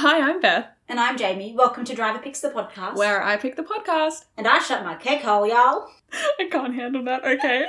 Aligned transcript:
Hi, 0.00 0.20
I'm 0.20 0.40
Beth, 0.40 0.66
And 0.88 1.00
I'm 1.00 1.18
Jamie. 1.18 1.52
Welcome 1.56 1.84
to 1.86 1.92
Driver 1.92 2.20
Picks 2.20 2.40
the 2.40 2.50
podcast. 2.50 2.94
where 2.94 3.20
I 3.20 3.36
pick 3.36 3.56
the 3.56 3.64
podcast. 3.64 4.26
And 4.36 4.46
I 4.46 4.60
shut 4.60 4.84
my 4.84 4.94
cake 4.94 5.22
hole, 5.22 5.44
y'all. 5.44 5.88
I 6.38 6.48
can't 6.48 6.76
handle 6.76 7.02
that. 7.02 7.24
Okay. 7.24 7.64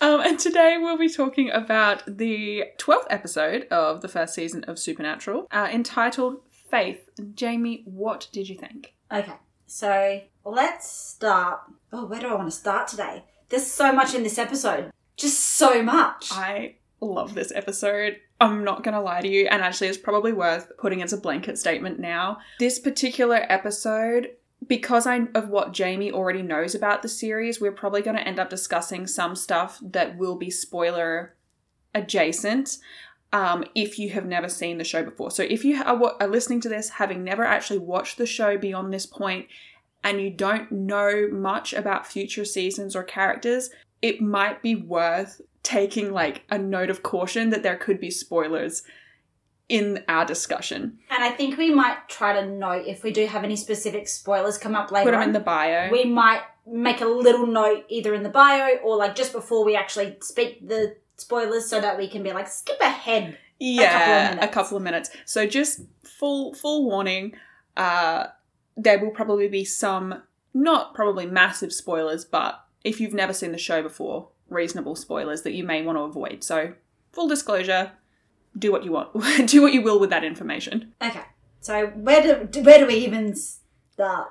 Um, 0.00 0.10
um, 0.20 0.20
and 0.20 0.38
today 0.38 0.76
we'll 0.78 0.98
be 0.98 1.08
talking 1.08 1.50
about 1.50 2.02
the 2.06 2.64
12th 2.76 3.06
episode 3.08 3.66
of 3.70 4.02
the 4.02 4.08
first 4.08 4.34
season 4.34 4.62
of 4.64 4.78
Supernatural, 4.78 5.46
uh, 5.50 5.70
entitled 5.72 6.42
Faith. 6.50 7.08
Jamie, 7.34 7.80
what 7.86 8.28
did 8.30 8.50
you 8.50 8.54
think? 8.54 8.92
Okay, 9.10 9.36
so 9.66 10.20
let's 10.44 10.86
start. 10.86 11.60
Oh, 11.94 12.04
where 12.04 12.20
do 12.20 12.28
I 12.28 12.34
want 12.34 12.48
to 12.48 12.54
start 12.54 12.88
today? 12.88 13.24
There's 13.48 13.66
so 13.66 13.90
much 13.90 14.14
in 14.14 14.22
this 14.22 14.36
episode. 14.36 14.92
Just 15.16 15.40
so 15.40 15.82
much. 15.82 16.28
I 16.30 16.74
love 17.00 17.32
this 17.32 17.52
episode. 17.54 18.18
I'm 18.40 18.62
not 18.62 18.84
gonna 18.84 19.02
lie 19.02 19.20
to 19.20 19.28
you, 19.28 19.48
and 19.50 19.62
actually, 19.62 19.88
it's 19.88 19.98
probably 19.98 20.32
worth 20.32 20.70
putting 20.78 21.02
as 21.02 21.12
a 21.12 21.18
blanket 21.18 21.58
statement 21.58 21.98
now. 21.98 22.38
This 22.58 22.78
particular 22.78 23.44
episode, 23.48 24.30
because 24.66 25.06
I 25.06 25.26
of 25.34 25.48
what 25.48 25.72
Jamie 25.72 26.12
already 26.12 26.42
knows 26.42 26.74
about 26.74 27.02
the 27.02 27.08
series, 27.08 27.60
we're 27.60 27.72
probably 27.72 28.02
gonna 28.02 28.20
end 28.20 28.38
up 28.38 28.50
discussing 28.50 29.06
some 29.06 29.34
stuff 29.34 29.80
that 29.82 30.16
will 30.16 30.36
be 30.36 30.50
spoiler 30.50 31.34
adjacent. 31.94 32.78
Um, 33.32 33.64
if 33.74 33.98
you 33.98 34.10
have 34.10 34.24
never 34.24 34.48
seen 34.48 34.78
the 34.78 34.84
show 34.84 35.02
before, 35.02 35.30
so 35.30 35.42
if 35.42 35.64
you 35.64 35.82
are, 35.82 36.14
are 36.20 36.28
listening 36.28 36.60
to 36.62 36.68
this 36.68 36.88
having 36.90 37.24
never 37.24 37.44
actually 37.44 37.80
watched 37.80 38.16
the 38.18 38.24
show 38.24 38.56
beyond 38.56 38.92
this 38.92 39.04
point, 39.04 39.46
and 40.04 40.20
you 40.20 40.30
don't 40.30 40.70
know 40.70 41.28
much 41.30 41.72
about 41.72 42.06
future 42.06 42.44
seasons 42.44 42.94
or 42.94 43.02
characters, 43.02 43.70
it 44.00 44.20
might 44.20 44.62
be 44.62 44.76
worth 44.76 45.40
taking 45.68 46.12
like 46.12 46.42
a 46.50 46.56
note 46.56 46.88
of 46.88 47.02
caution 47.02 47.50
that 47.50 47.62
there 47.62 47.76
could 47.76 48.00
be 48.00 48.10
spoilers 48.10 48.82
in 49.68 50.02
our 50.08 50.24
discussion. 50.24 50.98
and 51.10 51.22
I 51.22 51.30
think 51.30 51.58
we 51.58 51.70
might 51.70 52.08
try 52.08 52.32
to 52.40 52.46
note 52.46 52.86
if 52.86 53.02
we 53.02 53.12
do 53.12 53.26
have 53.26 53.44
any 53.44 53.54
specific 53.56 54.08
spoilers 54.08 54.56
come 54.56 54.74
up 54.74 54.90
later 54.90 55.04
Put 55.04 55.10
them 55.10 55.20
on. 55.20 55.26
in 55.28 55.32
the 55.34 55.40
bio. 55.40 55.90
we 55.92 56.04
might 56.06 56.40
make 56.66 57.02
a 57.02 57.04
little 57.04 57.46
note 57.46 57.84
either 57.90 58.14
in 58.14 58.22
the 58.22 58.30
bio 58.30 58.76
or 58.82 58.96
like 58.96 59.14
just 59.14 59.32
before 59.32 59.66
we 59.66 59.76
actually 59.76 60.16
speak 60.22 60.66
the 60.66 60.96
spoilers 61.16 61.68
so 61.68 61.80
that 61.82 61.98
we 61.98 62.08
can 62.08 62.22
be 62.22 62.32
like 62.32 62.48
skip 62.48 62.80
ahead. 62.80 63.36
yeah, 63.58 64.30
minutes. 64.30 64.44
a 64.46 64.48
couple 64.48 64.76
of 64.78 64.82
minutes. 64.82 65.10
So 65.26 65.46
just 65.46 65.82
full 66.02 66.54
full 66.54 66.86
warning. 66.86 67.34
Uh, 67.76 68.28
there 68.76 68.98
will 68.98 69.10
probably 69.10 69.48
be 69.48 69.64
some, 69.64 70.22
not 70.54 70.94
probably 70.94 71.26
massive 71.26 71.72
spoilers, 71.74 72.24
but 72.24 72.64
if 72.84 73.00
you've 73.00 73.12
never 73.14 73.32
seen 73.34 73.52
the 73.52 73.58
show 73.58 73.82
before, 73.82 74.28
reasonable 74.48 74.96
spoilers 74.96 75.42
that 75.42 75.52
you 75.52 75.64
may 75.64 75.82
want 75.82 75.98
to 75.98 76.02
avoid. 76.02 76.42
So 76.42 76.74
full 77.12 77.28
disclosure, 77.28 77.92
do 78.58 78.72
what 78.72 78.84
you 78.84 78.92
want, 78.92 79.12
do 79.48 79.62
what 79.62 79.72
you 79.72 79.82
will 79.82 79.98
with 79.98 80.10
that 80.10 80.24
information. 80.24 80.92
Okay, 81.02 81.24
so 81.60 81.88
where 81.88 82.48
do 82.48 82.62
where 82.62 82.78
do 82.78 82.86
we 82.86 82.96
even 82.96 83.34
start? 83.34 84.28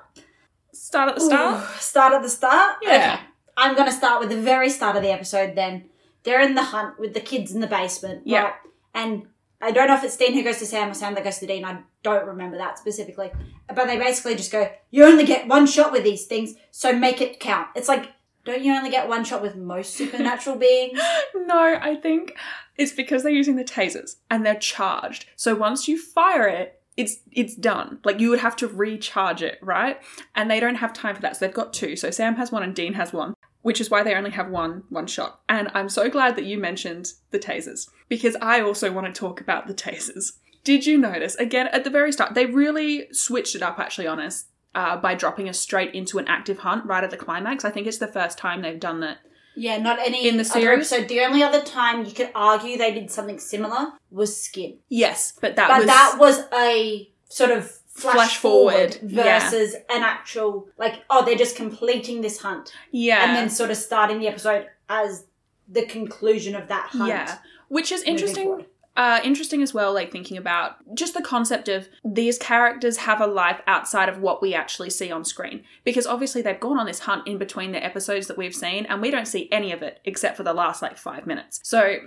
Start 0.72 1.08
at 1.08 1.14
the 1.16 1.20
start. 1.20 1.62
Ooh, 1.62 1.80
start 1.80 2.12
at 2.12 2.22
the 2.22 2.28
start? 2.28 2.76
Yeah. 2.82 3.14
Okay. 3.14 3.24
I'm 3.56 3.74
going 3.74 3.88
to 3.88 3.92
start 3.92 4.20
with 4.20 4.28
the 4.28 4.40
very 4.40 4.70
start 4.70 4.94
of 4.94 5.02
the 5.02 5.10
episode 5.10 5.56
then. 5.56 5.90
They're 6.22 6.40
in 6.40 6.54
the 6.54 6.62
hunt 6.62 6.98
with 7.00 7.14
the 7.14 7.20
kids 7.20 7.52
in 7.52 7.60
the 7.60 7.66
basement. 7.66 8.22
Yeah. 8.24 8.42
Right? 8.42 8.52
And 8.94 9.26
I 9.60 9.72
don't 9.72 9.88
know 9.88 9.94
if 9.94 10.04
it's 10.04 10.16
Dean 10.16 10.34
who 10.34 10.44
goes 10.44 10.58
to 10.58 10.66
Sam 10.66 10.90
or 10.90 10.94
Sam 10.94 11.14
that 11.14 11.24
goes 11.24 11.38
to 11.38 11.46
Dean. 11.46 11.64
I 11.64 11.80
don't 12.04 12.26
remember 12.26 12.56
that 12.58 12.78
specifically. 12.78 13.32
But 13.66 13.86
they 13.86 13.98
basically 13.98 14.36
just 14.36 14.52
go, 14.52 14.70
you 14.90 15.04
only 15.04 15.24
get 15.24 15.48
one 15.48 15.66
shot 15.66 15.90
with 15.90 16.04
these 16.04 16.26
things, 16.26 16.54
so 16.70 16.92
make 16.92 17.20
it 17.20 17.40
count. 17.40 17.68
It's 17.74 17.88
like, 17.88 18.12
don't 18.48 18.62
you 18.62 18.74
only 18.74 18.90
get 18.90 19.08
one 19.08 19.24
shot 19.24 19.42
with 19.42 19.56
most 19.56 19.94
supernatural 19.94 20.56
beings? 20.66 20.98
No, 21.34 21.78
I 21.80 21.94
think 21.94 22.36
it's 22.76 22.92
because 22.92 23.22
they're 23.22 23.32
using 23.32 23.56
the 23.56 23.64
tasers 23.64 24.16
and 24.30 24.44
they're 24.44 24.54
charged. 24.54 25.24
So 25.34 25.54
once 25.54 25.88
you 25.88 26.00
fire 26.00 26.46
it, 26.46 26.82
it's 26.94 27.20
it's 27.32 27.54
done. 27.54 28.00
Like 28.04 28.20
you 28.20 28.28
would 28.28 28.40
have 28.40 28.56
to 28.56 28.68
recharge 28.68 29.42
it, 29.42 29.58
right? 29.62 29.98
And 30.34 30.50
they 30.50 30.60
don't 30.60 30.74
have 30.74 30.92
time 30.92 31.14
for 31.14 31.22
that. 31.22 31.36
So 31.36 31.46
they've 31.46 31.54
got 31.54 31.72
two. 31.72 31.96
So 31.96 32.10
Sam 32.10 32.34
has 32.36 32.52
one 32.52 32.62
and 32.62 32.74
Dean 32.74 32.94
has 32.94 33.14
one, 33.14 33.32
which 33.62 33.80
is 33.80 33.88
why 33.88 34.02
they 34.02 34.14
only 34.14 34.30
have 34.30 34.50
one 34.50 34.82
one 34.90 35.06
shot. 35.06 35.40
And 35.48 35.70
I'm 35.72 35.88
so 35.88 36.10
glad 36.10 36.36
that 36.36 36.44
you 36.44 36.58
mentioned 36.58 37.12
the 37.30 37.38
tasers 37.38 37.88
because 38.08 38.36
I 38.42 38.60
also 38.60 38.92
want 38.92 39.06
to 39.06 39.18
talk 39.18 39.40
about 39.40 39.68
the 39.68 39.74
tasers. 39.74 40.32
Did 40.64 40.84
you 40.84 40.98
notice 40.98 41.34
again 41.36 41.68
at 41.68 41.84
the 41.84 41.90
very 41.90 42.12
start 42.12 42.34
they 42.34 42.46
really 42.46 43.06
switched 43.12 43.54
it 43.54 43.62
up 43.62 43.78
actually 43.78 44.06
on 44.06 44.20
us 44.20 44.44
uh, 44.74 44.96
by 44.96 45.14
dropping 45.14 45.48
us 45.48 45.58
straight 45.58 45.94
into 45.94 46.18
an 46.18 46.28
active 46.28 46.58
hunt 46.58 46.84
right 46.84 47.04
at 47.04 47.10
the 47.10 47.16
climax. 47.16 47.64
I 47.64 47.70
think 47.70 47.86
it's 47.86 47.98
the 47.98 48.06
first 48.06 48.38
time 48.38 48.62
they've 48.62 48.78
done 48.78 49.00
that 49.00 49.18
Yeah, 49.56 49.78
not 49.78 49.98
any 49.98 50.28
In 50.28 50.36
the 50.36 50.44
series? 50.44 50.88
So 50.88 51.02
The 51.02 51.20
only 51.20 51.42
other 51.42 51.62
time 51.62 52.04
you 52.04 52.12
could 52.12 52.30
argue 52.34 52.76
they 52.76 52.92
did 52.92 53.10
something 53.10 53.38
similar 53.38 53.92
was 54.10 54.40
Skin. 54.40 54.78
Yes, 54.88 55.32
but 55.40 55.56
that 55.56 55.68
but 55.68 55.78
was 55.78 55.86
that 55.86 56.16
was 56.18 56.38
a 56.52 57.10
sort 57.28 57.50
of 57.50 57.70
flash, 57.88 58.14
Flash 58.14 58.36
forward, 58.36 58.94
forward, 58.94 59.12
yeah. 59.12 59.40
versus 59.40 59.74
an 59.90 60.02
actual 60.02 60.68
like 60.78 61.04
oh 61.10 61.24
they're 61.24 61.34
just 61.34 61.56
completing 61.56 62.20
this 62.20 62.40
hunt 62.40 62.72
yeah, 62.92 63.24
and 63.24 63.36
then 63.36 63.50
sort 63.50 63.70
of 63.70 63.76
starting 63.76 64.20
the 64.20 64.28
episode 64.28 64.66
as 64.88 65.24
the 65.68 65.84
conclusion 65.84 66.54
of 66.54 66.68
that 66.68 66.88
hunt. 66.90 67.08
yeah, 67.08 67.38
which 67.68 67.90
is 67.92 68.02
interesting. 68.02 68.64
Uh, 68.98 69.20
interesting 69.22 69.62
as 69.62 69.72
well, 69.72 69.94
like 69.94 70.10
thinking 70.10 70.36
about 70.36 70.74
just 70.92 71.14
the 71.14 71.22
concept 71.22 71.68
of 71.68 71.88
these 72.04 72.36
characters 72.36 72.96
have 72.96 73.20
a 73.20 73.26
life 73.28 73.60
outside 73.68 74.08
of 74.08 74.18
what 74.18 74.42
we 74.42 74.54
actually 74.54 74.90
see 74.90 75.12
on 75.12 75.24
screen. 75.24 75.62
Because 75.84 76.04
obviously 76.04 76.42
they've 76.42 76.58
gone 76.58 76.80
on 76.80 76.86
this 76.86 76.98
hunt 76.98 77.24
in 77.24 77.38
between 77.38 77.70
the 77.70 77.82
episodes 77.82 78.26
that 78.26 78.36
we've 78.36 78.54
seen, 78.54 78.86
and 78.86 79.00
we 79.00 79.12
don't 79.12 79.28
see 79.28 79.48
any 79.52 79.70
of 79.70 79.82
it 79.82 80.00
except 80.04 80.36
for 80.36 80.42
the 80.42 80.52
last 80.52 80.82
like 80.82 80.98
five 80.98 81.28
minutes. 81.28 81.60
So 81.62 81.98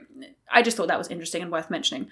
I 0.51 0.62
just 0.62 0.75
thought 0.75 0.90
that 0.90 0.97
was 0.97 1.07
interesting 1.07 1.41
and 1.41 1.50
worth 1.50 1.69
mentioning. 1.69 2.09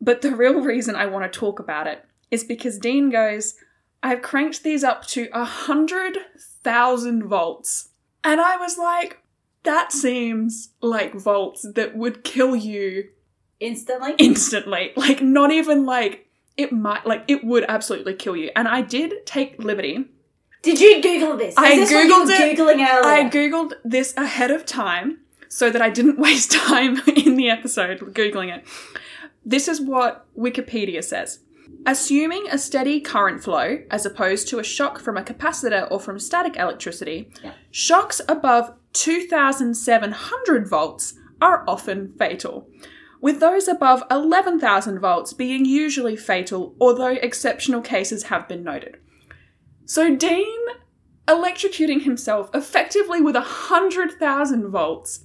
But 0.00 0.22
the 0.22 0.36
real 0.36 0.60
reason 0.60 0.94
I 0.94 1.06
want 1.06 1.30
to 1.30 1.36
talk 1.36 1.58
about 1.58 1.88
it 1.88 2.04
is 2.30 2.44
because 2.44 2.78
Dean 2.78 3.10
goes, 3.10 3.56
I've 4.00 4.22
cranked 4.22 4.62
these 4.62 4.84
up 4.84 5.04
to 5.08 5.28
a 5.32 5.44
hundred 5.44 6.18
thousand 6.62 7.24
volts. 7.24 7.88
And 8.22 8.40
I 8.40 8.58
was 8.58 8.78
like, 8.78 9.24
that 9.64 9.90
seems 9.90 10.68
like 10.80 11.14
volts 11.14 11.66
that 11.74 11.96
would 11.96 12.22
kill 12.22 12.54
you 12.54 13.08
Instantly. 13.66 14.14
instantly. 14.18 14.92
Like, 14.96 15.22
not 15.22 15.50
even 15.50 15.84
like 15.86 16.28
it 16.56 16.72
might, 16.72 17.04
like, 17.06 17.24
it 17.28 17.42
would 17.44 17.64
absolutely 17.68 18.14
kill 18.14 18.36
you. 18.36 18.50
And 18.54 18.68
I 18.68 18.80
did 18.82 19.26
take 19.26 19.58
liberty. 19.58 20.04
Did 20.62 20.80
you 20.80 21.02
Google 21.02 21.36
this? 21.36 21.52
Is 21.52 21.58
I 21.58 21.76
this 21.76 21.92
Googled 21.92 22.30
it. 22.30 22.56
Googling 22.58 22.86
earlier. 22.88 23.04
I 23.04 23.28
Googled 23.28 23.72
this 23.84 24.14
ahead 24.16 24.50
of 24.50 24.64
time 24.64 25.18
so 25.48 25.68
that 25.70 25.82
I 25.82 25.90
didn't 25.90 26.18
waste 26.26 26.52
time 26.52 27.00
in 27.08 27.36
the 27.36 27.50
episode 27.50 27.98
Googling 28.14 28.56
it. 28.56 28.64
This 29.44 29.68
is 29.68 29.80
what 29.80 30.26
Wikipedia 30.38 31.02
says. 31.04 31.40
Assuming 31.86 32.46
a 32.50 32.56
steady 32.56 32.98
current 33.00 33.42
flow, 33.42 33.78
as 33.90 34.06
opposed 34.06 34.48
to 34.48 34.58
a 34.58 34.64
shock 34.64 35.00
from 35.00 35.18
a 35.18 35.22
capacitor 35.22 35.86
or 35.90 36.00
from 36.00 36.18
static 36.18 36.56
electricity, 36.56 37.30
Yeah. 37.42 37.52
shocks 37.70 38.20
above 38.26 38.72
2700 38.92 40.68
volts 40.68 41.14
are 41.42 41.64
often 41.68 42.08
fatal, 42.18 42.68
with 43.24 43.40
those 43.40 43.66
above 43.68 44.02
11,000 44.10 44.98
volts 44.98 45.32
being 45.32 45.64
usually 45.64 46.14
fatal, 46.14 46.74
although 46.78 47.06
exceptional 47.22 47.80
cases 47.80 48.24
have 48.24 48.46
been 48.46 48.62
noted. 48.62 48.98
So 49.86 50.14
Dean 50.14 50.60
electrocuting 51.26 52.02
himself 52.02 52.50
effectively 52.52 53.22
with 53.22 53.34
100,000 53.34 54.68
volts 54.68 55.24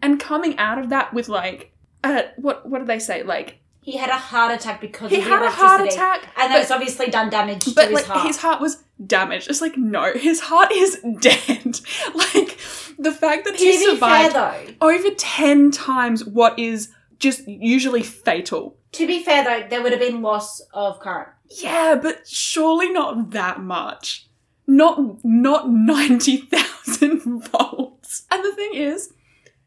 and 0.00 0.20
coming 0.20 0.56
out 0.56 0.78
of 0.78 0.88
that 0.90 1.12
with 1.12 1.28
like 1.28 1.72
uh 2.04 2.22
what 2.36 2.68
what 2.68 2.78
do 2.78 2.84
they 2.84 3.00
say 3.00 3.24
like 3.24 3.58
he 3.80 3.96
had 3.96 4.08
a 4.10 4.16
heart 4.16 4.54
attack 4.54 4.80
because 4.80 5.10
he 5.10 5.18
of 5.18 5.24
the 5.24 5.30
had 5.30 5.42
a 5.42 5.50
heart 5.50 5.80
attack 5.80 6.28
and 6.36 6.54
it's 6.54 6.70
obviously 6.70 7.08
done 7.08 7.28
damage 7.28 7.64
to 7.64 7.72
but 7.74 7.86
his 7.86 7.94
like 7.94 8.04
heart. 8.04 8.26
his 8.28 8.36
heart 8.36 8.60
was 8.60 8.84
damaged. 9.04 9.50
It's 9.50 9.60
like 9.60 9.76
no, 9.76 10.12
his 10.12 10.38
heart 10.38 10.70
is 10.70 11.00
dead. 11.20 11.80
like 12.14 12.56
the 13.00 13.10
fact 13.12 13.44
that 13.46 13.54
to 13.56 13.64
he 13.64 13.76
fair 13.76 13.94
survived 13.94 14.36
though, 14.36 14.74
over 14.80 15.10
10 15.10 15.72
times 15.72 16.24
what 16.24 16.56
is 16.56 16.90
just 17.22 17.46
usually 17.46 18.02
fatal. 18.02 18.76
to 18.92 19.06
be 19.06 19.22
fair 19.22 19.44
though, 19.44 19.66
there 19.68 19.82
would 19.82 19.92
have 19.92 20.00
been 20.00 20.20
loss 20.20 20.60
of 20.74 21.00
current. 21.00 21.30
Yeah, 21.48 21.94
but 22.02 22.26
surely 22.28 22.92
not 22.92 23.30
that 23.30 23.60
much. 23.60 24.28
Not 24.66 25.24
not 25.24 25.70
90,000 25.70 27.20
volts. 27.52 28.24
And 28.30 28.44
the 28.44 28.54
thing 28.54 28.72
is, 28.74 29.12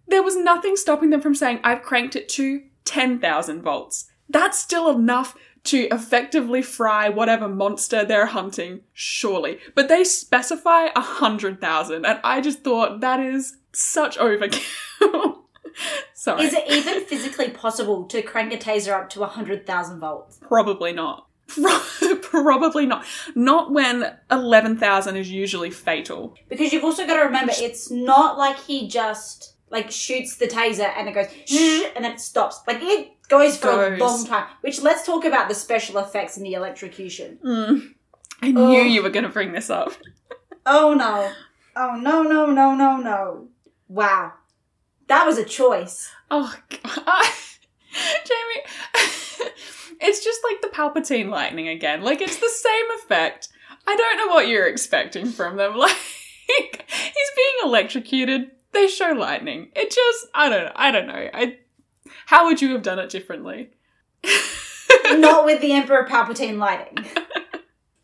there 0.08 0.24
was 0.24 0.36
nothing 0.36 0.76
stopping 0.76 1.10
them 1.10 1.22
from 1.22 1.34
saying 1.36 1.60
I've 1.64 1.82
cranked 1.82 2.16
it 2.16 2.30
to 2.30 2.62
10,000 2.84 3.62
volts. 3.62 4.10
That's 4.30 4.60
still 4.60 4.90
enough 4.90 5.36
to 5.66 5.88
effectively 5.92 6.62
fry 6.62 7.10
whatever 7.10 7.48
monster 7.48 8.06
they're 8.06 8.28
hunting, 8.28 8.82
surely. 8.94 9.60
But 9.74 9.88
they 9.88 10.04
specify 10.04 10.90
100,000 10.96 12.06
and 12.06 12.20
I 12.24 12.42
just 12.42 12.64
thought 12.64 13.00
that 13.02 13.20
is 13.20 13.58
such 13.74 14.18
overkill. 14.18 15.40
Sorry. 16.14 16.44
Is 16.46 16.54
it 16.54 16.64
even 16.70 17.06
physically 17.06 17.50
possible 17.50 18.06
to 18.06 18.22
crank 18.22 18.54
a 18.54 18.58
taser 18.58 18.94
up 18.94 19.10
to 19.12 19.20
100,000 19.22 20.00
volts? 20.00 20.38
Probably 20.42 20.94
not. 20.94 21.28
Probably 22.22 22.86
not. 22.86 23.06
Not 23.36 23.72
when 23.72 24.16
11,000 24.32 25.16
is 25.16 25.30
usually 25.32 25.70
fatal. 25.70 26.36
Because 26.50 26.74
you've 26.74 26.84
also 26.84 27.06
got 27.06 27.18
to 27.18 27.24
remember, 27.24 27.54
it's 27.56 27.92
not 27.92 28.38
like 28.38 28.58
he 28.60 28.88
just 28.88 29.54
like 29.70 29.92
shoots 29.92 30.38
the 30.38 30.48
taser 30.48 30.92
and 30.98 31.08
it 31.10 31.14
goes 31.14 31.28
shh, 31.46 31.84
and 31.96 32.04
then 32.06 32.14
it 32.14 32.20
stops. 32.20 32.62
Like 32.68 32.78
it 32.82 33.10
goes 33.30 33.58
for 33.58 33.94
a 33.94 33.98
long 33.98 34.26
time. 34.26 34.48
Which 34.62 34.82
let's 34.82 35.06
talk 35.06 35.26
about 35.26 35.50
the 35.50 35.56
special 35.56 35.98
effects 36.00 36.38
and 36.38 36.46
the 36.46 36.54
electrocution. 36.54 37.40
Mm. 37.44 37.94
I 38.42 38.54
Oh. 38.56 38.68
knew 38.68 38.82
you 38.84 39.02
were 39.04 39.10
going 39.10 39.24
to 39.24 39.30
bring 39.30 39.54
this 39.54 39.70
up. 39.70 39.92
Oh 40.66 40.94
no. 40.94 41.32
Oh 41.76 41.96
no 41.96 42.24
no 42.24 42.48
no 42.48 42.74
no 42.76 42.98
no. 42.98 43.48
Wow. 43.88 44.34
That 45.08 45.26
was 45.26 45.38
a 45.38 45.46
choice. 45.46 46.12
Oh, 46.32 46.54
God. 46.70 47.26
Jamie, 48.26 48.66
it's 50.02 50.24
just 50.24 50.42
like 50.44 50.62
the 50.62 50.68
Palpatine 50.68 51.30
lightning 51.30 51.68
again. 51.68 52.02
Like, 52.02 52.22
it's 52.22 52.38
the 52.38 52.50
same 52.50 52.86
effect. 53.00 53.50
I 53.88 53.96
don't 53.96 54.18
know 54.18 54.34
what 54.34 54.48
you're 54.48 54.68
expecting 54.68 55.28
from 55.28 55.58
them. 55.58 55.78
Like, 56.48 56.86
he's 56.88 57.32
being 57.36 57.56
electrocuted. 57.64 58.52
They 58.72 58.88
show 58.88 59.14
lightning. 59.14 59.72
It 59.76 59.90
just, 59.90 60.28
I 60.36 60.48
don't 60.48 60.66
know. 60.66 60.72
I 60.76 60.92
don't 60.92 61.08
know. 61.08 61.30
I, 61.34 61.58
how 62.28 62.46
would 62.46 62.62
you 62.62 62.72
have 62.74 62.84
done 62.84 63.00
it 63.00 63.10
differently? 63.10 63.72
Not 65.10 65.46
with 65.46 65.60
the 65.62 65.74
Emperor 65.74 66.08
Palpatine 66.08 66.60
lighting. 66.60 67.04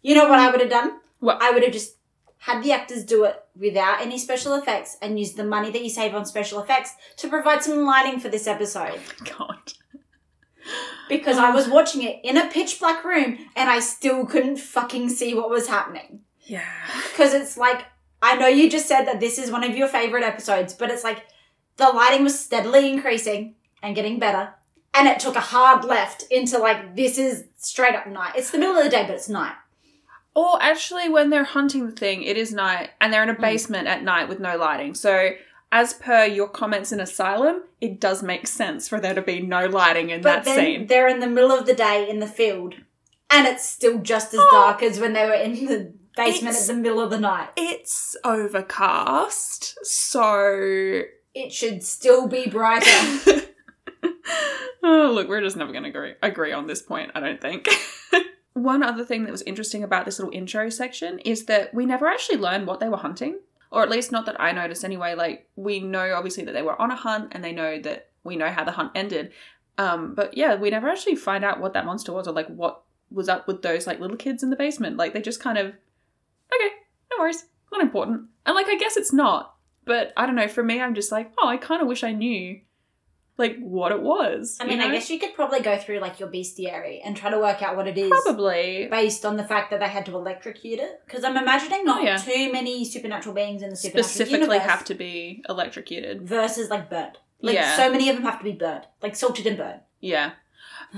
You 0.01 0.15
know 0.15 0.27
what 0.27 0.39
I 0.39 0.49
would 0.49 0.59
have 0.59 0.71
done? 0.71 0.99
What? 1.19 1.39
I 1.39 1.51
would 1.51 1.61
have 1.61 1.71
just 1.71 1.97
had 2.37 2.63
the 2.63 2.71
actors 2.71 3.03
do 3.03 3.25
it 3.25 3.40
without 3.61 4.01
any 4.01 4.17
special 4.17 4.55
effects 4.55 4.97
and 5.01 5.19
use 5.19 5.33
the 5.33 5.43
money 5.43 5.71
that 5.71 5.83
you 5.83 5.89
save 5.89 6.15
on 6.15 6.25
special 6.25 6.59
effects 6.59 6.95
to 7.17 7.29
provide 7.29 7.63
some 7.63 7.85
lighting 7.85 8.19
for 8.19 8.27
this 8.27 8.47
episode. 8.47 8.99
God. 9.37 9.73
Because 11.07 11.37
I 11.37 11.51
was 11.51 11.67
watching 11.67 12.01
it 12.01 12.19
in 12.23 12.37
a 12.37 12.49
pitch 12.49 12.79
black 12.79 13.05
room 13.05 13.37
and 13.55 13.69
I 13.69 13.79
still 13.79 14.25
couldn't 14.25 14.57
fucking 14.57 15.09
see 15.09 15.33
what 15.33 15.49
was 15.49 15.67
happening. 15.67 16.21
Yeah. 16.41 16.65
Because 17.11 17.33
it's 17.33 17.55
like, 17.55 17.85
I 18.21 18.35
know 18.35 18.47
you 18.47 18.69
just 18.69 18.87
said 18.87 19.05
that 19.05 19.19
this 19.19 19.37
is 19.37 19.51
one 19.51 19.63
of 19.63 19.77
your 19.77 19.87
favorite 19.87 20.23
episodes, 20.23 20.73
but 20.73 20.89
it's 20.89 21.03
like 21.03 21.25
the 21.77 21.89
lighting 21.89 22.23
was 22.23 22.39
steadily 22.39 22.91
increasing 22.91 23.55
and 23.83 23.95
getting 23.95 24.19
better. 24.19 24.53
And 24.93 25.07
it 25.07 25.19
took 25.19 25.35
a 25.35 25.39
hard 25.39 25.85
left 25.85 26.25
into 26.31 26.57
like, 26.57 26.95
this 26.95 27.17
is 27.17 27.45
straight 27.57 27.95
up 27.95 28.07
night. 28.07 28.33
It's 28.35 28.51
the 28.51 28.57
middle 28.57 28.75
of 28.75 28.83
the 28.83 28.89
day, 28.89 29.03
but 29.05 29.15
it's 29.15 29.29
night. 29.29 29.55
Or 30.33 30.61
actually, 30.61 31.09
when 31.09 31.29
they're 31.29 31.43
hunting 31.43 31.85
the 31.87 31.91
thing, 31.91 32.23
it 32.23 32.37
is 32.37 32.53
night 32.53 32.91
and 33.01 33.11
they're 33.11 33.23
in 33.23 33.29
a 33.29 33.35
Mm. 33.35 33.41
basement 33.41 33.87
at 33.87 34.03
night 34.03 34.29
with 34.29 34.39
no 34.39 34.55
lighting. 34.57 34.93
So, 34.95 35.31
as 35.73 35.93
per 35.93 36.25
your 36.25 36.47
comments 36.47 36.91
in 36.91 36.99
Asylum, 36.99 37.63
it 37.81 37.99
does 37.99 38.21
make 38.23 38.47
sense 38.47 38.87
for 38.87 38.99
there 38.99 39.13
to 39.13 39.21
be 39.21 39.41
no 39.41 39.65
lighting 39.67 40.09
in 40.09 40.21
But 40.21 40.43
that 40.43 40.45
then 40.45 40.55
scene. 40.57 40.87
they're 40.87 41.07
in 41.07 41.19
the 41.19 41.27
middle 41.27 41.51
of 41.51 41.65
the 41.65 41.73
day 41.73 42.09
in 42.09 42.19
the 42.19 42.27
field, 42.27 42.75
and 43.29 43.47
it's 43.47 43.67
still 43.67 43.99
just 43.99 44.33
as 44.33 44.39
Oh. 44.41 44.49
dark 44.51 44.83
as 44.83 44.99
when 44.99 45.13
they 45.13 45.25
were 45.25 45.33
in 45.33 45.65
the 45.65 45.93
basement 46.15 46.55
It's- 46.55 46.69
at 46.69 46.75
the 46.75 46.81
middle 46.81 46.99
of 47.01 47.09
the 47.09 47.19
night. 47.19 47.49
It's 47.57 48.15
overcast, 48.23 49.77
so. 49.85 51.01
It 51.33 51.51
should 51.53 51.83
still 51.83 52.27
be 52.27 52.47
brighter. 52.47 52.89
oh, 54.83 55.11
look, 55.13 55.27
we're 55.29 55.41
just 55.41 55.55
never 55.55 55.71
going 55.71 55.83
to 55.83 55.89
agree, 55.89 56.13
agree 56.21 56.51
on 56.51 56.67
this 56.67 56.81
point, 56.81 57.11
I 57.15 57.19
don't 57.21 57.39
think. 57.41 57.67
One 58.53 58.83
other 58.83 59.05
thing 59.05 59.23
that 59.23 59.31
was 59.31 59.41
interesting 59.43 59.83
about 59.83 60.05
this 60.05 60.19
little 60.19 60.33
intro 60.33 60.69
section 60.69 61.19
is 61.19 61.45
that 61.45 61.73
we 61.73 61.85
never 61.85 62.07
actually 62.07 62.37
learned 62.37 62.67
what 62.67 62.79
they 62.79 62.89
were 62.89 62.97
hunting. 62.97 63.39
Or 63.71 63.81
at 63.81 63.89
least 63.89 64.11
not 64.11 64.25
that 64.25 64.39
I 64.39 64.51
noticed 64.51 64.83
anyway. 64.83 65.15
Like, 65.15 65.47
we 65.55 65.79
know 65.79 66.13
obviously 66.13 66.43
that 66.43 66.51
they 66.51 66.61
were 66.61 66.79
on 66.81 66.91
a 66.91 66.95
hunt 66.95 67.29
and 67.31 67.41
they 67.41 67.53
know 67.53 67.79
that 67.79 68.09
we 68.25 68.35
know 68.35 68.49
how 68.49 68.65
the 68.65 68.73
hunt 68.73 68.91
ended. 68.95 69.31
Um, 69.77 70.13
but 70.13 70.35
yeah, 70.35 70.55
we 70.55 70.69
never 70.69 70.89
actually 70.89 71.15
find 71.15 71.45
out 71.45 71.61
what 71.61 71.71
that 71.73 71.85
monster 71.85 72.11
was 72.11 72.27
or 72.27 72.33
like 72.33 72.47
what 72.47 72.83
was 73.09 73.29
up 73.29 73.47
with 73.47 73.61
those 73.61 73.87
like 73.87 74.01
little 74.01 74.17
kids 74.17 74.43
in 74.43 74.49
the 74.49 74.57
basement. 74.57 74.97
Like, 74.97 75.13
they 75.13 75.21
just 75.21 75.39
kind 75.39 75.57
of, 75.57 75.67
okay, 75.67 76.75
no 77.11 77.19
worries, 77.19 77.45
not 77.71 77.81
important. 77.81 78.23
And 78.45 78.55
like, 78.55 78.67
I 78.67 78.75
guess 78.75 78.97
it's 78.97 79.13
not. 79.13 79.55
But 79.85 80.11
I 80.17 80.25
don't 80.25 80.35
know, 80.35 80.49
for 80.49 80.63
me, 80.63 80.81
I'm 80.81 80.93
just 80.93 81.11
like, 81.11 81.31
oh, 81.39 81.47
I 81.47 81.55
kind 81.55 81.81
of 81.81 81.87
wish 81.87 82.03
I 82.03 82.11
knew 82.11 82.59
like 83.41 83.57
what 83.59 83.91
it 83.91 84.01
was. 84.01 84.57
I 84.61 84.63
you 84.63 84.69
mean, 84.69 84.79
know? 84.79 84.87
I 84.87 84.91
guess 84.91 85.09
you 85.09 85.19
could 85.19 85.33
probably 85.33 85.59
go 85.59 85.77
through 85.77 85.99
like 85.99 86.19
your 86.21 86.29
bestiary 86.29 87.01
and 87.03 87.17
try 87.17 87.29
to 87.29 87.37
work 87.39 87.61
out 87.61 87.75
what 87.75 87.87
it 87.87 87.97
is. 87.97 88.09
Probably. 88.09 88.87
Based 88.89 89.25
on 89.25 89.35
the 89.35 89.43
fact 89.43 89.71
that 89.71 89.81
they 89.81 89.87
had 89.89 90.05
to 90.05 90.15
electrocute 90.15 90.79
it, 90.79 91.01
because 91.05 91.25
I'm 91.25 91.35
imagining 91.35 91.83
not 91.83 91.99
Oh, 92.01 92.03
yeah. 92.03 92.15
too 92.17 92.51
many 92.53 92.85
supernatural 92.85 93.35
beings 93.35 93.61
in 93.61 93.71
the 93.71 93.75
supernatural 93.75 94.03
specifically 94.09 94.55
universe 94.55 94.69
have 94.71 94.85
to 94.85 94.93
be 94.95 95.43
electrocuted. 95.49 96.21
versus 96.21 96.69
like 96.69 96.89
burnt. 96.89 97.17
Like 97.41 97.55
Yeah. 97.55 97.75
so 97.75 97.91
many 97.91 98.07
of 98.09 98.15
them 98.15 98.23
have 98.23 98.37
to 98.37 98.43
be 98.45 98.53
burnt, 98.53 98.85
like 99.01 99.15
salted 99.17 99.45
and 99.47 99.57
burnt. 99.57 99.81
Yeah. 99.99 100.31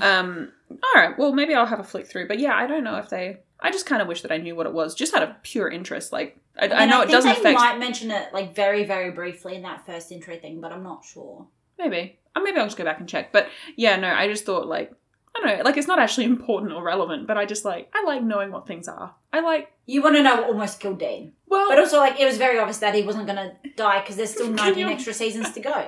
Um 0.01 0.51
all 0.71 1.01
right, 1.01 1.17
well 1.17 1.33
maybe 1.33 1.53
I'll 1.55 1.65
have 1.65 1.79
a 1.79 1.83
flick 1.83 2.07
through, 2.07 2.27
but 2.27 2.39
yeah, 2.39 2.53
I 2.55 2.67
don't 2.67 2.83
know 2.83 2.97
if 2.97 3.09
they 3.09 3.39
I 3.59 3.71
just 3.71 3.85
kind 3.85 4.01
of 4.01 4.07
wish 4.07 4.21
that 4.23 4.31
I 4.31 4.37
knew 4.37 4.55
what 4.55 4.65
it 4.65 4.73
was 4.73 4.93
just 4.93 5.13
out 5.13 5.23
of 5.23 5.41
pure 5.43 5.69
interest 5.69 6.11
like 6.11 6.37
I, 6.59 6.67
I 6.67 6.79
mean, 6.81 6.89
know 6.89 7.01
it 7.01 7.05
think 7.07 7.11
doesn't 7.13 7.33
they 7.33 7.39
affect 7.39 7.59
might 7.59 7.79
mention 7.79 8.11
it 8.11 8.31
like 8.33 8.55
very, 8.55 8.83
very 8.83 9.09
briefly 9.11 9.55
in 9.55 9.63
that 9.63 9.85
first 9.87 10.11
intro 10.11 10.37
thing, 10.37 10.61
but 10.61 10.71
I'm 10.71 10.83
not 10.83 11.03
sure. 11.03 11.47
maybe. 11.79 12.19
Or 12.35 12.43
maybe 12.43 12.57
I'll 12.57 12.65
just 12.65 12.77
go 12.77 12.83
back 12.83 12.99
and 12.99 13.07
check. 13.07 13.31
But 13.31 13.47
yeah, 13.75 13.95
no, 13.97 14.07
I 14.07 14.27
just 14.27 14.45
thought 14.45 14.67
like 14.67 14.91
I 15.35 15.39
don't 15.39 15.57
know, 15.57 15.63
like 15.63 15.77
it's 15.77 15.87
not 15.87 15.99
actually 15.99 16.25
important 16.35 16.73
or 16.73 16.83
relevant, 16.83 17.27
but 17.27 17.37
I 17.37 17.45
just 17.45 17.65
like 17.65 17.89
I 17.93 18.03
like 18.05 18.23
knowing 18.23 18.51
what 18.51 18.67
things 18.67 18.87
are. 18.87 19.15
I 19.31 19.39
like 19.41 19.71
You 19.85 20.01
want 20.03 20.15
to 20.15 20.23
know 20.23 20.35
what 20.35 20.45
almost 20.45 20.79
killed 20.79 20.99
Dean, 20.99 21.33
well 21.47 21.69
but 21.69 21.79
also 21.79 21.97
like 21.97 22.19
it 22.19 22.25
was 22.25 22.37
very 22.37 22.59
obvious 22.59 22.77
that 22.79 22.93
he 22.95 23.01
wasn't 23.03 23.25
going 23.27 23.37
to 23.37 23.69
die 23.75 23.99
because 24.01 24.15
there's 24.15 24.31
still 24.31 24.45
Can 24.55 24.55
19 24.55 24.77
you- 24.77 24.87
extra 24.93 25.13
seasons 25.13 25.51
to 25.53 25.59
go. 25.59 25.73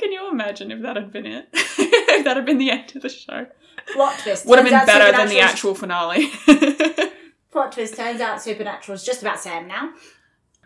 can 0.00 0.12
you 0.12 0.28
imagine 0.30 0.70
if 0.70 0.82
that 0.82 0.96
had 0.96 1.12
been 1.12 1.26
it? 1.26 1.48
if 1.52 2.24
that 2.24 2.36
had 2.36 2.46
been 2.46 2.58
the 2.58 2.70
end 2.70 2.94
of 2.96 3.02
the 3.02 3.08
show. 3.08 3.46
Plot 3.92 4.18
twist 4.22 4.46
Would 4.46 4.58
have 4.58 4.68
been 4.68 4.86
better 4.86 5.16
than 5.16 5.28
the 5.28 5.40
actual 5.40 5.74
finale. 5.74 6.30
Plot 7.52 7.72
twist 7.72 7.96
turns 7.96 8.20
out 8.20 8.42
Supernatural's 8.42 9.04
just 9.04 9.22
about 9.22 9.38
Sam 9.38 9.66
now. 9.68 9.92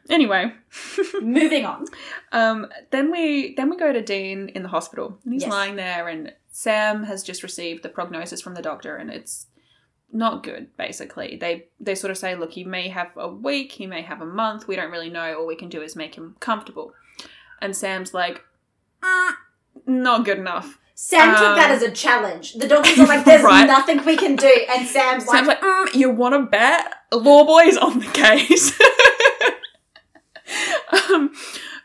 Anyway, 0.08 0.52
Moving 1.20 1.66
on. 1.66 1.84
Um, 2.32 2.66
then 2.90 3.10
we 3.10 3.54
then 3.56 3.68
we 3.70 3.76
go 3.76 3.92
to 3.92 4.00
Dean 4.02 4.48
in 4.50 4.62
the 4.62 4.68
hospital, 4.68 5.18
and 5.24 5.32
he's 5.34 5.42
Yes. 5.42 5.50
lying 5.50 5.76
there, 5.76 6.08
and 6.08 6.32
Sam 6.50 7.04
has 7.04 7.22
just 7.22 7.42
received 7.42 7.82
the 7.82 7.88
prognosis 7.88 8.40
from 8.40 8.54
the 8.54 8.62
doctor, 8.62 8.96
and 8.96 9.10
it's 9.10 9.46
not 10.12 10.42
good. 10.42 10.76
Basically, 10.76 11.36
they 11.40 11.66
they 11.78 11.94
sort 11.94 12.10
of 12.10 12.18
say, 12.18 12.34
look, 12.34 12.52
he 12.52 12.64
may 12.64 12.88
have 12.88 13.08
a 13.16 13.28
week, 13.28 13.72
he 13.72 13.86
may 13.86 14.02
have 14.02 14.20
a 14.20 14.26
month. 14.26 14.66
We 14.66 14.76
don't 14.76 14.90
really 14.90 15.10
know. 15.10 15.38
All 15.38 15.46
we 15.46 15.56
can 15.56 15.68
do 15.68 15.82
is 15.82 15.94
make 15.96 16.14
him 16.16 16.36
comfortable. 16.40 16.92
And 17.62 17.76
Sam's 17.76 18.12
like, 18.14 18.42
"Mm, 19.02 19.32
not 19.86 20.24
good 20.24 20.38
enough. 20.38 20.78
Sam 20.94 21.34
took 21.34 21.44
Um, 21.46 21.56
that 21.56 21.70
as 21.70 21.82
a 21.82 21.90
challenge. 21.90 22.54
The 22.54 22.68
doctors 22.68 22.98
are 22.98 23.06
like, 23.06 23.24
"There's 23.24 23.42
Right. 23.44 23.66
nothing 23.66 24.04
we 24.04 24.16
can 24.16 24.36
do," 24.36 24.52
and 24.70 24.86
Sam's 24.86 25.26
like, 25.26 25.36
Sam's 25.36 25.48
like, 25.48 25.60
mm, 25.60 25.94
you 25.94 26.10
want 26.10 26.34
to 26.34 26.42
bet? 26.42 26.92
Law 27.12 27.44
boy's 27.44 27.76
on 27.76 28.00
the 28.00 28.06
case. 28.06 28.78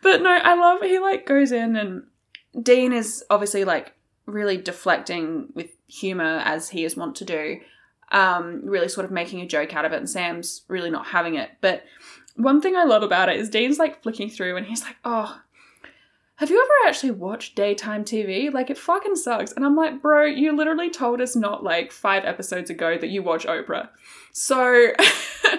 but 0.06 0.22
no, 0.22 0.30
I 0.30 0.54
love 0.54 0.84
he 0.84 1.00
like 1.00 1.26
goes 1.26 1.52
in 1.52 1.76
and 1.76 2.04
Dean 2.62 2.94
is 2.94 3.26
obviously 3.32 3.66
like 3.66 3.96
really 4.28 4.56
deflecting 4.56 5.48
with 5.56 5.72
humor 5.88 6.44
as 6.46 6.70
he 6.70 6.86
is 6.86 6.96
wont 6.96 7.16
to 7.16 7.26
do. 7.26 7.60
Um, 8.12 8.62
really 8.64 8.88
sort 8.88 9.06
of 9.06 9.12
making 9.12 9.42
a 9.42 9.48
joke 9.48 9.76
out 9.76 9.84
of 9.84 9.92
it, 9.92 9.98
and 9.98 10.08
Sam's 10.08 10.62
really 10.68 10.92
not 10.92 11.08
having 11.08 11.34
it. 11.34 11.50
But 11.60 11.86
one 12.36 12.62
thing 12.62 12.76
I 12.76 12.84
love 12.84 13.02
about 13.02 13.30
it 13.30 13.38
is 13.38 13.50
Dean's 13.50 13.80
like 13.80 14.04
flicking 14.04 14.30
through 14.30 14.58
and 14.58 14.68
he's 14.68 14.84
like, 14.84 14.98
oh. 15.04 15.42
Have 16.38 16.50
you 16.50 16.62
ever 16.62 16.90
actually 16.90 17.12
watched 17.12 17.56
daytime 17.56 18.04
TV? 18.04 18.52
Like, 18.54 18.70
it 18.70 18.78
fucking 18.78 19.16
sucks. 19.16 19.54
And 19.54 19.64
I'm 19.66 19.76
like, 19.76 20.02
bro, 20.02 20.26
you 20.26 20.56
literally 20.56 20.90
told 20.90 21.22
us 21.22 21.36
not 21.36 21.64
like 21.64 21.92
five 21.94 22.26
episodes 22.26 22.70
ago 22.70 22.98
that 22.98 23.08
you 23.08 23.24
watch 23.24 23.46
Oprah. 23.46 23.88
So, 24.34 24.92
I 25.00 25.58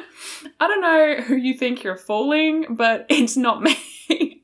don't 0.61 0.80
know 0.83 1.23
who 1.25 1.37
you 1.37 1.54
think 1.54 1.83
you're 1.83 1.97
fooling, 1.97 2.66
but 2.71 3.06
it's 3.11 3.37
not 3.38 3.62
me. 3.62 4.42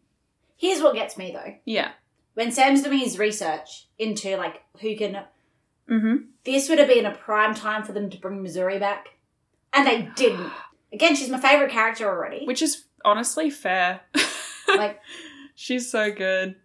"Here's 0.56 0.80
what 0.82 0.94
gets 0.94 1.18
me 1.18 1.32
though: 1.32 1.54
yeah. 1.66 1.90
when 2.34 2.50
Sam's 2.52 2.82
doing 2.82 3.00
his 3.00 3.18
research 3.18 3.88
into 3.98 4.36
like 4.36 4.62
who 4.80 4.96
can, 4.96 5.24
Mm-hmm. 5.90 6.16
this 6.44 6.68
would 6.68 6.78
have 6.78 6.88
been 6.88 7.04
a 7.04 7.14
prime 7.14 7.54
time 7.54 7.82
for 7.82 7.92
them 7.92 8.08
to 8.08 8.16
bring 8.18 8.40
Missouri 8.42 8.78
back, 8.78 9.08
and 9.74 9.86
they 9.86 10.08
didn't. 10.16 10.50
Again, 10.92 11.14
she's 11.16 11.28
my 11.28 11.40
favorite 11.40 11.70
character 11.70 12.06
already. 12.08 12.46
Which 12.46 12.62
is 12.62 12.84
honestly 13.04 13.50
fair. 13.50 14.00
Like, 14.68 15.00
She's 15.62 15.88
so 15.88 16.10
good. 16.10 16.56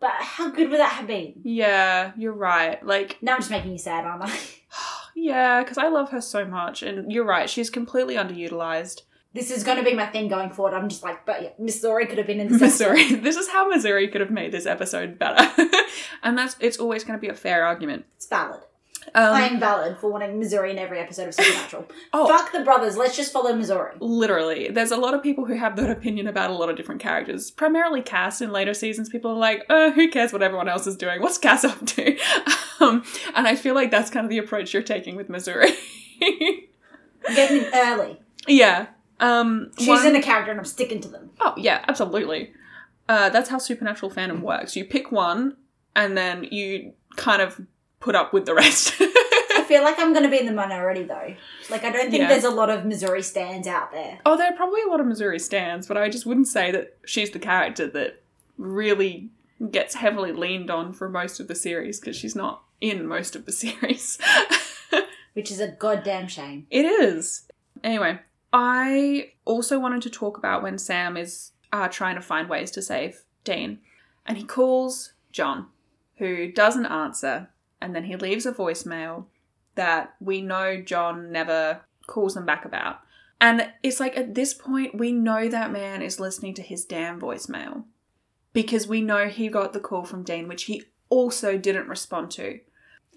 but 0.00 0.12
how 0.12 0.48
good 0.48 0.70
would 0.70 0.80
that 0.80 0.92
have 0.94 1.06
been? 1.06 1.34
Yeah, 1.42 2.12
you're 2.16 2.32
right. 2.32 2.82
Like, 2.82 3.18
Now 3.20 3.34
I'm 3.34 3.40
just 3.40 3.50
making 3.50 3.72
you 3.72 3.76
sad, 3.78 4.06
aren't 4.06 4.22
I? 4.24 4.38
yeah, 5.14 5.62
because 5.62 5.76
I 5.76 5.88
love 5.88 6.08
her 6.12 6.22
so 6.22 6.46
much. 6.46 6.82
And 6.82 7.12
you're 7.12 7.26
right, 7.26 7.50
she's 7.50 7.68
completely 7.68 8.14
underutilized. 8.14 9.02
This 9.34 9.50
is 9.50 9.62
going 9.62 9.76
to 9.76 9.84
be 9.84 9.92
my 9.94 10.06
thing 10.06 10.28
going 10.28 10.48
forward. 10.50 10.74
I'm 10.74 10.88
just 10.88 11.02
like, 11.02 11.26
but 11.26 11.42
yeah, 11.42 11.50
Missouri 11.58 12.06
could 12.06 12.16
have 12.16 12.26
been 12.26 12.40
in 12.40 12.48
this 12.58 12.62
episode. 12.62 12.92
Missouri. 12.94 13.20
This 13.20 13.36
is 13.36 13.48
how 13.50 13.68
Missouri 13.68 14.08
could 14.08 14.22
have 14.22 14.30
made 14.30 14.52
this 14.52 14.64
episode 14.64 15.18
better. 15.18 15.46
and 16.22 16.38
that's 16.38 16.56
it's 16.60 16.78
always 16.78 17.04
going 17.04 17.18
to 17.18 17.20
be 17.20 17.28
a 17.28 17.34
fair 17.34 17.66
argument. 17.66 18.06
It's 18.16 18.26
valid. 18.26 18.62
Um, 19.14 19.34
I 19.34 19.42
am 19.48 19.58
valid 19.60 19.98
for 19.98 20.10
wanting 20.10 20.38
Missouri 20.38 20.70
in 20.70 20.78
every 20.78 20.98
episode 20.98 21.28
of 21.28 21.34
Supernatural. 21.34 21.86
Oh. 22.12 22.26
Fuck 22.28 22.52
the 22.52 22.60
brothers. 22.60 22.96
Let's 22.96 23.16
just 23.16 23.32
follow 23.32 23.54
Missouri. 23.54 23.92
Literally, 24.00 24.68
there's 24.68 24.90
a 24.90 24.96
lot 24.96 25.14
of 25.14 25.22
people 25.22 25.44
who 25.44 25.54
have 25.56 25.76
that 25.76 25.88
opinion 25.90 26.26
about 26.26 26.50
a 26.50 26.54
lot 26.54 26.68
of 26.70 26.76
different 26.76 27.00
characters. 27.00 27.50
Primarily 27.50 28.02
Cas 28.02 28.40
in 28.40 28.50
later 28.52 28.74
seasons, 28.74 29.08
people 29.08 29.30
are 29.30 29.36
like, 29.38 29.64
oh, 29.70 29.90
who 29.92 30.08
cares 30.08 30.32
what 30.32 30.42
everyone 30.42 30.68
else 30.68 30.86
is 30.86 30.96
doing? 30.96 31.20
What's 31.22 31.38
Cas 31.38 31.64
up 31.64 31.84
to? 31.86 32.16
Um, 32.80 33.04
and 33.36 33.46
I 33.46 33.56
feel 33.56 33.74
like 33.74 33.90
that's 33.90 34.08
kind 34.08 34.24
of 34.24 34.30
the 34.30 34.38
approach 34.38 34.72
you're 34.72 34.82
taking 34.82 35.14
with 35.14 35.28
Missouri. 35.28 35.72
Getting 37.34 37.58
in 37.64 37.70
early. 37.74 38.18
yeah. 38.48 38.86
Um, 39.20 39.70
She's 39.78 39.88
one- 39.88 40.06
in 40.06 40.16
a 40.16 40.22
character 40.22 40.50
and 40.50 40.58
I'm 40.58 40.64
sticking 40.64 41.00
to 41.02 41.08
them. 41.08 41.30
Oh, 41.40 41.52
yeah, 41.58 41.84
absolutely. 41.88 42.52
Uh, 43.06 43.28
that's 43.28 43.50
how 43.50 43.58
supernatural 43.58 44.10
fandom 44.10 44.40
works. 44.40 44.76
You 44.76 44.86
pick 44.86 45.12
one, 45.12 45.56
and 45.94 46.16
then 46.16 46.44
you 46.44 46.94
kind 47.16 47.42
of 47.42 47.60
put 48.00 48.14
up 48.14 48.32
with 48.32 48.46
the 48.46 48.54
rest. 48.54 48.94
I 49.00 49.64
feel 49.68 49.82
like 49.82 49.98
I'm 50.00 50.12
going 50.12 50.24
to 50.24 50.30
be 50.30 50.40
in 50.40 50.46
the 50.46 50.52
minority 50.52 51.04
though. 51.04 51.34
Like, 51.70 51.84
I 51.84 51.90
don't 51.90 52.10
think 52.10 52.22
Yeah. 52.22 52.28
there's 52.28 52.44
a 52.44 52.50
lot 52.50 52.70
of 52.70 52.84
Missouri 52.84 53.22
stands 53.22 53.68
out 53.68 53.92
there. 53.92 54.18
oh, 54.26 54.36
there 54.36 54.48
are 54.52 54.56
probably 54.56 54.82
a 54.82 54.88
lot 54.88 55.00
of 55.00 55.06
Missouri 55.06 55.38
stands, 55.38 55.86
but 55.86 55.96
I 55.96 56.08
just 56.08 56.26
wouldn't 56.26 56.48
say 56.48 56.70
that 56.72 56.96
she's 57.04 57.30
the 57.30 57.38
character 57.38 57.86
that 57.88 58.22
really 58.58 59.28
gets 59.70 59.94
heavily 59.94 60.32
leaned 60.32 60.70
on 60.70 60.92
for 60.92 61.08
most 61.08 61.38
of 61.38 61.46
the 61.46 61.54
series 61.54 62.00
because 62.00 62.16
she's 62.16 62.34
not 62.34 62.62
in 62.80 63.06
most 63.06 63.36
of 63.36 63.44
the 63.46 63.52
series. 63.64 64.18
Which 65.34 65.50
is 65.52 65.60
a 65.60 65.68
goddamn 65.68 66.26
shame. 66.26 66.66
It 66.70 66.84
is. 66.84 67.46
Anyway, 67.84 68.18
I 68.52 69.32
also 69.44 69.78
wanted 69.78 70.02
to 70.02 70.10
talk 70.10 70.36
about 70.36 70.62
when 70.62 70.76
Sam 70.78 71.16
is 71.16 71.52
uh, 71.72 71.86
trying 71.88 72.16
to 72.16 72.20
find 72.20 72.48
ways 72.48 72.70
to 72.72 72.82
save 72.82 73.22
Dean. 73.44 73.78
And 74.26 74.36
he 74.36 74.44
calls 74.44 75.12
John, 75.30 75.66
who 76.16 76.50
doesn't 76.50 76.86
answer, 76.86 77.48
and 77.80 77.94
then 77.94 78.04
he 78.04 78.16
leaves 78.16 78.46
a 78.46 78.52
voicemail 78.52 79.26
that 79.74 80.14
we 80.20 80.42
know 80.42 80.80
John 80.80 81.32
never 81.32 81.80
calls 82.06 82.34
them 82.34 82.46
back 82.46 82.64
about. 82.64 83.00
And 83.40 83.72
it's 83.82 84.00
like 84.00 84.16
at 84.16 84.34
this 84.34 84.52
point, 84.52 84.98
we 84.98 85.12
know 85.12 85.48
that 85.48 85.72
man 85.72 86.02
is 86.02 86.20
listening 86.20 86.54
to 86.54 86.62
his 86.62 86.84
damn 86.84 87.20
voicemail 87.20 87.84
because 88.52 88.86
we 88.86 89.00
know 89.00 89.28
he 89.28 89.48
got 89.48 89.72
the 89.72 89.80
call 89.80 90.04
from 90.04 90.24
Dean, 90.24 90.48
which 90.48 90.64
he 90.64 90.84
also 91.08 91.56
didn't 91.56 91.88
respond 91.88 92.30
to. 92.32 92.60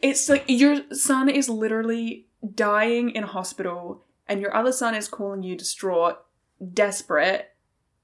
It's 0.02 0.30
like 0.30 0.46
your 0.48 0.82
son 0.94 1.30
is 1.30 1.50
literally 1.50 2.28
dying 2.56 3.10
in 3.12 3.24
hospital, 3.24 4.04
and 4.28 4.42
your 4.42 4.56
other 4.56 4.72
son 4.72 4.96
is 4.96 5.08
calling 5.08 5.44
you 5.44 5.58
distraught, 5.58 6.20
desperate, 6.74 7.54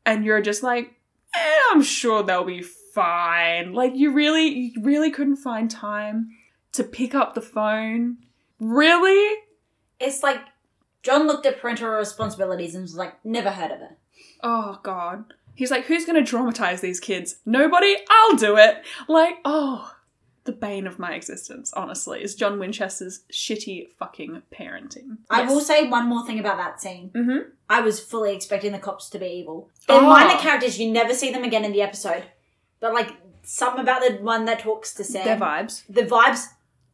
and 0.06 0.26
you're 0.26 0.42
just 0.42 0.64
like, 0.64 0.96
eh, 1.36 1.60
I'm 1.72 1.82
sure 1.82 2.24
they'll 2.24 2.44
be 2.44 2.64
fine. 2.94 3.74
Like 3.74 3.96
you 3.96 4.12
really, 4.12 4.48
you 4.48 4.82
really 4.82 5.12
couldn't 5.12 5.38
find 5.38 5.70
time 5.70 6.30
to 6.74 6.84
pick 6.84 7.14
up 7.16 7.34
the 7.34 7.42
phone. 7.42 8.18
Really? 8.60 9.38
It's 10.00 10.24
like 10.24 10.40
John 11.04 11.28
looked 11.28 11.46
at 11.46 11.60
parental 11.62 11.90
responsibilities 11.90 12.76
and 12.76 12.82
was 12.84 12.96
like, 12.96 13.24
never 13.26 13.52
heard 13.52 13.72
of 13.72 13.82
it. 13.82 13.98
Oh 14.44 14.80
god. 14.84 15.26
He's 15.56 15.72
like, 15.72 15.86
who's 15.86 16.06
gonna 16.06 16.22
traumatize 16.22 16.80
these 16.82 17.00
kids? 17.00 17.38
Nobody? 17.46 17.96
I'll 18.10 18.36
do 18.38 18.56
it. 18.58 18.84
Like, 19.10 19.36
oh, 19.44 19.94
the 20.46 20.52
bane 20.54 20.88
of 20.88 20.98
my 21.00 21.14
existence, 21.14 21.74
honestly, 21.74 22.24
is 22.24 22.34
John 22.36 22.58
Winchester's 22.60 23.22
shitty 23.32 23.90
fucking 24.00 24.42
parenting. 24.58 25.18
I 25.30 25.44
will 25.44 25.60
say 25.60 25.88
one 25.90 26.08
more 26.08 26.26
thing 26.26 26.40
about 26.40 26.58
that 26.58 26.80
scene. 26.82 27.12
Mm-hmm. 27.14 27.50
I 27.70 27.82
was 27.82 28.00
fully 28.00 28.34
expecting 28.34 28.72
the 28.72 28.80
cops 28.80 29.10
to 29.10 29.20
be 29.20 29.26
evil. 29.28 29.70
They're 29.88 29.98
Oh. 30.00 30.08
minor 30.10 30.40
characters, 30.40 30.80
you 30.80 30.90
never 30.92 31.14
see 31.14 31.32
them 31.32 31.44
again 31.44 31.66
in 31.66 31.74
the 31.74 31.82
episode. 31.82 32.24
But 32.80 32.94
like 32.94 33.12
something 33.44 33.82
about 33.82 34.02
the 34.02 34.24
one 34.24 34.46
that 34.46 34.60
talks 34.60 34.94
to 34.96 35.04
Sam. 35.04 35.26
Their 35.26 35.38
vibes. 35.38 35.84
The 35.90 36.04
vibes, 36.04 36.46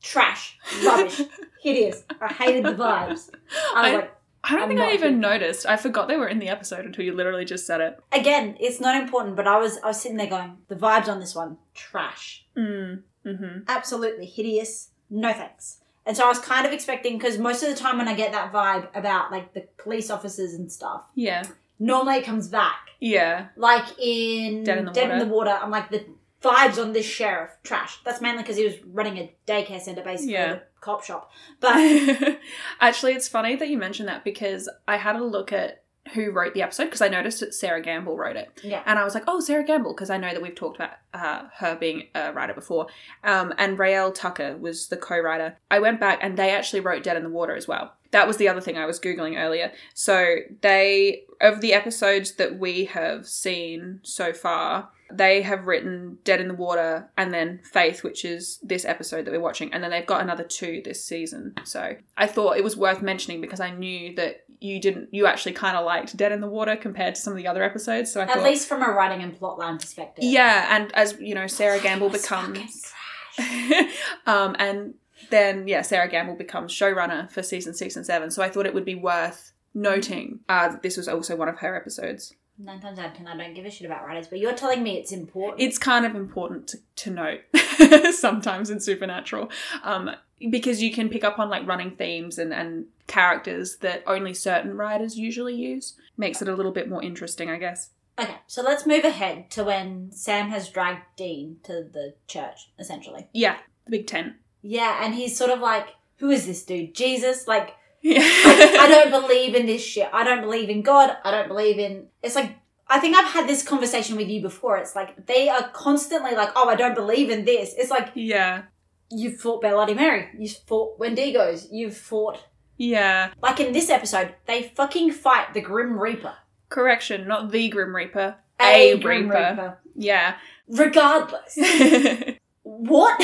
trash, 0.05 0.57
rubbish, 0.85 1.21
hideous. 1.61 2.03
I 2.21 2.31
hated 2.33 2.65
the 2.65 2.73
vibes. 2.73 2.79
I 3.09 3.11
was 3.11 3.29
I- 3.75 3.95
like, 3.95 4.11
I 4.47 4.51
don't 4.51 4.61
I'm 4.61 4.67
think 4.69 4.79
I 4.79 4.93
even 4.93 5.13
here. 5.13 5.17
noticed. 5.31 5.65
I 5.65 5.75
forgot 5.75 6.07
they 6.07 6.17
were 6.17 6.27
in 6.27 6.37
the 6.37 6.49
episode 6.49 6.85
until 6.85 7.03
you 7.03 7.13
literally 7.15 7.45
just 7.45 7.65
said 7.65 7.81
it. 7.81 7.99
again, 8.11 8.55
it's 8.59 8.79
not 8.79 8.95
important, 9.01 9.35
but 9.35 9.47
I 9.47 9.57
was 9.57 9.79
I 9.83 9.87
was 9.87 9.99
sitting 9.99 10.17
there 10.17 10.27
going, 10.27 10.57
the 10.67 10.75
vibes 10.75 11.07
on 11.07 11.19
this 11.19 11.33
one, 11.33 11.57
trash. 11.73 12.45
Mm. 12.55 13.01
Mm-hmm. 13.25 13.59
Absolutely 13.67 14.27
hideous. 14.27 14.89
No 15.09 15.33
thanks. 15.33 15.79
And 16.05 16.15
so 16.15 16.25
I 16.25 16.27
was 16.27 16.37
kind 16.37 16.67
of 16.67 16.73
expecting 16.73 17.17
because 17.17 17.39
most 17.39 17.63
of 17.63 17.69
the 17.69 17.75
time 17.75 17.97
when 17.97 18.07
I 18.07 18.13
get 18.13 18.31
that 18.33 18.53
vibe 18.53 18.87
about 18.95 19.31
like 19.31 19.55
the 19.55 19.61
police 19.77 20.11
officers 20.11 20.53
and 20.53 20.71
stuff, 20.71 21.01
Yeah. 21.15 21.41
normally 21.79 22.17
it 22.17 22.25
comes 22.25 22.47
back. 22.47 22.89
Yeah. 22.99 23.47
Like 23.55 23.85
in 23.99 24.63
Dead 24.63 24.77
in 24.77 25.17
the 25.17 25.25
Water, 25.25 25.57
I'm 25.59 25.71
like 25.71 25.89
the 25.89 26.05
vibes 26.45 26.81
on 26.81 26.93
this 26.93 27.05
sheriff 27.05 27.51
trash. 27.63 27.99
That's 28.05 28.21
mainly 28.21 28.43
because 28.43 28.57
he 28.57 28.63
was 28.65 28.75
running 28.85 29.17
a 29.17 29.35
daycare 29.47 29.81
center, 29.81 30.03
basically 30.03 30.33
Yeah. 30.33 30.53
a 30.53 30.59
cop 30.81 31.03
shop. 31.03 31.31
But 31.59 31.75
Actually, 32.79 33.13
it's 33.13 33.27
funny 33.27 33.55
that 33.55 33.67
you 33.69 33.77
mentioned 33.77 34.07
that 34.09 34.23
because 34.23 34.69
I 34.87 34.97
had 34.97 35.15
a 35.15 35.23
look 35.23 35.51
at 35.51 35.81
who 36.13 36.29
wrote 36.29 36.53
the 36.53 36.61
episode 36.61 36.85
because 36.85 37.01
I 37.01 37.07
noticed 37.07 37.39
that 37.39 37.55
Sera 37.55 37.81
Gamble 37.81 38.15
wrote 38.15 38.35
it. 38.35 38.51
yeah, 38.63 38.83
And 38.85 38.99
I 38.99 39.03
was 39.03 39.15
like, 39.15 39.23
oh, 39.27 39.39
Sera 39.39 39.63
Gamble, 39.63 39.93
because 39.93 40.11
I 40.11 40.17
know 40.17 40.31
that 40.31 40.41
we've 40.41 40.53
talked 40.53 40.75
about 40.75 40.91
uh, 41.15 41.45
her 41.57 41.75
being 41.75 42.09
a 42.13 42.31
writer 42.31 42.53
before. 42.53 42.85
Um, 43.23 43.55
and 43.57 43.79
Raelle 43.79 44.13
Tucker 44.13 44.55
was 44.55 44.87
the 44.89 44.97
co 44.97 45.17
writer. 45.17 45.57
I 45.71 45.79
went 45.79 45.99
back 45.99 46.19
and 46.21 46.37
they 46.37 46.51
actually 46.51 46.81
wrote 46.81 47.01
Dead 47.01 47.17
in 47.17 47.23
the 47.23 47.29
Water 47.29 47.55
as 47.55 47.67
well. 47.67 47.93
That 48.11 48.27
was 48.27 48.37
the 48.37 48.47
other 48.47 48.61
thing 48.61 48.77
I 48.77 48.85
was 48.85 48.99
Googling 48.99 49.35
earlier. 49.37 49.71
So 49.95 50.35
they, 50.61 51.23
of 51.41 51.61
the 51.61 51.73
episodes 51.73 52.33
that 52.35 52.59
we 52.59 52.85
have 52.85 53.27
seen 53.27 53.99
so 54.03 54.31
far, 54.31 54.89
they 55.11 55.41
have 55.41 55.67
written 55.67 56.17
Dead 56.23 56.41
in 56.41 56.47
the 56.47 56.53
Water 56.53 57.09
and 57.17 57.33
then 57.33 57.59
Faith, 57.63 58.03
which 58.03 58.25
is 58.25 58.59
this 58.63 58.85
episode 58.85 59.25
that 59.25 59.31
we're 59.31 59.39
watching. 59.39 59.73
And 59.73 59.83
then 59.83 59.91
they've 59.91 60.05
got 60.05 60.21
another 60.21 60.43
two 60.43 60.81
this 60.83 61.03
season. 61.03 61.53
So 61.63 61.95
I 62.17 62.27
thought 62.27 62.57
it 62.57 62.63
was 62.63 62.75
worth 62.75 63.01
mentioning 63.01 63.41
because 63.41 63.59
I 63.59 63.71
knew 63.71 64.15
that 64.15 64.45
you 64.59 64.79
didn't, 64.79 65.13
you 65.13 65.27
actually 65.27 65.53
kind 65.53 65.77
of 65.77 65.85
liked 65.85 66.15
Dead 66.17 66.31
in 66.31 66.41
the 66.41 66.47
Water 66.47 66.75
compared 66.75 67.15
to 67.15 67.21
some 67.21 67.33
of 67.33 67.37
the 67.37 67.47
other 67.47 67.63
episodes. 67.63 68.11
So 68.11 68.21
I 68.21 68.23
at 68.23 68.33
thought. 68.33 68.43
least 68.43 68.67
from 68.67 68.81
a 68.81 68.87
writing 68.87 69.21
and 69.21 69.37
plotline 69.39 69.79
perspective. 69.79 70.23
Yeah, 70.23 70.75
and 70.75 70.91
as 70.93 71.17
you 71.19 71.35
know, 71.35 71.47
Sera 71.47 71.79
Gamble 71.79 72.09
becomes, 72.09 72.91
um, 74.25 74.55
and 74.57 74.95
then 75.29 75.67
yeah, 75.67 75.81
Sera 75.81 76.07
Gamble 76.07 76.35
becomes 76.35 76.73
showrunner 76.73 77.29
for 77.31 77.43
season 77.43 77.73
six 77.73 77.95
and 77.95 78.05
seven. 78.05 78.31
So 78.31 78.41
I 78.41 78.49
thought 78.49 78.65
it 78.65 78.73
would 78.73 78.85
be 78.85 78.95
worth 78.95 79.51
noting 79.73 80.39
uh, 80.49 80.69
that 80.69 80.81
this 80.81 80.97
was 80.97 81.07
also 81.07 81.35
one 81.35 81.49
of 81.49 81.59
her 81.59 81.75
episodes. 81.75 82.33
Nine 82.57 82.79
times 82.79 82.99
out 82.99 83.07
of 83.07 83.13
ten, 83.13 83.27
I 83.27 83.35
don't 83.35 83.53
give 83.53 83.65
a 83.65 83.69
shit 83.69 83.85
about 83.85 84.05
writers, 84.05 84.27
but 84.27 84.39
you're 84.39 84.53
telling 84.53 84.81
me 84.81 84.97
it's 84.97 85.11
important. 85.11 85.61
It's 85.61 85.77
kind 85.77 86.05
of 86.05 86.15
important 86.15 86.67
to, 86.69 86.77
to 86.95 87.09
note 87.11 87.41
sometimes 88.15 88.69
in 88.69 88.79
Supernatural, 88.79 89.49
um, 89.83 90.11
because 90.49 90.81
you 90.81 90.93
can 90.93 91.09
pick 91.09 91.23
up 91.23 91.37
on 91.37 91.49
like 91.49 91.67
running 91.67 91.91
themes 91.91 92.37
and 92.37 92.53
and 92.53 92.85
characters 93.07 93.77
that 93.77 94.03
only 94.07 94.33
certain 94.33 94.77
writers 94.77 95.17
usually 95.17 95.55
use. 95.55 95.93
Makes 96.17 96.41
it 96.41 96.47
a 96.47 96.55
little 96.55 96.71
bit 96.71 96.89
more 96.89 97.03
interesting, 97.03 97.49
I 97.49 97.57
guess. 97.57 97.89
okay, 98.17 98.37
so 98.47 98.61
let's 98.63 98.85
move 98.85 99.03
ahead 99.03 99.51
to 99.51 99.65
when 99.65 100.11
Sam 100.13 100.47
has 100.49 100.69
dragged 100.69 101.03
Dean 101.17 101.57
to 101.63 101.83
the 101.83 102.13
church, 102.27 102.69
essentially. 102.79 103.27
Yeah, 103.33 103.57
the 103.83 103.91
big 103.91 104.07
tent. 104.07 104.35
Yeah, 104.61 105.03
and 105.03 105.13
he's 105.13 105.37
sort 105.37 105.51
of 105.51 105.59
like, 105.59 105.89
who 106.19 106.29
is 106.29 106.47
this 106.47 106.63
dude? 106.63 106.95
Jesus? 106.95 107.47
Like, 107.49 107.75
Yeah. 108.05 108.19
I 108.21 108.87
don't 108.87 109.09
believe 109.09 109.55
in 109.55 109.65
this 109.65 109.83
shit. 109.83 110.07
I 110.13 110.23
don't 110.23 110.41
believe 110.41 110.69
in 110.69 110.83
God. 110.83 111.17
I 111.23 111.31
don't 111.31 111.47
believe 111.47 111.79
in. 111.79 112.05
It's 112.21 112.35
like, 112.35 112.55
I 112.87 112.99
think 112.99 113.17
I've 113.17 113.33
had 113.33 113.49
this 113.49 113.63
conversation 113.63 114.15
with 114.15 114.29
you 114.29 114.43
before. 114.43 114.77
It's 114.77 114.95
like, 114.95 115.25
they 115.25 115.49
are 115.49 115.69
constantly 115.69 116.35
like, 116.35 116.49
oh, 116.55 116.69
I 116.69 116.75
don't 116.75 116.93
believe 116.93 117.31
in 117.31 117.45
this. 117.45 117.73
It's 117.75 117.89
like, 117.89 118.11
yeah. 118.13 118.65
you've 119.09 119.39
fought 119.39 119.61
Bloody 119.61 119.95
Mary. 119.95 120.27
You've 120.37 120.55
fought 120.67 120.99
Wendigos. 120.99 121.69
You've 121.71 121.97
fought. 121.97 122.43
Yeah. 122.77 123.31
Like 123.41 123.59
in 123.59 123.73
this 123.73 123.89
episode, 123.89 124.35
they 124.45 124.71
fucking 124.75 125.11
fight 125.11 125.55
the 125.55 125.61
Grim 125.61 125.97
Reaper. 125.97 126.35
Correction, 126.69 127.27
not 127.27 127.51
the 127.51 127.69
Grim 127.69 127.95
Reaper. 127.95 128.35
A, 128.61 128.99
Grim 128.99 129.29
Reaper. 129.29 129.79
Yeah. 129.95 130.35
Regardless. 130.67 131.57
what? 132.61 133.19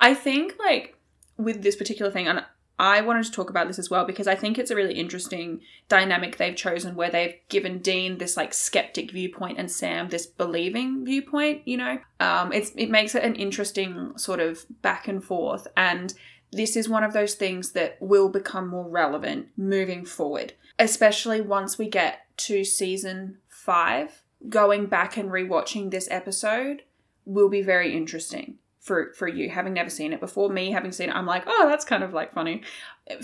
I 0.00 0.14
think, 0.14 0.54
like, 0.58 0.96
with 1.36 1.62
this 1.62 1.76
particular 1.76 2.10
thing, 2.10 2.28
and 2.28 2.46
I 2.78 3.00
wanted 3.00 3.24
to 3.24 3.32
talk 3.32 3.50
about 3.50 3.68
this 3.68 3.78
as 3.78 3.90
well 3.90 4.04
because 4.04 4.26
I 4.26 4.34
think 4.34 4.58
it's 4.58 4.70
a 4.70 4.76
really 4.76 4.94
interesting 4.94 5.60
dynamic 5.88 6.36
they've 6.36 6.56
chosen 6.56 6.94
where 6.94 7.10
they've 7.10 7.36
given 7.48 7.78
Dean 7.78 8.18
this, 8.18 8.36
like, 8.36 8.54
skeptic 8.54 9.12
viewpoint 9.12 9.58
and 9.58 9.70
Sam 9.70 10.08
this 10.08 10.26
believing 10.26 11.04
viewpoint, 11.04 11.62
you 11.66 11.76
know? 11.76 11.98
Um, 12.18 12.52
it's, 12.52 12.70
it 12.76 12.90
makes 12.90 13.14
it 13.14 13.22
an 13.22 13.36
interesting 13.36 14.12
sort 14.16 14.40
of 14.40 14.64
back 14.82 15.06
and 15.06 15.22
forth. 15.22 15.68
And 15.76 16.14
this 16.50 16.76
is 16.76 16.88
one 16.88 17.04
of 17.04 17.12
those 17.12 17.34
things 17.34 17.72
that 17.72 17.96
will 18.00 18.28
become 18.28 18.68
more 18.68 18.88
relevant 18.88 19.48
moving 19.56 20.04
forward, 20.04 20.54
especially 20.78 21.40
once 21.40 21.78
we 21.78 21.88
get 21.88 22.26
to 22.38 22.64
season 22.64 23.38
five. 23.48 24.22
Going 24.48 24.86
back 24.86 25.16
and 25.16 25.30
rewatching 25.30 25.90
this 25.90 26.08
episode 26.10 26.82
will 27.24 27.48
be 27.48 27.62
very 27.62 27.96
interesting 27.96 28.58
for 28.82 29.12
for 29.14 29.28
you 29.28 29.48
having 29.48 29.72
never 29.72 29.88
seen 29.88 30.12
it 30.12 30.20
before. 30.20 30.50
Me 30.50 30.72
having 30.72 30.92
seen 30.92 31.08
it, 31.08 31.16
I'm 31.16 31.26
like, 31.26 31.44
oh, 31.46 31.68
that's 31.68 31.84
kind 31.84 32.02
of 32.02 32.12
like 32.12 32.32
funny. 32.32 32.62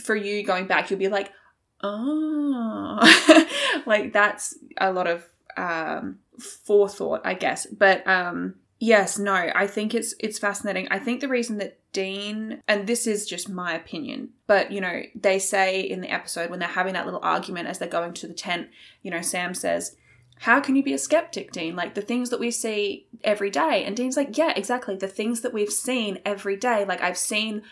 For 0.03 0.17
you 0.17 0.43
going 0.45 0.67
back, 0.67 0.91
you'll 0.91 1.01
be 1.01 1.09
like, 1.09 1.33
oh, 1.83 3.45
like 3.87 4.13
that's 4.13 4.57
a 4.79 4.93
lot 4.93 5.09
of 5.09 5.27
um, 5.57 6.21
forethought, 6.39 7.23
I 7.25 7.35
guess. 7.35 7.67
But 7.67 8.07
um, 8.07 8.55
yes, 8.79 9.19
no, 9.19 9.35
I 9.35 9.67
think 9.67 9.95
it's 9.95 10.15
it's 10.21 10.39
fascinating. 10.39 10.87
I 10.91 11.01
think 11.01 11.21
the 11.21 11.29
reason 11.29 11.59
that 11.59 11.81
Dean, 11.93 12.63
and 12.69 12.87
this 12.87 13.09
is 13.09 13.27
just 13.27 13.49
my 13.49 13.75
opinion, 13.75 14.31
but 14.47 14.71
you 14.71 14.81
know, 14.81 15.03
they 15.17 15.41
say 15.41 15.81
in 15.81 16.01
the 16.01 16.11
episode 16.11 16.51
when 16.51 16.61
they're 16.61 16.69
having 16.69 16.95
that 16.95 17.05
little 17.05 17.21
argument 17.23 17.67
as 17.67 17.81
they're 17.81 17.89
going 17.89 18.15
to 18.15 18.29
the 18.29 18.35
tent, 18.35 18.69
you 19.03 19.11
know, 19.11 19.23
Sam 19.23 19.55
says, 19.55 19.97
how 20.41 20.61
can 20.61 20.77
you 20.77 20.83
be 20.83 20.93
a 20.93 20.99
skeptic, 20.99 21.53
Dean? 21.53 21.77
Like 21.77 21.95
the 21.95 22.03
things 22.03 22.31
that 22.31 22.41
we 22.41 22.51
see 22.51 23.07
every 23.25 23.51
day. 23.51 23.85
And 23.85 23.97
Dean's 23.97 24.17
like, 24.17 24.37
yeah, 24.37 24.53
exactly. 24.55 24.97
The 24.97 25.09
things 25.09 25.41
that 25.41 25.53
we've 25.53 25.73
seen 25.73 26.19
every 26.25 26.57
day. 26.57 26.85
Like 26.85 27.03
I've 27.03 27.19
seen 27.19 27.63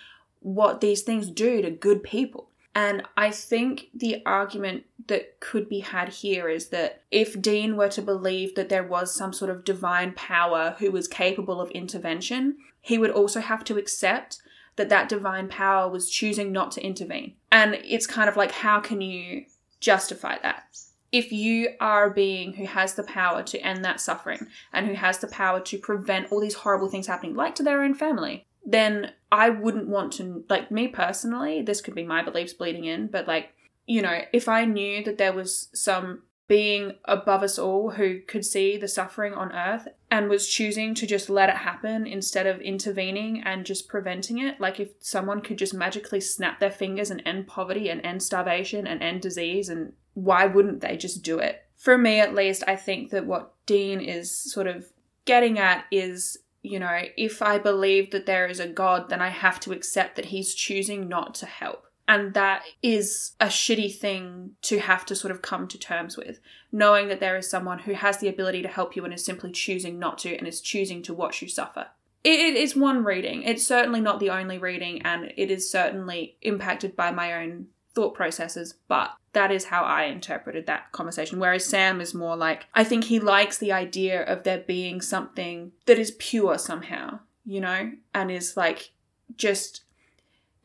what 0.40 0.80
these 0.80 1.02
things 1.02 1.30
do 1.30 1.62
to 1.62 1.70
good 1.70 2.02
people. 2.02 2.48
And 2.74 3.04
I 3.16 3.30
think 3.30 3.86
the 3.94 4.22
argument 4.26 4.84
that 5.06 5.40
could 5.40 5.68
be 5.68 5.80
had 5.80 6.10
here 6.10 6.48
is 6.48 6.68
that 6.68 7.02
if 7.10 7.40
Dean 7.40 7.76
were 7.76 7.88
to 7.88 8.02
believe 8.02 8.54
that 8.54 8.68
there 8.68 8.84
was 8.84 9.14
some 9.14 9.32
sort 9.32 9.50
of 9.50 9.64
divine 9.64 10.12
power 10.12 10.76
who 10.78 10.90
was 10.90 11.08
capable 11.08 11.60
of 11.60 11.70
intervention, 11.70 12.58
he 12.82 12.98
would 12.98 13.10
also 13.10 13.40
have 13.40 13.64
to 13.64 13.78
accept 13.78 14.42
that 14.76 14.90
that 14.90 15.08
divine 15.08 15.48
power 15.48 15.88
was 15.88 16.10
choosing 16.10 16.52
not 16.52 16.70
to 16.72 16.84
intervene. 16.84 17.34
And 17.50 17.76
it's 17.82 18.06
kind 18.06 18.28
of 18.28 18.36
like, 18.36 18.52
how 18.52 18.80
can 18.80 19.00
you 19.00 19.46
justify 19.80 20.36
that? 20.42 20.78
If 21.12 21.32
you 21.32 21.70
are 21.80 22.10
a 22.10 22.14
being 22.14 22.54
who 22.54 22.66
has 22.66 22.94
the 22.94 23.02
power 23.02 23.42
to 23.44 23.58
end 23.60 23.84
that 23.84 24.00
suffering 24.00 24.46
and 24.72 24.86
who 24.86 24.94
has 24.94 25.18
the 25.18 25.28
power 25.28 25.60
to 25.60 25.78
prevent 25.78 26.30
all 26.30 26.40
these 26.40 26.54
horrible 26.54 26.88
things 26.88 27.06
happening, 27.06 27.34
like 27.34 27.54
to 27.56 27.62
their 27.62 27.82
own 27.82 27.94
family, 27.94 28.46
then 28.64 29.12
I 29.30 29.50
wouldn't 29.50 29.88
want 29.88 30.12
to, 30.14 30.44
like 30.48 30.70
me 30.70 30.88
personally, 30.88 31.62
this 31.62 31.80
could 31.80 31.94
be 31.94 32.04
my 32.04 32.22
beliefs 32.22 32.52
bleeding 32.52 32.84
in, 32.84 33.06
but 33.06 33.28
like, 33.28 33.50
you 33.86 34.02
know, 34.02 34.22
if 34.32 34.48
I 34.48 34.64
knew 34.64 35.04
that 35.04 35.18
there 35.18 35.32
was 35.32 35.68
some 35.72 36.22
being 36.48 36.92
above 37.06 37.42
us 37.42 37.58
all 37.58 37.90
who 37.90 38.20
could 38.20 38.44
see 38.44 38.76
the 38.76 38.86
suffering 38.86 39.34
on 39.34 39.52
earth 39.52 39.88
and 40.10 40.28
was 40.28 40.48
choosing 40.48 40.94
to 40.94 41.06
just 41.06 41.28
let 41.28 41.48
it 41.48 41.56
happen 41.56 42.06
instead 42.06 42.46
of 42.46 42.60
intervening 42.60 43.42
and 43.44 43.66
just 43.66 43.88
preventing 43.88 44.38
it. 44.38 44.60
Like 44.60 44.78
if 44.78 44.90
someone 45.00 45.40
could 45.40 45.58
just 45.58 45.74
magically 45.74 46.20
snap 46.20 46.60
their 46.60 46.70
fingers 46.70 47.10
and 47.10 47.20
end 47.26 47.48
poverty 47.48 47.88
and 47.88 48.00
end 48.04 48.22
starvation 48.22 48.86
and 48.86 49.02
end 49.02 49.22
disease, 49.22 49.68
and 49.68 49.94
why 50.16 50.46
wouldn't 50.46 50.80
they 50.80 50.96
just 50.96 51.22
do 51.22 51.38
it? 51.38 51.62
For 51.76 51.96
me, 51.96 52.20
at 52.20 52.34
least, 52.34 52.64
I 52.66 52.74
think 52.74 53.10
that 53.10 53.26
what 53.26 53.52
Dean 53.66 54.00
is 54.00 54.30
sort 54.30 54.66
of 54.66 54.86
getting 55.26 55.58
at 55.58 55.84
is 55.90 56.38
you 56.62 56.80
know, 56.80 57.02
if 57.16 57.42
I 57.42 57.58
believe 57.58 58.10
that 58.10 58.26
there 58.26 58.48
is 58.48 58.58
a 58.58 58.66
God, 58.66 59.08
then 59.08 59.22
I 59.22 59.28
have 59.28 59.60
to 59.60 59.72
accept 59.72 60.16
that 60.16 60.26
he's 60.26 60.52
choosing 60.52 61.06
not 61.08 61.34
to 61.36 61.46
help. 61.46 61.86
And 62.08 62.34
that 62.34 62.62
is 62.82 63.32
a 63.40 63.46
shitty 63.46 63.94
thing 63.94 64.52
to 64.62 64.78
have 64.78 65.04
to 65.06 65.16
sort 65.16 65.32
of 65.32 65.42
come 65.42 65.66
to 65.68 65.78
terms 65.78 66.16
with, 66.16 66.40
knowing 66.70 67.08
that 67.08 67.20
there 67.20 67.36
is 67.36 67.48
someone 67.48 67.80
who 67.80 67.92
has 67.94 68.18
the 68.18 68.28
ability 68.28 68.62
to 68.62 68.68
help 68.68 68.94
you 68.96 69.04
and 69.04 69.14
is 69.14 69.24
simply 69.24 69.50
choosing 69.50 69.98
not 69.98 70.18
to 70.18 70.36
and 70.36 70.46
is 70.46 70.60
choosing 70.60 71.02
to 71.02 71.14
watch 71.14 71.42
you 71.42 71.48
suffer. 71.48 71.86
It, 72.22 72.56
is 72.56 72.74
one 72.74 73.04
reading. 73.04 73.44
It's 73.44 73.64
certainly 73.64 74.00
not 74.00 74.18
the 74.18 74.30
only 74.30 74.58
reading, 74.58 75.02
and 75.02 75.32
it 75.36 75.48
is 75.48 75.70
certainly 75.70 76.36
impacted 76.42 76.96
by 76.96 77.12
my 77.12 77.32
own 77.34 77.68
thought 77.96 78.14
processes, 78.14 78.74
but 78.88 79.10
that 79.32 79.50
is 79.50 79.64
how 79.64 79.82
I 79.82 80.04
interpreted 80.04 80.66
that 80.66 80.92
conversation. 80.92 81.40
Whereas 81.40 81.64
Sam 81.64 82.00
is 82.00 82.14
more 82.14 82.36
like, 82.36 82.66
I 82.74 82.84
think 82.84 83.04
he 83.04 83.18
likes 83.18 83.58
the 83.58 83.72
idea 83.72 84.22
of 84.22 84.44
there 84.44 84.62
being 84.66 85.00
something 85.00 85.72
that 85.86 85.98
is 85.98 86.12
pure 86.18 86.58
somehow, 86.58 87.20
you 87.44 87.60
know, 87.60 87.92
and 88.14 88.30
is 88.30 88.56
like 88.56 88.92
just 89.36 89.82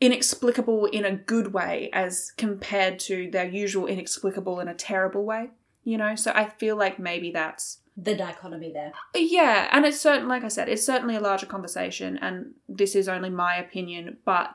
inexplicable 0.00 0.86
in 0.86 1.06
a 1.06 1.16
good 1.16 1.54
way 1.54 1.88
as 1.92 2.32
compared 2.36 2.98
to 2.98 3.30
their 3.30 3.48
usual 3.48 3.86
inexplicable 3.86 4.60
in 4.60 4.68
a 4.68 4.74
terrible 4.74 5.24
way, 5.24 5.50
you 5.84 5.96
know? 5.96 6.14
So 6.14 6.32
I 6.34 6.50
feel 6.50 6.76
like 6.76 6.98
maybe 6.98 7.32
that's 7.32 7.78
the 7.96 8.14
dichotomy 8.14 8.72
there. 8.72 8.92
Yeah, 9.14 9.68
and 9.72 9.86
it's 9.86 10.00
certain 10.00 10.28
like 10.28 10.44
I 10.44 10.48
said, 10.48 10.68
it's 10.68 10.84
certainly 10.84 11.16
a 11.16 11.20
larger 11.20 11.46
conversation 11.46 12.18
and 12.18 12.52
this 12.68 12.94
is 12.94 13.08
only 13.08 13.30
my 13.30 13.56
opinion, 13.56 14.18
but 14.26 14.54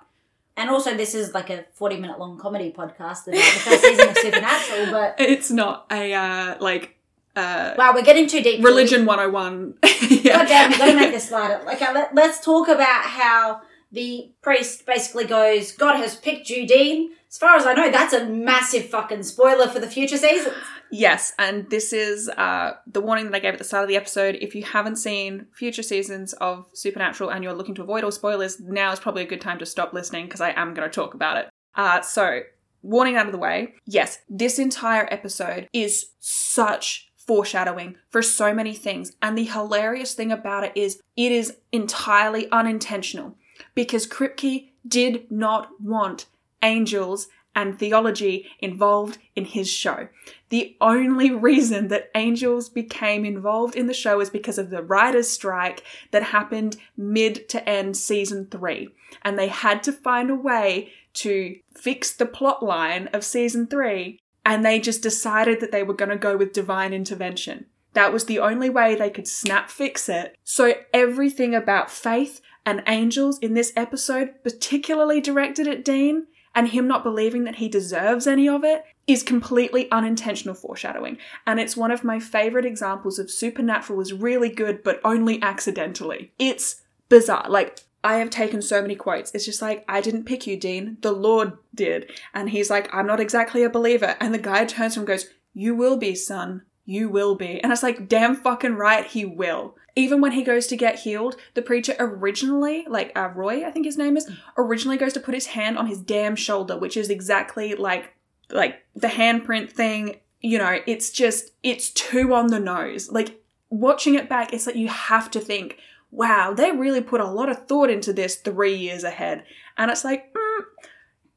and 0.57 0.71
also, 0.71 0.97
this 0.97 1.13
is 1.13 1.35
like 1.35 1.51
a 1.51 1.65
40 1.73 1.97
minute 1.97 2.19
long 2.19 2.37
comedy 2.39 2.73
podcast 2.75 3.27
about 3.27 3.35
the 3.35 3.59
first 3.59 3.81
season 3.83 4.09
of 4.09 4.17
Supernatural, 4.17 4.91
but. 4.91 5.15
It's 5.19 5.51
not 5.51 5.85
a, 5.91 6.13
uh, 6.13 6.55
like, 6.59 6.97
uh, 7.35 7.75
wow, 7.77 7.93
we're 7.93 8.01
getting 8.01 8.27
too 8.27 8.41
deep. 8.41 8.65
Religion 8.65 9.05
101. 9.05 9.75
yeah. 10.09 10.37
God 10.37 10.47
damn, 10.47 10.71
we 10.71 10.77
gotta 10.79 10.95
make 10.95 11.11
this 11.11 11.29
lighter. 11.29 11.63
Like, 11.63 11.79
uh, 11.83 11.91
let, 11.93 12.15
let's 12.15 12.43
talk 12.43 12.67
about 12.69 13.03
how 13.03 13.61
the 13.91 14.31
priest 14.41 14.87
basically 14.87 15.25
goes, 15.25 15.71
God 15.73 15.97
has 15.97 16.15
picked 16.15 16.49
you, 16.49 16.67
Dean. 16.67 17.11
As 17.29 17.37
far 17.37 17.55
as 17.55 17.67
I 17.67 17.73
know, 17.73 17.91
that's 17.91 18.13
a 18.13 18.25
massive 18.25 18.85
fucking 18.89 19.23
spoiler 19.23 19.67
for 19.67 19.79
the 19.79 19.87
future 19.87 20.17
seasons. 20.17 20.55
Yes, 20.91 21.33
and 21.37 21.69
this 21.69 21.91
is 21.91 22.29
uh, 22.29 22.73
the 22.85 23.01
warning 23.01 23.25
that 23.25 23.35
I 23.35 23.39
gave 23.39 23.53
at 23.53 23.57
the 23.57 23.65
start 23.65 23.83
of 23.83 23.89
the 23.89 23.95
episode. 23.95 24.37
If 24.41 24.55
you 24.55 24.63
haven't 24.63 24.97
seen 24.97 25.47
future 25.51 25.83
seasons 25.83 26.33
of 26.33 26.65
Supernatural 26.73 27.29
and 27.29 27.43
you're 27.43 27.53
looking 27.53 27.75
to 27.75 27.83
avoid 27.83 28.03
all 28.03 28.11
spoilers, 28.11 28.59
now 28.59 28.91
is 28.91 28.99
probably 28.99 29.23
a 29.23 29.27
good 29.27 29.41
time 29.41 29.59
to 29.59 29.65
stop 29.65 29.93
listening 29.93 30.25
because 30.25 30.41
I 30.41 30.51
am 30.51 30.73
going 30.73 30.89
to 30.89 30.93
talk 30.93 31.13
about 31.13 31.37
it. 31.37 31.49
Uh, 31.75 32.01
so, 32.01 32.41
warning 32.81 33.15
out 33.15 33.25
of 33.25 33.31
the 33.31 33.37
way. 33.37 33.73
Yes, 33.85 34.19
this 34.29 34.59
entire 34.59 35.07
episode 35.11 35.67
is 35.73 36.11
such 36.19 37.11
foreshadowing 37.17 37.97
for 38.09 38.21
so 38.21 38.53
many 38.53 38.73
things. 38.73 39.11
And 39.21 39.37
the 39.37 39.43
hilarious 39.43 40.13
thing 40.13 40.31
about 40.31 40.63
it 40.63 40.71
is 40.75 41.01
it 41.15 41.31
is 41.31 41.57
entirely 41.71 42.49
unintentional 42.51 43.35
because 43.75 44.07
Kripke 44.07 44.69
did 44.87 45.29
not 45.29 45.69
want 45.81 46.27
angels 46.63 47.27
and 47.57 47.77
theology 47.77 48.47
involved 48.59 49.17
in 49.35 49.43
his 49.45 49.69
show. 49.69 50.07
The 50.49 50.77
only 50.79 51.31
reason 51.31 51.89
that 51.89 52.09
angels 52.15 52.69
became 52.69 53.25
involved 53.25 53.75
in 53.75 53.87
the 53.87 53.93
show 53.93 54.21
is 54.21 54.29
because 54.29 54.57
of 54.57 54.69
the 54.69 54.81
writer's 54.81 55.29
strike 55.29 55.83
that 56.11 56.23
happened 56.23 56.77
mid 56.95 57.49
to 57.49 57.67
end 57.67 57.97
season 57.97 58.47
three. 58.49 58.89
And 59.23 59.37
they 59.37 59.47
had 59.47 59.83
to 59.83 59.91
find 59.91 60.29
a 60.29 60.35
way 60.35 60.91
to 61.15 61.57
fix 61.73 62.11
the 62.11 62.25
plot 62.25 62.63
line 62.63 63.07
of 63.07 63.23
season 63.23 63.67
three, 63.67 64.19
and 64.45 64.63
they 64.63 64.79
just 64.79 65.01
decided 65.01 65.59
that 65.59 65.71
they 65.71 65.83
were 65.83 65.93
going 65.93 66.09
to 66.09 66.17
go 66.17 66.37
with 66.37 66.53
divine 66.53 66.93
intervention. 66.93 67.65
That 67.93 68.13
was 68.13 68.25
the 68.25 68.39
only 68.39 68.69
way 68.69 68.95
they 68.95 69.09
could 69.09 69.27
snap 69.27 69.69
fix 69.69 70.07
it. 70.07 70.37
So 70.43 70.75
everything 70.93 71.55
about 71.55 71.89
faith 71.89 72.41
and 72.65 72.83
angels 72.85 73.39
in 73.39 73.55
this 73.55 73.73
episode, 73.75 74.35
particularly 74.43 75.19
directed 75.19 75.67
at 75.67 75.83
Dean, 75.83 76.27
and 76.57 76.69
him 76.69 76.87
not 76.87 77.03
believing 77.03 77.43
that 77.43 77.57
he 77.57 77.69
deserves 77.69 78.25
any 78.25 78.49
of 78.49 78.63
it, 78.63 78.83
is 79.05 79.21
completely 79.21 79.89
unintentional 79.91 80.55
foreshadowing. 80.55 81.19
And 81.45 81.59
it's 81.59 81.77
one 81.77 81.91
of 81.91 82.03
my 82.03 82.19
favourite 82.19 82.65
examples 82.65 83.19
of 83.19 83.29
supernatural 83.29 84.01
is 84.01 84.11
really 84.11 84.49
good, 84.49 84.81
but 84.81 84.99
only 85.03 85.39
accidentally. 85.43 86.31
It's 86.39 86.81
bizarre. 87.09 87.45
Like, 87.47 87.81
I 88.03 88.15
have 88.15 88.31
taken 88.31 88.63
so 88.63 88.81
many 88.81 88.95
quotes. 88.95 89.35
It's 89.35 89.45
just 89.45 89.61
like, 89.61 89.85
I 89.87 90.01
didn't 90.01 90.25
pick 90.25 90.47
you, 90.47 90.57
Dean. 90.57 90.97
The 91.01 91.11
Lord 91.11 91.53
did. 91.75 92.11
And 92.33 92.49
he's 92.49 92.71
like, 92.71 92.91
I'm 92.91 93.05
not 93.05 93.19
exactly 93.19 93.61
a 93.61 93.69
believer. 93.69 94.17
And 94.19 94.33
the 94.33 94.39
guy 94.39 94.65
turns 94.65 94.95
to 94.95 94.99
him 94.99 95.01
and 95.01 95.07
goes, 95.07 95.29
You 95.53 95.75
will 95.75 95.97
be, 95.97 96.15
son. 96.15 96.63
You 96.85 97.07
will 97.07 97.35
be. 97.35 97.61
And 97.61 97.71
it's 97.71 97.83
like, 97.83 98.09
damn 98.09 98.35
fucking 98.35 98.75
right, 98.75 99.05
he 99.05 99.25
will 99.25 99.75
even 99.97 100.21
when 100.21 100.33
he 100.33 100.43
goes 100.43 100.67
to 100.67 100.77
get 100.77 100.99
healed, 100.99 101.35
the 101.55 101.61
preacher 101.61 101.95
originally, 101.99 102.85
like 102.87 103.11
uh, 103.15 103.29
Roy, 103.33 103.65
I 103.65 103.71
think 103.71 103.87
his 103.87 103.97
name 103.97 104.15
is, 104.15 104.29
originally 104.55 104.95
goes 104.95 105.11
to 105.13 105.19
put 105.19 105.33
his 105.33 105.47
hand 105.47 105.75
on 105.75 105.87
his 105.87 105.99
damn 105.99 106.35
shoulder, 106.35 106.77
which 106.77 106.95
is 106.95 107.09
exactly 107.09 107.73
like 107.73 108.13
like 108.51 108.83
the 108.95 109.07
handprint 109.07 109.71
thing. 109.71 110.17
You 110.39 110.59
know, 110.59 110.79
it's 110.85 111.09
just 111.09 111.51
it's 111.63 111.89
too 111.89 112.35
on 112.35 112.47
the 112.47 112.59
nose. 112.59 113.11
Like 113.11 113.41
watching 113.71 114.13
it 114.13 114.29
back, 114.29 114.53
it's 114.53 114.67
like 114.67 114.75
you 114.75 114.87
have 114.87 115.31
to 115.31 115.39
think, 115.39 115.77
wow, 116.11 116.53
they 116.53 116.71
really 116.71 117.01
put 117.01 117.19
a 117.19 117.25
lot 117.25 117.49
of 117.49 117.67
thought 117.67 117.89
into 117.89 118.13
this 118.13 118.35
three 118.35 118.75
years 118.75 119.03
ahead, 119.03 119.43
and 119.77 119.91
it's 119.91 120.05
like. 120.05 120.31
Mm, 120.33 120.63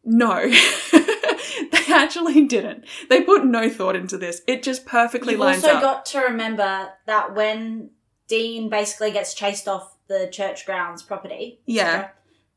no, 0.03 0.49
they 0.93 1.93
actually 1.93 2.47
didn't. 2.47 2.87
They 3.11 3.21
put 3.21 3.45
no 3.45 3.69
thought 3.69 3.95
into 3.95 4.17
this. 4.17 4.41
It 4.47 4.63
just 4.63 4.87
perfectly 4.87 5.35
You've 5.35 5.41
lines 5.41 5.63
also 5.63 5.77
up. 5.77 5.83
got 5.83 6.07
to 6.07 6.21
remember 6.21 6.89
that 7.05 7.35
when 7.35 7.91
Dean 8.31 8.69
basically 8.69 9.11
gets 9.11 9.35
chased 9.35 9.67
off 9.67 9.97
the 10.07 10.29
church 10.33 10.65
grounds 10.65 11.03
property. 11.03 11.59
Yeah. 11.67 12.11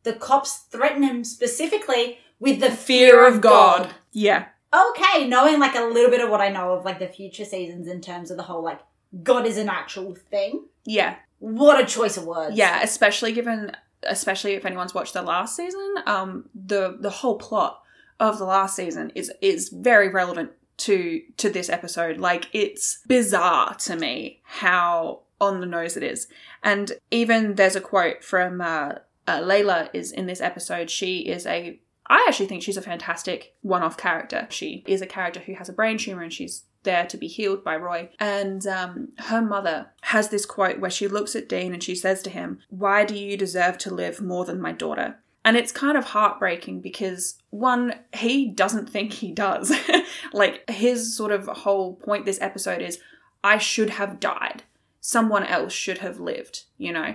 The 0.03 0.13
cops 0.13 0.59
threaten 0.71 1.01
him 1.01 1.23
specifically 1.23 2.19
with 2.39 2.59
the 2.59 2.71
Fear 2.71 3.27
of 3.27 3.41
God. 3.41 3.89
Yeah. 4.11 4.45
Okay, 4.71 5.27
knowing 5.27 5.59
like 5.59 5.75
a 5.75 5.83
little 5.83 6.11
bit 6.11 6.21
of 6.21 6.29
what 6.29 6.41
I 6.41 6.49
know 6.49 6.73
of 6.73 6.85
like 6.85 6.99
the 6.99 7.07
future 7.07 7.45
seasons 7.45 7.87
in 7.87 8.01
terms 8.01 8.29
of 8.29 8.37
the 8.37 8.43
whole 8.43 8.63
like 8.63 8.81
God 9.23 9.47
is 9.47 9.57
an 9.57 9.67
actual 9.67 10.15
thing. 10.15 10.65
Yeah. 10.85 11.15
What 11.39 11.81
a 11.81 11.85
choice 11.85 12.17
of 12.17 12.25
words. 12.25 12.55
Yeah, 12.55 12.81
especially 12.83 13.33
given 13.33 13.71
especially 14.03 14.53
if 14.53 14.65
anyone's 14.65 14.93
watched 14.93 15.13
the 15.13 15.21
last 15.23 15.55
season, 15.55 15.95
um 16.05 16.49
the 16.53 16.97
the 16.99 17.09
whole 17.09 17.37
plot 17.37 17.81
of 18.19 18.37
the 18.37 18.45
last 18.45 18.75
season 18.75 19.11
is 19.15 19.31
is 19.41 19.69
very 19.69 20.09
relevant 20.09 20.51
to 20.77 21.21
to 21.37 21.49
this 21.49 21.69
episode. 21.69 22.17
Like 22.17 22.49
it's 22.53 22.99
bizarre 23.07 23.75
to 23.75 23.95
me 23.95 24.41
how 24.43 25.21
on 25.43 25.59
the 25.59 25.65
nose 25.65 25.97
it 25.97 26.03
is. 26.03 26.27
And 26.63 26.93
even 27.11 27.55
there's 27.55 27.75
a 27.75 27.81
quote 27.81 28.23
from 28.23 28.61
uh, 28.61 28.93
uh, 29.27 29.39
Layla 29.39 29.89
is 29.93 30.11
in 30.11 30.25
this 30.25 30.41
episode. 30.41 30.89
She 30.89 31.19
is 31.19 31.45
a 31.45 31.79
I 32.07 32.25
actually 32.27 32.47
think 32.47 32.63
she's 32.63 32.77
a 32.77 32.81
fantastic 32.81 33.55
one-off 33.61 33.95
character. 33.95 34.45
She 34.49 34.83
is 34.85 35.01
a 35.01 35.07
character 35.07 35.39
who 35.39 35.53
has 35.55 35.69
a 35.69 35.73
brain 35.73 35.97
tumor 35.97 36.21
and 36.21 36.33
she's 36.33 36.65
there 36.83 37.05
to 37.05 37.17
be 37.17 37.27
healed 37.27 37.63
by 37.63 37.77
Roy. 37.77 38.09
And 38.19 38.67
um, 38.67 39.09
her 39.19 39.41
mother 39.41 39.91
has 40.01 40.29
this 40.29 40.45
quote 40.45 40.79
where 40.79 40.91
she 40.91 41.07
looks 41.07 41.33
at 41.35 41.47
Dean 41.47 41.73
and 41.73 41.81
she 41.81 41.95
says 41.95 42.21
to 42.23 42.29
him, 42.29 42.59
Why 42.69 43.05
do 43.05 43.15
you 43.15 43.37
deserve 43.37 43.77
to 43.79 43.93
live 43.93 44.21
more 44.21 44.43
than 44.43 44.61
my 44.61 44.73
daughter? 44.73 45.17
And 45.45 45.57
it's 45.57 45.71
kind 45.71 45.97
of 45.97 46.05
heartbreaking 46.05 46.81
because, 46.81 47.37
one, 47.49 47.95
he 48.13 48.47
doesn't 48.47 48.89
think 48.89 49.13
he 49.13 49.31
does. 49.31 49.73
like, 50.33 50.69
his 50.69 51.15
sort 51.15 51.31
of 51.31 51.47
whole 51.47 51.95
point 51.95 52.25
this 52.25 52.39
episode 52.41 52.81
is, 52.81 52.99
I 53.43 53.57
should 53.57 53.91
have 53.91 54.19
died 54.21 54.63
someone 55.05 55.45
else 55.45 55.73
should 55.73 55.97
have 55.97 56.17
lived, 56.17 56.63
you 56.77 56.93
know? 56.93 57.13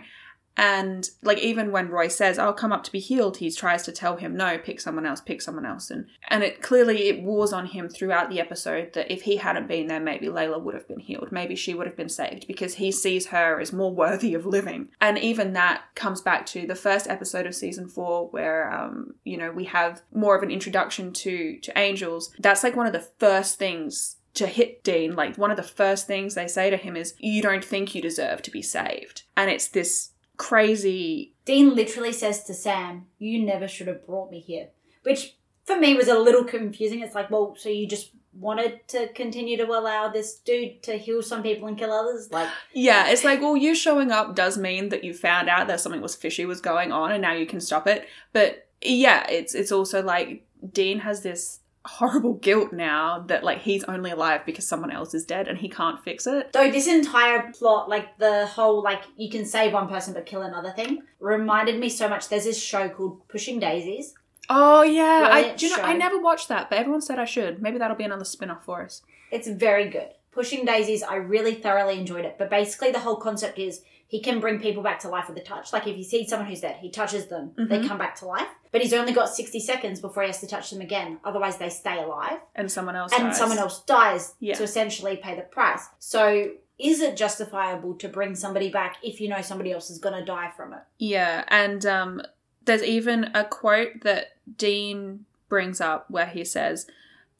And 0.58 1.08
like 1.22 1.38
even 1.38 1.70
when 1.70 1.88
Roy 1.88 2.08
says, 2.08 2.36
"I'll 2.36 2.52
come 2.52 2.72
up 2.72 2.82
to 2.82 2.92
be 2.92 2.98
healed," 2.98 3.36
he 3.36 3.48
tries 3.48 3.84
to 3.84 3.92
tell 3.92 4.16
him, 4.16 4.36
"No, 4.36 4.58
pick 4.58 4.80
someone 4.80 5.06
else, 5.06 5.20
pick 5.20 5.40
someone 5.40 5.64
else." 5.64 5.88
And 5.88 6.06
and 6.28 6.42
it 6.42 6.60
clearly 6.60 7.08
it 7.08 7.22
wars 7.22 7.52
on 7.52 7.66
him 7.66 7.88
throughout 7.88 8.28
the 8.28 8.40
episode 8.40 8.92
that 8.94 9.10
if 9.10 9.22
he 9.22 9.36
hadn't 9.36 9.68
been 9.68 9.86
there, 9.86 10.00
maybe 10.00 10.26
Layla 10.26 10.60
would 10.60 10.74
have 10.74 10.88
been 10.88 10.98
healed, 10.98 11.30
maybe 11.30 11.54
she 11.54 11.74
would 11.74 11.86
have 11.86 11.96
been 11.96 12.08
saved 12.08 12.48
because 12.48 12.74
he 12.74 12.90
sees 12.90 13.28
her 13.28 13.60
as 13.60 13.72
more 13.72 13.94
worthy 14.04 14.34
of 14.34 14.44
living. 14.44 14.88
And 15.00 15.16
even 15.16 15.52
that 15.52 15.84
comes 15.94 16.20
back 16.20 16.44
to 16.46 16.66
the 16.66 16.74
first 16.74 17.06
episode 17.08 17.46
of 17.46 17.54
season 17.54 17.88
four, 17.88 18.28
where 18.28 18.70
um, 18.72 19.14
you 19.22 19.36
know 19.36 19.52
we 19.52 19.64
have 19.66 20.02
more 20.12 20.36
of 20.36 20.42
an 20.42 20.50
introduction 20.50 21.12
to 21.12 21.58
to 21.60 21.78
angels. 21.78 22.34
That's 22.38 22.64
like 22.64 22.76
one 22.76 22.86
of 22.86 22.92
the 22.92 23.08
first 23.18 23.60
things 23.60 24.17
to 24.38 24.46
hit 24.46 24.82
Dean, 24.84 25.14
like 25.14 25.36
one 25.36 25.50
of 25.50 25.56
the 25.56 25.62
first 25.62 26.06
things 26.06 26.34
they 26.34 26.48
say 26.48 26.70
to 26.70 26.76
him 26.76 26.96
is, 26.96 27.14
You 27.18 27.42
don't 27.42 27.64
think 27.64 27.94
you 27.94 28.02
deserve 28.02 28.42
to 28.42 28.50
be 28.50 28.62
saved. 28.62 29.22
And 29.36 29.50
it's 29.50 29.68
this 29.68 30.10
crazy. 30.36 31.34
Dean 31.44 31.74
literally 31.74 32.12
says 32.12 32.44
to 32.44 32.54
Sam, 32.54 33.06
You 33.18 33.44
never 33.44 33.68
should 33.68 33.88
have 33.88 34.06
brought 34.06 34.30
me 34.30 34.40
here. 34.40 34.68
Which 35.02 35.36
for 35.64 35.78
me 35.78 35.94
was 35.94 36.08
a 36.08 36.18
little 36.18 36.44
confusing. 36.44 37.00
It's 37.00 37.14
like, 37.14 37.30
well, 37.30 37.54
so 37.58 37.68
you 37.68 37.86
just 37.86 38.10
wanted 38.32 38.86
to 38.88 39.08
continue 39.12 39.56
to 39.56 39.66
allow 39.66 40.08
this 40.08 40.38
dude 40.38 40.82
to 40.84 40.96
heal 40.96 41.22
some 41.22 41.42
people 41.42 41.68
and 41.68 41.76
kill 41.76 41.92
others? 41.92 42.30
Like, 42.30 42.48
Yeah, 42.72 43.08
it's 43.08 43.24
like, 43.24 43.40
well, 43.40 43.56
you 43.56 43.74
showing 43.74 44.10
up 44.10 44.34
does 44.34 44.56
mean 44.56 44.90
that 44.90 45.04
you 45.04 45.12
found 45.12 45.48
out 45.48 45.66
that 45.66 45.80
something 45.80 46.00
was 46.00 46.14
fishy 46.14 46.46
was 46.46 46.60
going 46.60 46.92
on 46.92 47.12
and 47.12 47.22
now 47.22 47.32
you 47.32 47.46
can 47.46 47.60
stop 47.60 47.86
it. 47.86 48.08
But 48.32 48.68
yeah, 48.82 49.26
it's 49.28 49.54
it's 49.54 49.72
also 49.72 50.02
like 50.02 50.46
Dean 50.72 51.00
has 51.00 51.22
this 51.22 51.60
horrible 51.84 52.34
guilt 52.34 52.72
now 52.72 53.20
that 53.28 53.42
like 53.44 53.62
he's 53.62 53.84
only 53.84 54.10
alive 54.10 54.44
because 54.44 54.66
someone 54.66 54.90
else 54.90 55.14
is 55.14 55.24
dead 55.24 55.48
and 55.48 55.58
he 55.58 55.68
can't 55.68 56.02
fix 56.02 56.26
it. 56.26 56.52
Though 56.52 56.70
this 56.70 56.86
entire 56.86 57.50
plot, 57.52 57.88
like 57.88 58.18
the 58.18 58.46
whole 58.46 58.82
like 58.82 59.02
you 59.16 59.30
can 59.30 59.44
save 59.44 59.72
one 59.72 59.88
person 59.88 60.14
but 60.14 60.26
kill 60.26 60.42
another 60.42 60.70
thing, 60.70 61.02
reminded 61.20 61.78
me 61.78 61.88
so 61.88 62.08
much. 62.08 62.28
There's 62.28 62.44
this 62.44 62.60
show 62.60 62.88
called 62.88 63.26
Pushing 63.28 63.58
Daisies. 63.58 64.14
Oh 64.50 64.82
yeah, 64.82 65.28
I 65.30 65.54
do 65.54 65.66
you 65.66 65.76
know 65.76 65.82
I 65.82 65.92
never 65.94 66.18
watched 66.18 66.48
that, 66.48 66.70
but 66.70 66.78
everyone 66.78 67.00
said 67.00 67.18
I 67.18 67.24
should. 67.24 67.62
Maybe 67.62 67.78
that'll 67.78 67.96
be 67.96 68.04
another 68.04 68.24
spin-off 68.24 68.64
for 68.64 68.82
us. 68.82 69.02
It's 69.30 69.48
very 69.48 69.88
good. 69.88 70.08
Pushing 70.30 70.64
Daisies, 70.64 71.02
I 71.02 71.16
really 71.16 71.54
thoroughly 71.54 71.98
enjoyed 71.98 72.24
it. 72.24 72.36
But 72.38 72.48
basically, 72.48 72.92
the 72.92 73.00
whole 73.00 73.16
concept 73.16 73.58
is 73.58 73.82
he 74.08 74.20
can 74.20 74.40
bring 74.40 74.58
people 74.58 74.82
back 74.82 74.98
to 75.00 75.08
life 75.08 75.28
with 75.28 75.36
a 75.38 75.42
touch. 75.42 75.72
Like 75.72 75.86
if 75.86 75.94
he 75.94 76.02
sees 76.02 76.28
someone 76.30 76.48
who's 76.48 76.60
dead, 76.62 76.76
he 76.80 76.90
touches 76.90 77.26
them, 77.26 77.52
they 77.56 77.78
Mhm. 77.78 77.86
come 77.88 77.98
back 77.98 78.16
to 78.16 78.26
life. 78.26 78.48
But 78.72 78.80
he's 78.82 78.92
only 78.92 79.12
got 79.12 79.28
60 79.28 79.60
seconds 79.60 80.00
before 80.00 80.22
he 80.24 80.28
has 80.30 80.40
to 80.40 80.46
touch 80.46 80.70
them 80.70 80.80
again. 80.80 81.20
Otherwise, 81.24 81.58
they 81.58 81.68
stay 81.68 82.02
alive. 82.02 82.38
And 82.56 82.70
someone 82.72 82.96
else 82.96 83.12
and 83.12 83.24
dies. 83.28 83.38
someone 83.38 83.58
else 83.58 83.82
dies 83.84 84.34
Yeah. 84.40 84.54
to 84.54 84.62
essentially 84.64 85.16
pay 85.16 85.36
the 85.36 85.42
price. 85.42 85.86
So, 85.98 86.50
is 86.78 87.00
it 87.00 87.16
justifiable 87.16 87.94
to 87.96 88.08
bring 88.08 88.34
somebody 88.34 88.70
back 88.70 88.96
if 89.02 89.20
you 89.20 89.28
know 89.28 89.42
somebody 89.42 89.72
else 89.72 89.90
is 89.90 89.98
going 89.98 90.14
to 90.18 90.24
die 90.24 90.52
from 90.56 90.72
it? 90.72 90.80
Yeah, 90.98 91.44
and 91.48 91.84
um, 91.84 92.22
there's 92.64 92.82
even 92.82 93.30
a 93.34 93.44
quote 93.44 94.02
that 94.02 94.36
Dean 94.56 95.24
brings 95.48 95.80
up 95.80 96.10
where 96.10 96.26
he 96.26 96.44
says, 96.44 96.86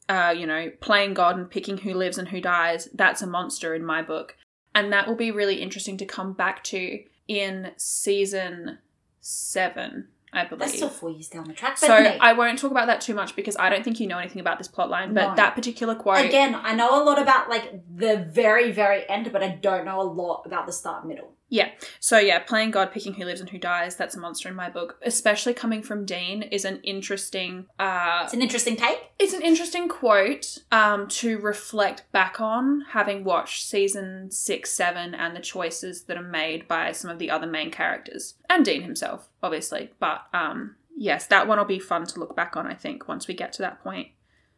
uh, 0.09 0.33
you 0.35 0.45
know, 0.45 0.71
playing 0.81 1.13
God 1.13 1.37
and 1.37 1.49
picking 1.49 1.77
who 1.77 1.93
lives 1.93 2.17
and 2.17 2.27
who 2.29 2.41
dies, 2.41 2.89
that's 2.93 3.21
a 3.21 3.27
monster 3.27 3.73
in 3.75 3.85
my 3.85 4.01
book. 4.01 4.35
And 4.75 4.93
that 4.93 5.07
will 5.07 5.15
be 5.15 5.31
really 5.31 5.61
interesting 5.61 5.97
to 5.97 6.05
come 6.05 6.33
back 6.33 6.63
to 6.65 7.03
in 7.27 7.71
season 7.77 8.79
seven, 9.19 10.07
I 10.31 10.45
believe. 10.45 10.59
That's 10.59 10.75
still 10.75 10.89
four 10.89 11.09
years 11.09 11.27
down 11.27 11.45
the 11.45 11.53
track. 11.53 11.77
So 11.77 11.87
hey, 11.87 12.17
I 12.19 12.33
won't 12.33 12.59
talk 12.59 12.71
about 12.71 12.87
that 12.87 13.01
too 13.01 13.13
much 13.13 13.35
because 13.35 13.55
I 13.57 13.69
don't 13.69 13.83
think 13.83 13.99
you 13.99 14.07
know 14.07 14.17
anything 14.19 14.39
about 14.39 14.57
this 14.57 14.67
plotline. 14.67 15.13
But 15.13 15.29
No. 15.29 15.35
that 15.35 15.55
particular 15.55 15.95
quote, 15.95 16.25
again, 16.25 16.55
I 16.55 16.73
know 16.73 17.01
a 17.01 17.03
lot 17.03 17.21
about 17.21 17.49
like 17.49 17.83
the 17.95 18.17
very, 18.17 18.71
very 18.71 19.07
end, 19.09 19.31
but 19.31 19.43
I 19.43 19.49
don't 19.49 19.85
know 19.85 20.01
a 20.01 20.03
lot 20.03 20.43
about 20.45 20.65
the 20.65 20.73
start 20.73 21.03
and 21.03 21.19
middle. 21.49 21.71
So 21.99 22.17
yeah, 22.19 22.39
playing 22.39 22.71
God, 22.71 22.91
picking 22.91 23.13
who 23.13 23.25
lives 23.25 23.41
and 23.41 23.49
who 23.49 23.57
dies, 23.57 23.95
that's 23.95 24.15
a 24.15 24.19
monster 24.19 24.49
in 24.49 24.55
my 24.55 24.69
book. 24.69 24.97
Especially 25.03 25.53
coming 25.53 25.81
from 25.81 26.05
Dean 26.05 26.43
is 26.43 26.65
an 26.65 26.79
interesting 26.83 27.65
uh 27.79 28.21
It's 28.23 28.33
an 28.33 28.41
interesting 28.41 28.75
take. 28.75 28.99
it's 29.19 29.33
an 29.33 29.41
interesting 29.41 29.87
quote 29.87 30.59
um 30.71 31.07
to 31.07 31.37
reflect 31.39 32.11
back 32.11 32.39
on 32.39 32.85
having 32.89 33.23
watched 33.23 33.65
season 33.67 34.31
6, 34.31 34.71
7 34.71 35.15
and 35.15 35.35
the 35.35 35.39
choices 35.39 36.03
that 36.03 36.17
are 36.17 36.21
made 36.23 36.67
by 36.67 36.91
some 36.91 37.09
of 37.11 37.19
the 37.19 37.29
other 37.31 37.47
main 37.47 37.71
characters 37.71 38.35
and 38.49 38.65
Dean 38.65 38.81
himself, 38.83 39.29
obviously. 39.41 39.91
But 39.99 40.21
um 40.33 40.75
yes, 40.97 41.27
that 41.27 41.47
one 41.47 41.57
will 41.57 41.65
be 41.65 41.79
fun 41.79 42.05
to 42.05 42.19
look 42.19 42.35
back 42.35 42.57
on, 42.57 42.67
I 42.67 42.73
think, 42.73 43.07
once 43.07 43.27
we 43.27 43.33
get 43.33 43.53
to 43.53 43.61
that 43.61 43.81
point. 43.83 44.09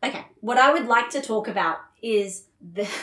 Okay, 0.03 0.25
what 0.39 0.57
I 0.57 0.73
would 0.73 0.87
like 0.87 1.11
to 1.11 1.21
talk 1.21 1.47
about 1.47 1.77
is 2.01 2.45
the. 2.61 2.87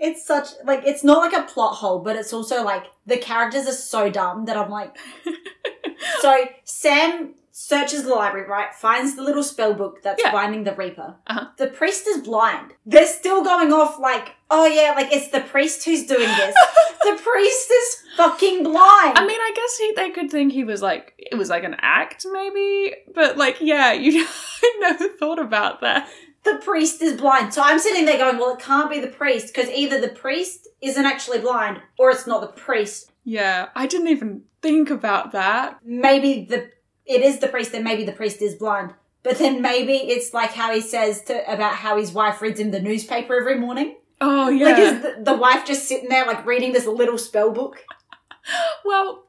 It's 0.00 0.24
such 0.24 0.48
like 0.64 0.80
it's 0.86 1.04
not 1.04 1.18
like 1.18 1.34
a 1.34 1.46
plot 1.46 1.74
hole, 1.74 1.98
but 1.98 2.16
it's 2.16 2.32
also 2.32 2.64
like 2.64 2.84
the 3.04 3.18
characters 3.18 3.66
are 3.66 3.72
so 3.72 4.08
dumb 4.08 4.46
that 4.46 4.56
I'm 4.56 4.70
like. 4.70 4.96
so 6.20 6.44
Sam 6.64 7.34
searches 7.50 8.04
the 8.04 8.14
library, 8.14 8.48
right? 8.48 8.74
Finds 8.74 9.14
the 9.14 9.22
little 9.22 9.42
spell 9.42 9.74
book 9.74 10.02
that's 10.02 10.22
Yeah. 10.24 10.32
binding 10.32 10.64
the 10.64 10.72
Reaper. 10.74 11.16
Uh-huh. 11.26 11.48
The 11.58 11.66
priest 11.66 12.06
is 12.06 12.22
blind. 12.22 12.72
They're 12.86 13.06
still 13.06 13.44
going 13.44 13.70
off 13.70 13.98
like, 13.98 14.36
oh 14.50 14.64
yeah, 14.66 14.92
like 14.96 15.12
it's 15.12 15.28
the 15.28 15.40
priest 15.40 15.84
who's 15.84 16.06
doing 16.06 16.20
this. 16.28 16.54
the 17.02 17.20
priest 17.22 17.70
is 17.70 17.96
fucking 18.16 18.62
blind. 18.62 19.18
I 19.18 19.26
mean, 19.26 19.38
I 19.38 19.52
guess 19.54 19.76
he, 19.76 19.92
they 19.96 20.10
could 20.10 20.30
think 20.30 20.52
he 20.52 20.64
was 20.64 20.80
like 20.80 21.12
it 21.18 21.34
was 21.36 21.50
like 21.50 21.64
an 21.64 21.76
act, 21.80 22.24
maybe, 22.32 22.94
but 23.14 23.36
like, 23.36 23.58
yeah, 23.60 23.92
you 23.92 24.24
I 24.62 24.76
never 24.80 25.08
thought 25.08 25.38
about 25.38 25.82
that. 25.82 26.08
The 26.44 26.60
priest 26.62 27.02
is 27.02 27.20
blind. 27.20 27.52
So 27.52 27.62
I'm 27.62 27.78
sitting 27.78 28.04
there 28.04 28.18
going, 28.18 28.38
well, 28.38 28.54
it 28.54 28.60
can't 28.60 28.90
be 28.90 29.00
the 29.00 29.08
priest 29.08 29.48
because 29.48 29.68
either 29.70 30.00
the 30.00 30.08
priest 30.08 30.68
isn't 30.80 31.04
actually 31.04 31.40
blind 31.40 31.80
or 31.98 32.10
it's 32.10 32.26
not 32.26 32.40
the 32.40 32.60
priest. 32.60 33.12
Yeah, 33.24 33.68
I 33.74 33.86
didn't 33.86 34.08
even 34.08 34.42
think 34.62 34.90
about 34.90 35.32
that. 35.32 35.78
Maybe 35.84 36.46
the 36.48 36.70
it 37.04 37.22
is 37.22 37.38
the 37.38 37.48
priest, 37.48 37.72
then 37.72 37.84
maybe 37.84 38.04
the 38.04 38.12
priest 38.12 38.42
is 38.42 38.54
blind. 38.54 38.94
But 39.22 39.38
then 39.38 39.60
maybe 39.62 39.94
it's 39.94 40.32
like 40.32 40.52
how 40.52 40.72
he 40.72 40.80
says 40.80 41.22
to 41.24 41.52
about 41.52 41.74
how 41.74 41.98
his 41.98 42.12
wife 42.12 42.40
reads 42.40 42.60
him 42.60 42.70
the 42.70 42.80
newspaper 42.80 43.36
every 43.38 43.58
morning. 43.58 43.96
Oh 44.20 44.48
yeah. 44.48 44.66
Like 44.66 44.78
is 44.78 45.02
the, 45.02 45.22
the 45.22 45.36
wife 45.36 45.66
just 45.66 45.86
sitting 45.88 46.08
there 46.08 46.26
like 46.26 46.46
reading 46.46 46.72
this 46.72 46.86
little 46.86 47.18
spell 47.18 47.50
book? 47.50 47.84
Well, 48.82 49.26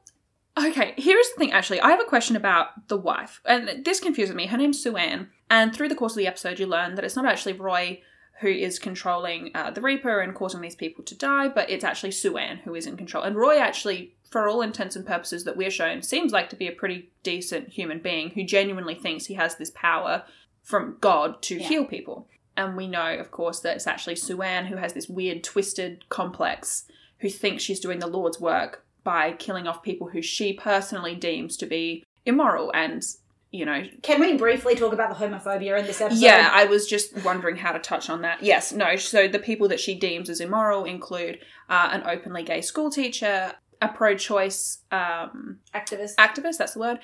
okay, 0.58 0.94
here's 0.96 1.28
the 1.28 1.38
thing 1.38 1.52
actually. 1.52 1.78
I 1.82 1.90
have 1.90 2.00
a 2.00 2.04
question 2.04 2.36
about 2.36 2.88
the 2.88 2.96
wife. 2.96 3.42
And 3.44 3.84
this 3.84 4.00
confuses 4.00 4.34
me. 4.34 4.46
Her 4.46 4.56
name's 4.56 4.82
Sue 4.82 4.96
Ann. 4.96 5.28
And 5.50 5.74
through 5.74 5.88
the 5.88 5.94
course 5.96 6.12
of 6.12 6.18
the 6.18 6.26
episode, 6.28 6.58
you 6.60 6.66
learn 6.66 6.94
that 6.94 7.04
it's 7.04 7.16
not 7.16 7.26
actually 7.26 7.54
Roy 7.54 8.00
who 8.40 8.48
is 8.48 8.78
controlling 8.78 9.50
uh, 9.54 9.70
the 9.70 9.82
Reaper 9.82 10.20
and 10.20 10.34
causing 10.34 10.62
these 10.62 10.74
people 10.76 11.04
to 11.04 11.14
die, 11.14 11.48
but 11.48 11.68
it's 11.68 11.84
actually 11.84 12.12
Sue 12.12 12.38
Ann 12.38 12.58
who 12.58 12.74
is 12.74 12.86
in 12.86 12.96
control. 12.96 13.22
And 13.24 13.36
Roy 13.36 13.58
actually, 13.58 14.14
for 14.30 14.48
all 14.48 14.62
intents 14.62 14.96
and 14.96 15.04
purposes 15.06 15.44
that 15.44 15.58
we're 15.58 15.70
shown, 15.70 16.00
seems 16.00 16.32
like 16.32 16.48
to 16.50 16.56
be 16.56 16.66
a 16.66 16.72
pretty 16.72 17.10
decent 17.22 17.68
human 17.68 17.98
being 17.98 18.30
who 18.30 18.44
genuinely 18.44 18.94
thinks 18.94 19.26
he 19.26 19.34
has 19.34 19.56
this 19.56 19.70
power 19.74 20.22
from 20.62 20.96
God 21.02 21.42
to 21.42 21.56
Yeah. 21.56 21.68
heal 21.68 21.84
people. 21.84 22.28
And 22.56 22.76
we 22.76 22.86
know, 22.86 23.14
of 23.18 23.30
course, 23.30 23.60
that 23.60 23.76
it's 23.76 23.86
actually 23.86 24.16
Sue 24.16 24.40
Ann 24.40 24.66
who 24.66 24.76
has 24.76 24.94
this 24.94 25.08
weird, 25.08 25.44
twisted 25.44 26.08
complex 26.08 26.84
who 27.18 27.28
thinks 27.28 27.62
she's 27.62 27.80
doing 27.80 27.98
the 27.98 28.06
Lord's 28.06 28.40
work 28.40 28.84
by 29.04 29.32
killing 29.32 29.66
off 29.66 29.82
people 29.82 30.08
who 30.08 30.22
she 30.22 30.52
personally 30.54 31.14
deems 31.14 31.56
to 31.58 31.66
be 31.66 32.04
immoral 32.24 32.70
and, 32.74 33.04
you 33.50 33.66
know, 33.66 33.82
Can 34.02 34.20
we 34.20 34.36
briefly 34.36 34.76
talk 34.76 34.92
about 34.92 35.16
the 35.16 35.26
homophobia 35.26 35.78
in 35.78 35.86
this 35.86 36.00
episode? 36.00 36.20
yeah, 36.22 36.50
I 36.52 36.66
was 36.66 36.86
just 36.86 37.24
wondering 37.24 37.56
how 37.56 37.72
to 37.72 37.78
touch 37.78 38.08
on 38.08 38.22
that. 38.22 38.42
Yes, 38.42 38.72
no. 38.72 38.96
So 38.96 39.26
the 39.26 39.38
people 39.40 39.68
that 39.68 39.80
she 39.80 39.94
deems 39.94 40.30
as 40.30 40.40
immoral 40.40 40.84
include 40.84 41.38
uh, 41.68 41.88
an 41.92 42.02
openly 42.06 42.42
gay 42.44 42.60
school 42.60 42.90
teacher, 42.90 43.52
a 43.82 43.88
pro-choice 43.88 44.82
um, 44.92 45.58
Activist. 45.74 46.14
activist, 46.16 46.58
that's 46.58 46.74
the 46.74 46.80
word, 46.80 46.98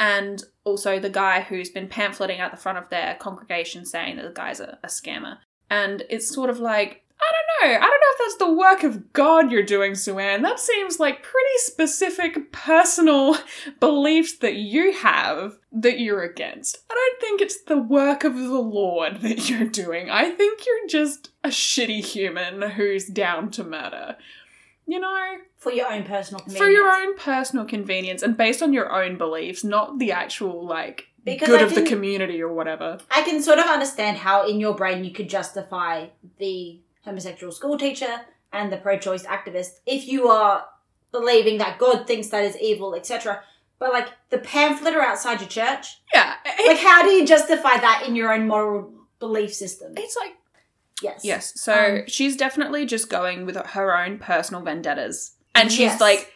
and 0.00 0.42
also 0.64 0.98
the 0.98 1.10
guy 1.10 1.42
who's 1.42 1.70
been 1.70 1.88
pamphleting 1.88 2.40
at 2.40 2.50
the 2.50 2.56
front 2.56 2.78
of 2.78 2.88
their 2.88 3.14
congregation 3.20 3.84
saying 3.84 4.16
that 4.16 4.22
the 4.24 4.32
guy's 4.32 4.58
a, 4.58 4.78
a 4.82 4.88
scammer. 4.88 5.36
And 5.70 6.02
it's 6.10 6.28
sort 6.28 6.50
of 6.50 6.58
like, 6.58 7.01
I 7.22 7.32
don't 7.32 7.70
know. 7.70 7.76
I 7.76 7.80
don't 7.80 7.90
know 7.90 7.96
if 8.10 8.18
that's 8.18 8.36
the 8.36 8.52
work 8.52 8.82
of 8.82 9.12
God 9.12 9.52
you're 9.52 9.62
doing, 9.62 9.94
Sue 9.94 10.18
Ann. 10.18 10.42
That 10.42 10.58
seems 10.58 10.98
like 10.98 11.22
pretty 11.22 11.58
specific 11.58 12.50
personal 12.52 13.36
beliefs 13.80 14.38
that 14.38 14.56
you 14.56 14.92
have 14.92 15.58
that 15.70 16.00
you're 16.00 16.22
against. 16.22 16.78
I 16.90 16.94
don't 16.94 17.20
think 17.20 17.40
it's 17.40 17.62
the 17.62 17.78
work 17.78 18.24
of 18.24 18.34
the 18.34 18.60
Lord 18.60 19.20
that 19.20 19.48
you're 19.50 19.68
doing. 19.68 20.10
I 20.10 20.30
think 20.30 20.66
you're 20.66 20.88
just 20.88 21.30
a 21.44 21.48
shitty 21.48 22.04
human 22.04 22.62
who's 22.72 23.06
down 23.06 23.50
to 23.52 23.64
murder. 23.64 24.16
You 24.86 24.98
know? 24.98 25.36
for 25.62 25.70
your 25.70 25.92
own 25.92 26.02
personal 26.02 26.40
convenience. 26.40 26.58
for 26.58 26.68
your 26.68 26.90
own 26.90 27.16
personal 27.16 27.64
convenience 27.64 28.22
and 28.24 28.36
based 28.36 28.62
on 28.62 28.72
your 28.72 28.92
own 28.92 29.16
beliefs, 29.16 29.62
not 29.62 30.00
the 30.00 30.10
actual 30.10 30.66
like 30.66 31.06
Because 31.24 31.46
good 31.46 31.60
I 31.60 31.64
of 31.64 31.76
the 31.76 31.82
community 31.82 32.42
or 32.42 32.52
whatever. 32.52 32.98
I 33.12 33.22
can 33.22 33.40
sort 33.40 33.60
of 33.60 33.66
understand 33.66 34.16
how 34.16 34.44
in 34.44 34.58
your 34.58 34.74
brain 34.74 35.04
you 35.04 35.12
could 35.12 35.30
justify 35.30 36.08
the 36.38 36.80
homosexual 37.04 37.52
school 37.52 37.78
teacher 37.78 38.20
and 38.52 38.72
the 38.72 38.76
pro-choice 38.76 39.24
activist 39.24 39.80
if 39.86 40.06
you 40.06 40.28
are 40.28 40.64
believing 41.10 41.58
that 41.58 41.78
God 41.78 42.06
thinks 42.06 42.28
that 42.28 42.44
is 42.44 42.56
evil, 42.58 42.94
etc. 42.94 43.42
But 43.78 43.92
like 43.92 44.08
the 44.30 44.38
pamphleter 44.38 45.00
outside 45.00 45.40
your 45.40 45.48
church, 45.48 46.00
Yeah, 46.14 46.34
like 46.66 46.78
how 46.78 47.02
do 47.02 47.08
you 47.10 47.26
justify 47.26 47.76
that 47.78 48.04
in 48.06 48.14
your 48.16 48.32
own 48.32 48.46
moral 48.46 48.92
belief 49.18 49.52
system? 49.54 49.94
it's 49.96 50.16
like 50.16 50.32
Yes. 51.02 51.22
yes. 51.24 51.60
So 51.60 51.72
Um, 51.74 52.02
she's 52.06 52.36
definitely 52.36 52.86
just 52.86 53.10
going 53.10 53.44
with 53.44 53.56
her 53.56 53.96
own 53.96 54.18
personal 54.18 54.62
vendettas, 54.62 55.32
and 55.54 55.70
she's 55.70 55.80
Yes. 55.80 56.00
like. 56.00 56.28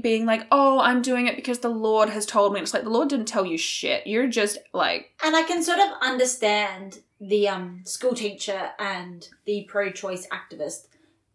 being 0.00 0.24
like, 0.24 0.46
"Oh, 0.50 0.78
I'm 0.80 1.02
doing 1.02 1.26
it 1.26 1.36
because 1.36 1.58
the 1.58 1.68
Lord 1.68 2.08
has 2.08 2.24
told 2.24 2.54
me." 2.54 2.60
It's 2.60 2.72
like 2.72 2.82
the 2.84 2.88
Lord 2.88 3.08
didn't 3.10 3.26
tell 3.28 3.44
you 3.44 3.58
shit. 3.58 4.06
You're 4.06 4.26
just 4.26 4.56
like, 4.72 5.10
And 5.22 5.36
I 5.36 5.42
can 5.42 5.62
sort 5.62 5.80
of 5.80 5.90
understand 6.00 7.00
the 7.22 7.48
um, 7.48 7.82
school 7.84 8.14
teacher 8.14 8.70
and 8.80 9.28
the 9.46 9.64
pro-choice 9.68 10.26
activist 10.28 10.88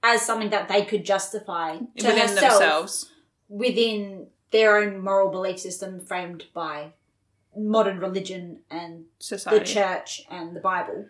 as 0.03 0.21
something 0.21 0.49
that 0.49 0.67
they 0.67 0.83
could 0.83 1.05
justify 1.05 1.77
to 1.77 1.85
within 1.95 2.35
themselves. 2.35 3.09
within 3.47 4.27
their 4.51 4.77
own 4.77 4.99
moral 5.01 5.31
belief 5.31 5.59
system 5.59 6.01
framed 6.01 6.45
by 6.53 6.93
modern 7.55 7.99
religion 7.99 8.59
and 8.69 9.05
the 9.19 9.61
church 9.63 10.23
and 10.29 10.55
the 10.55 10.59
Bible. 10.59 11.05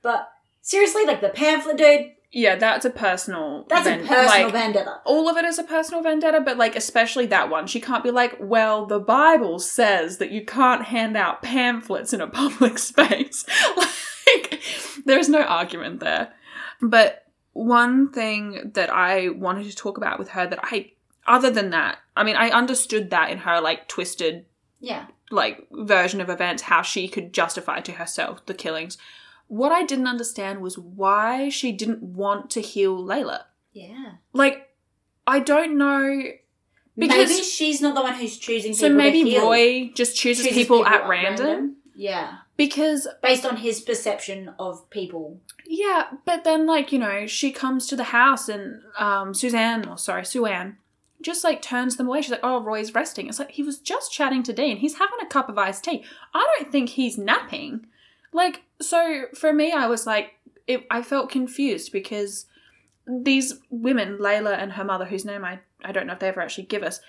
But 0.00 0.30
seriously, 0.62 1.04
like 1.04 1.20
the 1.20 1.28
pamphlet, 1.30 1.76
dude, 1.76 2.12
yeah, 2.32 2.54
that's 2.54 2.84
a 2.84 2.90
personal. 2.90 3.66
that's 3.68 3.84
ven- 3.84 4.00
a 4.00 4.06
personal 4.06 4.44
like, 4.44 4.52
vendetta. 4.52 5.00
all 5.04 5.28
of 5.28 5.36
it 5.36 5.44
is 5.44 5.58
a 5.58 5.64
personal 5.64 6.02
vendetta, 6.02 6.40
but 6.40 6.56
like 6.56 6.76
especially 6.76 7.26
that 7.26 7.50
one, 7.50 7.66
she 7.66 7.80
can't 7.80 8.04
be 8.04 8.12
like, 8.12 8.36
well, 8.38 8.86
the 8.86 9.00
Bible 9.00 9.58
says 9.58 10.18
that 10.18 10.30
you 10.30 10.44
can't 10.44 10.84
hand 10.84 11.16
out 11.16 11.42
pamphlets 11.42 12.12
in 12.12 12.20
a 12.20 12.28
public 12.28 12.78
space. 12.90 13.44
like, 14.26 14.60
there's 15.04 15.28
no 15.28 15.42
argument 15.42 16.00
there. 16.00 16.32
But 16.80 17.24
one 17.52 18.10
thing 18.12 18.70
that 18.74 18.90
I 18.90 19.28
wanted 19.30 19.68
to 19.68 19.76
talk 19.76 19.96
about 19.98 20.18
with 20.18 20.30
her 20.30 20.46
that 20.46 20.60
I, 20.62 20.92
other 21.26 21.50
than 21.50 21.70
that, 21.70 21.98
I 22.16 22.24
mean, 22.24 22.36
I 22.36 22.50
understood 22.50 23.10
that 23.10 23.30
in 23.30 23.38
her 23.38 23.60
like 23.60 23.88
twisted 23.88 24.46
Yeah. 24.80 25.06
like 25.30 25.66
version 25.72 26.20
of 26.20 26.28
events 26.30 26.62
how 26.62 26.82
she 26.82 27.08
could 27.08 27.32
justify 27.32 27.80
to 27.80 27.92
herself 27.92 28.44
the 28.46 28.54
killings. 28.54 28.96
What 29.48 29.72
I 29.72 29.82
didn't 29.84 30.06
understand 30.06 30.60
was 30.60 30.78
why 30.78 31.48
she 31.48 31.72
didn't 31.72 32.02
want 32.02 32.50
to 32.50 32.60
heal 32.60 32.96
Layla. 33.02 33.42
Yeah. 33.72 34.12
Like, 34.32 34.68
I 35.26 35.40
don't 35.40 35.76
know. 35.76 36.22
Because- 36.96 37.30
maybe 37.30 37.42
she's 37.42 37.80
not 37.80 37.94
the 37.94 38.02
one 38.02 38.14
who's 38.14 38.36
choosing 38.38 38.74
So 38.74 38.88
maybe 38.88 39.24
to 39.24 39.30
heal. 39.30 39.42
Roy 39.42 39.90
just 39.94 40.16
chooses, 40.16 40.44
Chooses 40.46 40.58
people, 40.62 40.86
at 40.86 41.08
random. 41.08 41.76
Yeah. 41.96 42.38
Because, 42.60 43.08
Based 43.22 43.46
on 43.46 43.56
his 43.56 43.80
perception 43.80 44.52
of 44.58 44.88
people. 44.90 45.40
yeah, 45.66 46.08
but 46.26 46.44
then, 46.44 46.66
like, 46.66 46.92
you 46.92 46.98
know, 46.98 47.26
she 47.26 47.52
comes 47.52 47.86
to 47.86 47.96
the 47.96 48.04
house 48.04 48.50
and 48.50 48.82
um, 48.98 49.32
Suzanne, 49.32 49.88
or 49.88 49.96
sorry, 49.96 50.26
Sue 50.26 50.44
Ann, 50.44 50.76
just 51.22 51.42
like 51.42 51.62
turns 51.62 51.96
them 51.96 52.06
away. 52.06 52.20
She's 52.20 52.32
like, 52.32 52.40
oh, 52.42 52.62
Roy's 52.62 52.94
resting. 52.94 53.28
It's 53.28 53.38
like, 53.38 53.52
he 53.52 53.62
was 53.62 53.78
just 53.78 54.12
chatting 54.12 54.42
to 54.42 54.52
Dean. 54.52 54.76
He's 54.76 54.98
having 54.98 55.20
a 55.22 55.26
cup 55.26 55.48
of 55.48 55.56
iced 55.56 55.84
tea. 55.84 56.04
I 56.34 56.46
don't 56.58 56.70
think 56.70 56.90
he's 56.90 57.16
napping. 57.16 57.86
Like, 58.30 58.60
so 58.78 59.24
for 59.34 59.54
me, 59.54 59.72
I 59.72 59.86
was 59.86 60.06
like, 60.06 60.34
it, 60.66 60.84
I 60.90 61.00
felt 61.00 61.30
confused 61.30 61.92
because 61.92 62.44
these 63.06 63.54
women, 63.70 64.18
Layla 64.18 64.58
and 64.58 64.72
her 64.72 64.84
mother, 64.84 65.06
whose 65.06 65.24
name 65.24 65.46
I, 65.46 65.60
I 65.82 65.92
don't 65.92 66.06
know 66.06 66.12
if 66.12 66.18
they 66.18 66.28
ever 66.28 66.42
actually 66.42 66.64
give 66.64 66.82
us, 66.82 67.00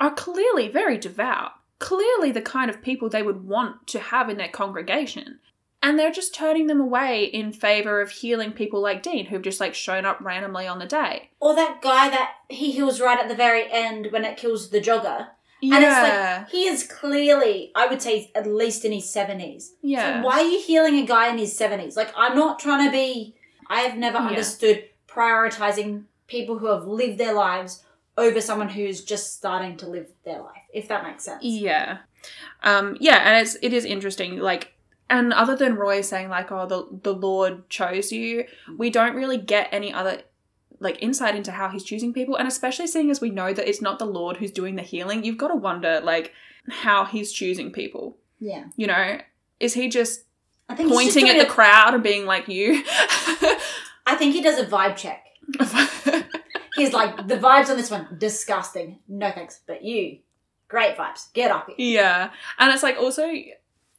are 0.00 0.12
clearly 0.12 0.66
very 0.66 0.98
devout. 0.98 1.52
Clearly 1.82 2.30
the 2.32 2.40
kind 2.42 2.70
of 2.70 2.80
people 2.80 3.08
they 3.08 3.22
would 3.22 3.44
want 3.44 3.86
to 3.88 3.98
have 3.98 4.28
in 4.30 4.36
their 4.36 4.48
congregation. 4.48 5.40
And 5.82 5.98
they're 5.98 6.12
just 6.12 6.32
turning 6.32 6.68
them 6.68 6.80
away 6.80 7.24
in 7.24 7.52
favor 7.52 8.00
of 8.00 8.10
healing 8.12 8.52
people 8.52 8.80
like 8.80 9.02
Dean, 9.02 9.26
who've 9.26 9.42
just 9.42 9.58
like 9.60 9.74
shown 9.74 10.04
up 10.06 10.20
randomly 10.20 10.66
on 10.66 10.78
the 10.78 10.86
day. 10.86 11.30
Or 11.40 11.56
that 11.56 11.82
guy 11.82 12.08
that 12.08 12.34
he 12.48 12.70
heals 12.70 13.00
right 13.00 13.18
at 13.18 13.28
the 13.28 13.34
very 13.34 13.64
end 13.70 14.08
when 14.12 14.24
it 14.24 14.36
kills 14.36 14.70
the 14.70 14.80
jogger. 14.80 15.26
Yeah. 15.60 15.74
And 15.76 15.84
it's 15.84 15.92
like, 15.92 16.48
he 16.50 16.66
is 16.68 16.84
clearly, 16.84 17.72
I 17.74 17.88
would 17.88 18.00
say, 18.00 18.30
at 18.34 18.46
least 18.46 18.84
in 18.84 18.92
his 18.92 19.04
70s. 19.06 19.70
yeah. 19.82 20.20
So 20.20 20.26
why 20.26 20.40
are 20.40 20.48
you 20.48 20.60
healing 20.60 20.94
a 20.96 21.06
guy 21.06 21.28
in 21.30 21.38
his 21.38 21.58
70s? 21.58 21.96
Like, 21.96 22.12
I'm 22.16 22.36
not 22.36 22.58
trying 22.60 22.86
to 22.86 22.92
be, 22.92 23.34
I 23.68 23.80
have 23.80 23.96
never 23.98 24.18
Yeah. 24.18 24.28
understood 24.28 24.84
prioritizing 25.08 26.04
people 26.26 26.58
who 26.58 26.66
have 26.66 26.86
lived 26.86 27.18
their 27.18 27.32
lives 27.34 27.84
over 28.16 28.40
someone 28.40 28.68
who's 28.70 29.02
just 29.04 29.34
starting 29.36 29.76
to 29.78 29.86
live 29.88 30.08
their 30.24 30.40
life, 30.42 30.61
if 30.72 30.88
that 30.88 31.04
makes 31.04 31.24
sense. 31.24 31.42
Yeah. 31.42 31.98
Um, 32.62 32.96
yeah, 33.00 33.18
and 33.18 33.42
it's 33.42 33.56
it 33.62 33.72
is 33.72 33.84
interesting, 33.84 34.38
like 34.38 34.74
and 35.10 35.32
other 35.32 35.56
than 35.56 35.74
Roy 35.74 36.00
saying 36.00 36.28
like, 36.28 36.50
oh 36.52 36.66
the 36.66 36.88
the 37.02 37.14
Lord 37.14 37.68
chose 37.68 38.12
you, 38.12 38.44
we 38.78 38.90
don't 38.90 39.14
really 39.14 39.38
get 39.38 39.68
any 39.72 39.92
other 39.92 40.22
like 40.78 41.00
insight 41.00 41.36
into 41.36 41.52
how 41.52 41.68
he's 41.68 41.84
choosing 41.84 42.12
people, 42.12 42.36
and 42.36 42.48
especially 42.48 42.86
seeing 42.86 43.10
as 43.10 43.20
we 43.20 43.30
know 43.30 43.52
that 43.52 43.68
it's 43.68 43.82
not 43.82 43.98
the 43.98 44.04
Lord 44.04 44.36
who's 44.36 44.52
doing 44.52 44.76
the 44.76 44.82
healing, 44.82 45.24
you've 45.24 45.38
got 45.38 45.48
to 45.48 45.56
wonder 45.56 46.00
like 46.00 46.32
how 46.68 47.04
he's 47.04 47.32
choosing 47.32 47.72
people. 47.72 48.16
Yeah. 48.38 48.64
You 48.76 48.86
know, 48.86 49.18
is 49.60 49.74
he 49.74 49.88
just 49.88 50.24
I 50.68 50.74
think 50.74 50.88
he's 50.88 50.98
just 50.98 51.14
pointing 51.14 51.30
at 51.30 51.38
the 51.38 51.50
a- 51.50 51.54
crowd 51.54 51.94
and 51.94 52.02
being 52.02 52.26
like 52.26 52.48
you? 52.48 52.82
I 54.06 54.16
think 54.16 54.34
he 54.34 54.42
does 54.42 54.58
a 54.58 54.66
vibe 54.66 54.96
check. 54.96 55.24
He's 56.74 56.92
like, 56.92 57.28
the 57.28 57.36
vibes 57.36 57.68
on 57.68 57.76
this 57.76 57.90
one, 57.90 58.16
disgusting. 58.18 58.98
No 59.06 59.30
thanks. 59.30 59.60
But 59.66 59.84
you, 59.84 60.18
great 60.72 60.96
vibes. 60.96 61.32
Get 61.34 61.52
up 61.52 61.68
here. 61.68 61.76
Yeah. 61.78 62.30
And 62.58 62.72
it's 62.72 62.82
like 62.82 62.96
also 62.96 63.30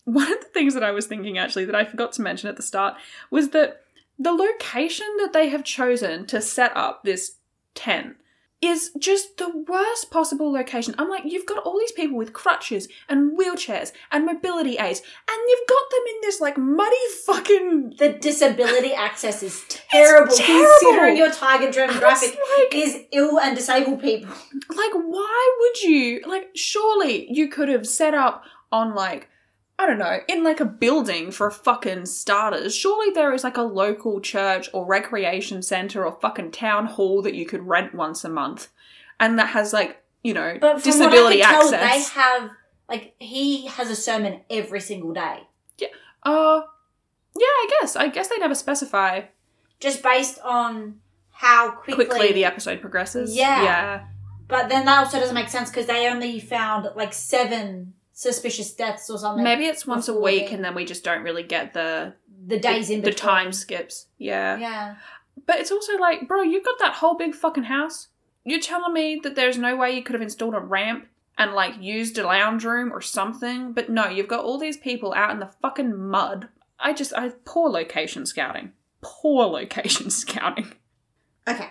one 0.03 0.29
of 0.29 0.39
the 0.39 0.49
things 0.53 0.73
that 0.73 0.83
I 0.83 0.91
was 0.91 1.05
thinking 1.05 1.37
actually 1.37 1.65
that 1.65 1.75
I 1.75 1.85
forgot 1.85 2.11
to 2.13 2.21
mention 2.21 2.49
at 2.49 2.57
the 2.57 2.63
start 2.63 2.95
was 3.31 3.51
that 3.51 3.81
the 4.19 4.33
location 4.33 5.07
that 5.19 5.31
they 5.31 5.47
have 5.49 5.63
chosen 5.63 6.25
to 6.25 6.41
set 6.41 6.75
up 6.75 7.03
this 7.03 7.37
tent 7.75 8.17
is 8.65 8.91
just 8.99 9.37
the 9.37 9.49
worst 9.67 10.11
possible 10.11 10.51
location. 10.51 10.95
I'm 10.97 11.09
like, 11.09 11.23
you've 11.25 11.45
got 11.45 11.59
all 11.63 11.79
these 11.79 11.91
people 11.91 12.17
with 12.17 12.33
crutches 12.33 12.87
and 13.09 13.37
wheelchairs 13.37 13.91
and 14.11 14.25
mobility 14.25 14.77
aids, 14.77 15.01
and 15.29 15.37
you've 15.49 15.67
got 15.67 15.89
them 15.91 16.01
in 16.07 16.15
this 16.21 16.39
like 16.41 16.57
muddy 16.57 16.95
fucking 17.25 17.95
The 17.97 18.09
disability 18.13 18.93
access 19.07 19.43
is 19.43 19.63
terrible, 19.69 20.33
terrible. 20.35 20.69
considering 20.81 21.17
your 21.17 21.31
target 21.31 21.73
demographic 21.75 22.35
like, 22.57 22.73
is 22.73 23.01
ill 23.11 23.39
and 23.39 23.55
disabled 23.55 24.01
people. 24.01 24.33
like 24.69 24.93
why 24.93 25.57
would 25.59 25.81
you 25.83 26.21
like 26.27 26.49
surely 26.55 27.31
you 27.31 27.47
could 27.47 27.69
have 27.69 27.87
set 27.87 28.13
up 28.13 28.43
on 28.71 28.95
like 28.95 29.29
I 29.79 29.87
don't 29.87 29.97
know, 29.97 30.19
in 30.27 30.43
like 30.43 30.59
a 30.59 30.65
building 30.65 31.31
for 31.31 31.49
fucking 31.49 32.05
starters. 32.05 32.75
Surely 32.75 33.11
there 33.13 33.33
is 33.33 33.43
like 33.43 33.57
a 33.57 33.63
local 33.63 34.21
church 34.21 34.69
or 34.73 34.85
recreation 34.85 35.61
center 35.63 36.05
or 36.05 36.17
fucking 36.21 36.51
town 36.51 36.85
hall 36.85 37.21
that 37.23 37.33
you 37.33 37.45
could 37.45 37.67
rent 37.67 37.93
once 37.95 38.23
a 38.23 38.29
month 38.29 38.69
and 39.19 39.37
that 39.39 39.47
has 39.49 39.73
like, 39.73 40.01
you 40.23 40.33
know, 40.33 40.57
But 40.61 40.81
from 40.81 40.91
disability 40.91 41.39
what 41.39 41.47
I 41.47 41.51
can 41.53 41.61
tell, 41.61 41.73
access. 41.75 42.13
they 42.13 42.21
have 42.21 42.49
like 42.87 43.15
he 43.17 43.65
has 43.67 43.89
a 43.89 43.95
sermon 43.95 44.41
every 44.49 44.79
single 44.79 45.11
day, 45.13 45.39
Yeah. 45.79 45.87
uh 46.21 46.61
yeah, 47.35 47.45
I 47.47 47.67
guess. 47.81 47.95
I 47.95 48.09
guess 48.09 48.27
they 48.27 48.37
never 48.37 48.53
specify 48.55 49.21
just 49.79 50.03
based 50.03 50.39
on 50.43 50.99
how 51.31 51.71
quickly. 51.71 52.05
quickly, 52.05 52.31
the 52.31 52.45
episode 52.45 52.79
progresses. 52.79 53.35
Yeah. 53.35 53.63
Yeah. 53.63 54.05
But 54.47 54.69
then 54.69 54.85
that 54.85 54.99
also 54.99 55.19
doesn't 55.19 55.33
make 55.33 55.49
sense 55.49 55.71
because 55.71 55.87
they 55.87 56.07
only 56.07 56.39
found 56.39 56.87
like 56.95 57.11
seven 57.11 57.95
suspicious 58.13 58.73
deaths 58.73 59.09
or 59.09 59.17
something. 59.17 59.43
Maybe 59.43 59.65
it's 59.65 59.85
once 59.85 60.07
a 60.07 60.13
week 60.13 60.47
the- 60.49 60.55
and 60.55 60.63
then 60.63 60.75
we 60.75 60.85
just 60.85 61.03
don't 61.03 61.23
really 61.23 61.43
get 61.43 61.73
the 61.73 62.13
the 62.45 62.59
days 62.59 62.89
in 62.89 63.01
the 63.01 63.11
time 63.13 63.51
skips. 63.51 64.07
Yeah. 64.17 64.57
Yeah. 64.57 64.95
But 65.45 65.59
it's 65.59 65.71
also 65.71 65.97
like, 65.97 66.27
bro, 66.27 66.41
you've 66.41 66.65
got 66.65 66.77
that 66.79 66.95
whole 66.95 67.15
big 67.15 67.33
fucking 67.35 67.63
house. 67.63 68.09
You're 68.43 68.59
telling 68.59 68.93
me 68.93 69.19
that 69.23 69.35
there's 69.35 69.57
no 69.57 69.75
way 69.75 69.91
you 69.95 70.03
could 70.03 70.13
have 70.13 70.21
installed 70.21 70.53
a 70.53 70.59
ramp 70.59 71.07
and 71.37 71.53
like 71.53 71.81
used 71.81 72.17
a 72.17 72.25
lounge 72.27 72.63
room 72.65 72.91
or 72.91 73.01
something? 73.01 73.71
But 73.73 73.89
no, 73.89 74.07
you've 74.09 74.27
got 74.27 74.43
all 74.43 74.59
these 74.59 74.77
people 74.77 75.13
out 75.13 75.31
in 75.31 75.39
the 75.39 75.51
fucking 75.61 75.97
mud. 75.97 76.49
I 76.79 76.91
just, 76.93 77.13
I 77.13 77.29
poor 77.45 77.69
location 77.69 78.25
scouting. 78.25 78.73
Poor 79.01 79.45
location 79.59 80.09
scouting. 80.09 80.73
Okay. 81.47 81.69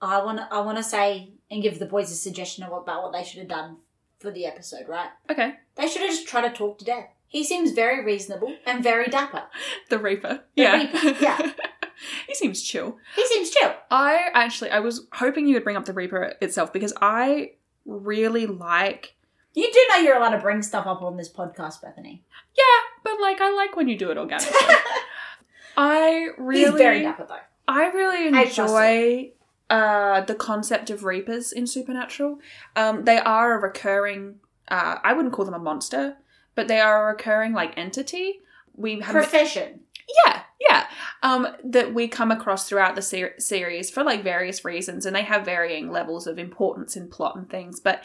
I 0.00 0.22
want 0.24 0.38
to. 0.38 0.48
I 0.50 0.60
want 0.60 0.76
to 0.78 0.82
say 0.84 1.30
and 1.50 1.62
give 1.62 1.78
the 1.78 1.86
boys 1.86 2.10
a 2.10 2.14
suggestion 2.14 2.64
about 2.64 2.84
what 3.02 3.12
they 3.12 3.22
should 3.24 3.38
have 3.40 3.48
done 3.48 3.76
for 4.18 4.30
the 4.30 4.46
episode. 4.46 4.88
Right? 4.88 5.10
Okay, 5.30 5.54
They 5.76 5.88
should 5.88 6.02
have 6.02 6.10
just 6.10 6.28
tried 6.28 6.48
to 6.48 6.54
talk 6.54 6.78
to 6.78 6.84
Death. 6.84 7.08
He 7.28 7.42
seems 7.44 7.72
very 7.72 8.04
reasonable 8.04 8.54
and 8.64 8.82
very 8.82 9.06
dapper. 9.06 9.44
the 9.90 9.98
Reaper. 9.98 10.44
The 10.54 10.62
yeah, 10.62 10.76
Reaper, 10.76 11.16
yeah. 11.20 11.52
he 12.28 12.34
seems 12.34 12.62
chill. 12.62 12.98
He 13.14 13.26
seems 13.26 13.50
chill. 13.50 13.74
I 13.90 14.30
actually, 14.32 14.70
I 14.70 14.78
was 14.80 15.06
hoping 15.12 15.46
you 15.46 15.54
would 15.54 15.64
bring 15.64 15.76
up 15.76 15.84
the 15.84 15.92
Reaper 15.92 16.34
itself 16.40 16.72
because 16.72 16.92
I 17.00 17.52
really 17.84 18.46
like. 18.46 19.14
You 19.54 19.70
do 19.72 19.80
know 19.90 19.96
you're 19.96 20.16
allowed 20.16 20.36
to 20.36 20.38
bring 20.38 20.62
stuff 20.62 20.86
up 20.86 21.02
on 21.02 21.16
this 21.16 21.32
podcast, 21.32 21.82
Bethany. 21.82 22.22
Yeah, 22.56 22.64
but 23.02 23.20
like, 23.20 23.40
I 23.40 23.50
like 23.54 23.74
when 23.74 23.88
you 23.88 23.98
do 23.98 24.10
it 24.10 24.18
organically. 24.18 24.52
I 25.76 26.28
really, 26.38 26.64
He's 26.64 26.74
very 26.74 27.02
dapper 27.02 27.26
though. 27.28 27.36
I 27.68 27.86
really 27.86 28.28
enjoy 28.28 29.32
uh, 29.70 30.20
the 30.22 30.34
concept 30.34 30.90
of 30.90 31.04
reapers 31.04 31.52
in 31.52 31.66
Supernatural. 31.66 32.38
Um, 32.76 33.04
they 33.04 33.18
are 33.18 33.54
a 33.54 33.58
recurring. 33.58 34.36
Uh, 34.68 34.96
I 35.02 35.12
wouldn't 35.12 35.34
call 35.34 35.44
them 35.44 35.54
a 35.54 35.58
monster, 35.58 36.16
but 36.54 36.68
they 36.68 36.80
are 36.80 37.04
a 37.04 37.12
recurring 37.12 37.52
like 37.52 37.76
entity. 37.76 38.40
We 38.74 39.00
have 39.00 39.12
Profession. 39.12 39.80
yeah, 40.26 40.42
yeah. 40.60 40.86
Um, 41.22 41.48
that 41.64 41.94
we 41.94 42.08
come 42.08 42.30
across 42.30 42.68
throughout 42.68 42.94
the 42.94 43.02
ser- 43.02 43.34
series 43.38 43.90
for 43.90 44.04
like 44.04 44.22
various 44.22 44.64
reasons, 44.64 45.06
and 45.06 45.16
they 45.16 45.22
have 45.22 45.44
varying 45.44 45.90
levels 45.90 46.26
of 46.26 46.38
importance 46.38 46.96
in 46.96 47.08
plot 47.08 47.36
and 47.36 47.48
things. 47.48 47.80
But 47.80 48.02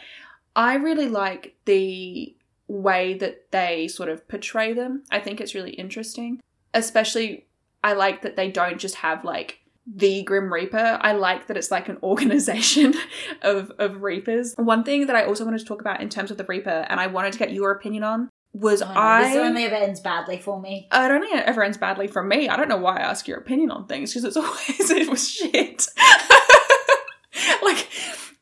I 0.56 0.74
really 0.74 1.08
like 1.08 1.56
the 1.64 2.34
way 2.68 3.14
that 3.14 3.50
they 3.50 3.86
sort 3.88 4.08
of 4.08 4.26
portray 4.28 4.72
them. 4.72 5.04
I 5.10 5.20
think 5.20 5.40
it's 5.40 5.54
really 5.54 5.72
interesting, 5.72 6.40
especially. 6.74 7.46
I 7.84 7.94
like 7.94 8.22
that 8.22 8.36
they 8.36 8.48
don't 8.50 8.78
just 8.78 8.94
have 8.96 9.24
like 9.24 9.58
the 9.86 10.22
Grim 10.22 10.52
Reaper. 10.52 10.98
I 11.00 11.12
like 11.12 11.46
that 11.46 11.56
it's 11.56 11.70
like 11.70 11.88
an 11.88 11.98
organization 12.02 12.94
of, 13.42 13.72
of 13.78 14.02
Reapers. 14.02 14.54
One 14.56 14.84
thing 14.84 15.06
that 15.06 15.16
I 15.16 15.24
also 15.24 15.44
wanted 15.44 15.58
to 15.58 15.64
talk 15.64 15.80
about 15.80 16.00
in 16.00 16.08
terms 16.08 16.30
of 16.30 16.36
the 16.36 16.44
Reaper, 16.44 16.86
and 16.88 17.00
I 17.00 17.06
wanted 17.08 17.32
to 17.32 17.38
get 17.38 17.52
your 17.52 17.70
opinion 17.72 18.02
on, 18.04 18.28
was 18.52 18.82
Oh, 18.82 18.92
no, 18.92 19.00
I. 19.00 19.28
This 19.28 19.36
only 19.36 19.64
ever 19.64 19.74
ends 19.76 20.00
badly 20.00 20.38
for 20.38 20.60
me. 20.60 20.88
it 20.92 21.10
only 21.10 21.28
ever 21.32 21.62
ends 21.62 21.78
badly 21.78 22.06
from 22.06 22.28
me. 22.28 22.48
I 22.48 22.56
don't 22.56 22.68
know 22.68 22.76
why 22.76 22.98
I 22.98 23.02
ask 23.02 23.26
your 23.26 23.38
opinion 23.38 23.70
on 23.70 23.86
things 23.86 24.12
because 24.12 24.24
it's 24.24 24.36
always 24.38 24.90
it 24.90 25.08
was 25.08 25.28
shit. 25.28 25.86
like, 27.62 27.88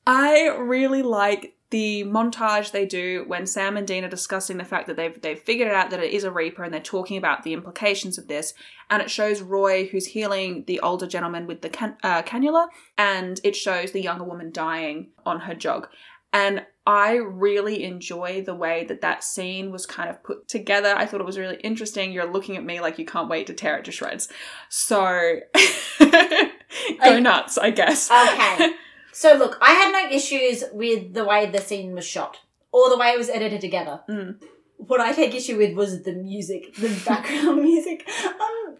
I 0.06 0.48
really 0.58 1.02
like 1.02 1.54
the 1.70 2.02
montage 2.04 2.72
they 2.72 2.84
do 2.84 3.24
when 3.28 3.46
Sam 3.46 3.76
and 3.76 3.86
Dean 3.86 4.04
are 4.04 4.08
discussing 4.08 4.56
the 4.56 4.64
fact 4.64 4.88
that 4.88 4.96
they've 4.96 5.20
they've 5.22 5.38
figured 5.38 5.68
out 5.68 5.90
that 5.90 6.02
it 6.02 6.12
is 6.12 6.24
a 6.24 6.30
Reaper 6.30 6.64
and 6.64 6.74
they're 6.74 6.80
talking 6.80 7.16
about 7.16 7.44
the 7.44 7.52
implications 7.52 8.18
of 8.18 8.26
this. 8.26 8.54
And 8.88 9.00
it 9.00 9.10
shows 9.10 9.40
Roy 9.40 9.86
who's 9.86 10.06
healing 10.06 10.64
the 10.66 10.80
older 10.80 11.06
gentleman 11.06 11.46
with 11.46 11.62
the 11.62 11.68
can- 11.68 11.96
uh, 12.02 12.22
cannula, 12.22 12.66
and 12.98 13.40
it 13.44 13.54
shows 13.54 13.92
the 13.92 14.02
younger 14.02 14.24
woman 14.24 14.50
dying 14.50 15.10
on 15.24 15.40
her 15.40 15.54
jog. 15.54 15.86
And 16.32 16.64
I 16.86 17.14
really 17.16 17.84
enjoy 17.84 18.42
the 18.42 18.54
way 18.54 18.84
that 18.84 19.00
that 19.02 19.22
scene 19.22 19.70
was 19.70 19.86
kind 19.86 20.10
of 20.10 20.22
put 20.24 20.48
together. 20.48 20.94
I 20.96 21.06
thought 21.06 21.20
it 21.20 21.26
was 21.26 21.38
really 21.38 21.56
interesting. 21.62 22.10
You're 22.12 22.32
looking 22.32 22.56
at 22.56 22.64
me 22.64 22.80
like 22.80 22.98
you 22.98 23.04
can't 23.04 23.28
wait 23.28 23.46
to 23.48 23.54
tear 23.54 23.76
it 23.78 23.84
to 23.84 23.92
shreds. 23.92 24.28
So 24.68 25.38
go 26.00 26.10
I- 27.00 27.20
nuts, 27.20 27.58
I 27.58 27.70
guess. 27.70 28.10
Okay. 28.10 28.72
So 29.12 29.34
look, 29.34 29.58
I 29.60 29.72
had 29.72 29.92
no 29.92 30.14
issues 30.14 30.64
with 30.72 31.14
the 31.14 31.24
way 31.24 31.46
the 31.46 31.60
scene 31.60 31.92
was 31.94 32.06
shot 32.06 32.38
or 32.72 32.88
the 32.88 32.96
way 32.98 33.08
it 33.10 33.18
was 33.18 33.28
edited 33.28 33.60
together. 33.60 34.00
Mm. 34.08 34.36
What 34.76 35.00
I 35.00 35.12
take 35.12 35.34
issue 35.34 35.58
with 35.58 35.74
was 35.76 36.02
the 36.04 36.12
music, 36.12 36.74
the 36.76 36.88
background 37.06 37.62
music. 37.62 38.08
Um, 38.24 38.76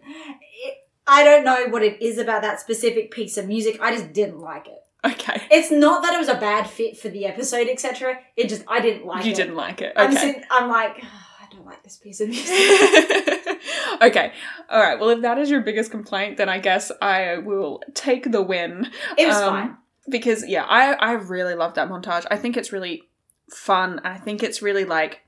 it, 0.63 0.75
I 1.05 1.23
don't 1.23 1.43
know 1.43 1.67
what 1.67 1.83
it 1.83 2.01
is 2.01 2.17
about 2.17 2.41
that 2.43 2.59
specific 2.59 3.11
piece 3.11 3.37
of 3.37 3.47
music. 3.47 3.79
I 3.81 3.91
just 3.91 4.13
didn't 4.13 4.39
like 4.39 4.67
it. 4.67 4.79
Okay. 5.03 5.41
It's 5.51 5.71
not 5.71 6.03
that 6.03 6.13
it 6.13 6.17
was 6.19 6.27
a 6.29 6.35
bad 6.35 6.67
fit 6.69 6.97
for 6.97 7.09
the 7.09 7.25
episode, 7.25 7.67
etc. 7.67 8.19
It 8.37 8.49
just 8.49 8.63
I 8.67 8.79
didn't 8.79 9.05
like 9.05 9.25
you 9.25 9.31
it. 9.31 9.37
You 9.37 9.43
didn't 9.43 9.55
like 9.57 9.81
it. 9.81 9.93
I'm, 9.95 10.11
Okay. 10.11 10.19
sitting, 10.19 10.43
I'm 10.51 10.69
like, 10.69 10.97
"Oh, 11.03 11.07
I 11.41 11.53
don't 11.53 11.65
like 11.65 11.83
this 11.83 11.97
piece 11.97 12.21
of 12.21 12.29
music. 12.29 13.59
okay. 14.01 14.31
All 14.69 14.79
right. 14.79 14.99
Well, 14.99 15.09
if 15.09 15.21
that 15.21 15.37
is 15.39 15.49
your 15.49 15.61
biggest 15.61 15.91
complaint, 15.91 16.37
then 16.37 16.49
I 16.49 16.59
guess 16.59 16.91
I 17.01 17.37
will 17.39 17.81
take 17.93 18.31
the 18.31 18.41
win. 18.41 18.89
It 19.17 19.27
was 19.27 19.37
Um, 19.37 19.49
fine. 19.49 19.77
Because 20.11 20.47
yeah, 20.47 20.65
I 20.65 20.93
I 20.93 21.11
really 21.13 21.55
love 21.55 21.73
that 21.75 21.89
montage. 21.89 22.25
I 22.29 22.37
think 22.37 22.57
it's 22.57 22.71
really 22.71 23.09
fun. 23.49 23.99
I 24.03 24.17
think 24.17 24.43
it's 24.43 24.61
really 24.61 24.85
like 24.85 25.21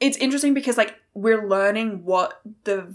it's 0.00 0.16
interesting 0.16 0.54
because 0.54 0.76
like 0.76 0.96
we're 1.14 1.46
learning 1.46 2.04
what 2.04 2.40
the 2.64 2.94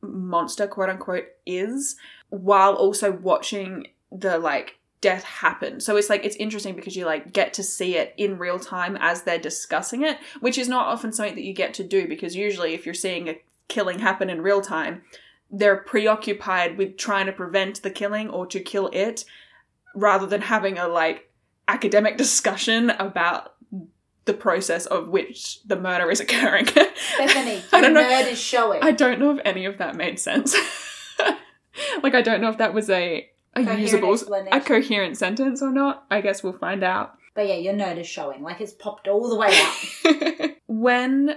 monster 0.00 0.66
quote 0.66 0.88
unquote 0.88 1.26
is 1.44 1.96
while 2.30 2.74
also 2.74 3.12
watching 3.12 3.88
the 4.10 4.38
like 4.38 4.78
death 5.00 5.22
happen. 5.22 5.80
So 5.80 5.96
it's 5.96 6.10
like 6.10 6.24
it's 6.24 6.36
interesting 6.36 6.74
because 6.74 6.96
you 6.96 7.04
like 7.04 7.32
get 7.32 7.52
to 7.54 7.62
see 7.62 7.96
it 7.96 8.14
in 8.16 8.38
real 8.38 8.58
time 8.58 8.96
as 9.00 9.22
they're 9.22 9.38
discussing 9.38 10.02
it, 10.02 10.18
which 10.40 10.58
is 10.58 10.68
not 10.68 10.86
often 10.86 11.12
something 11.12 11.36
that 11.36 11.44
you 11.44 11.52
get 11.52 11.74
to 11.74 11.84
do 11.84 12.08
because 12.08 12.34
usually 12.34 12.74
if 12.74 12.84
you're 12.84 12.94
seeing 12.94 13.28
a 13.28 13.40
killing 13.68 14.00
happen 14.00 14.30
in 14.30 14.42
real 14.42 14.60
time, 14.60 15.02
they're 15.50 15.76
preoccupied 15.76 16.76
with 16.76 16.96
trying 16.96 17.26
to 17.26 17.32
prevent 17.32 17.82
the 17.82 17.90
killing 17.90 18.28
or 18.28 18.46
to 18.46 18.60
kill 18.60 18.88
it 18.92 19.24
rather 19.94 20.26
than 20.26 20.42
having 20.42 20.78
a 20.78 20.88
like 20.88 21.30
academic 21.66 22.16
discussion 22.16 22.90
about 22.90 23.54
the 24.24 24.34
process 24.34 24.86
of 24.86 25.08
which 25.08 25.60
the 25.64 25.76
murder 25.76 26.10
is 26.10 26.20
occurring. 26.20 26.64
Bethany, 27.18 27.62
I 27.72 27.78
your 27.78 27.80
don't 27.80 27.94
know. 27.94 28.02
nerd 28.02 28.30
is 28.30 28.40
showing. 28.40 28.82
I 28.82 28.92
don't 28.92 29.18
know 29.18 29.32
if 29.32 29.40
any 29.44 29.64
of 29.64 29.78
that 29.78 29.96
made 29.96 30.18
sense. 30.18 30.54
like 32.02 32.14
I 32.14 32.22
don't 32.22 32.40
know 32.40 32.50
if 32.50 32.58
that 32.58 32.74
was 32.74 32.90
a 32.90 33.28
a 33.54 33.64
Coherent 33.64 33.80
usable 33.80 34.14
a 34.52 34.60
coherent 34.60 35.16
sentence 35.16 35.62
or 35.62 35.72
not. 35.72 36.04
I 36.10 36.20
guess 36.20 36.42
we'll 36.42 36.52
find 36.52 36.84
out. 36.84 37.14
But 37.34 37.48
yeah, 37.48 37.54
your 37.54 37.74
nerd 37.74 37.98
is 37.98 38.06
showing. 38.06 38.42
Like 38.42 38.60
it's 38.60 38.72
popped 38.72 39.08
all 39.08 39.28
the 39.28 39.36
way 39.36 39.48
out. 39.52 40.50
when 40.66 41.36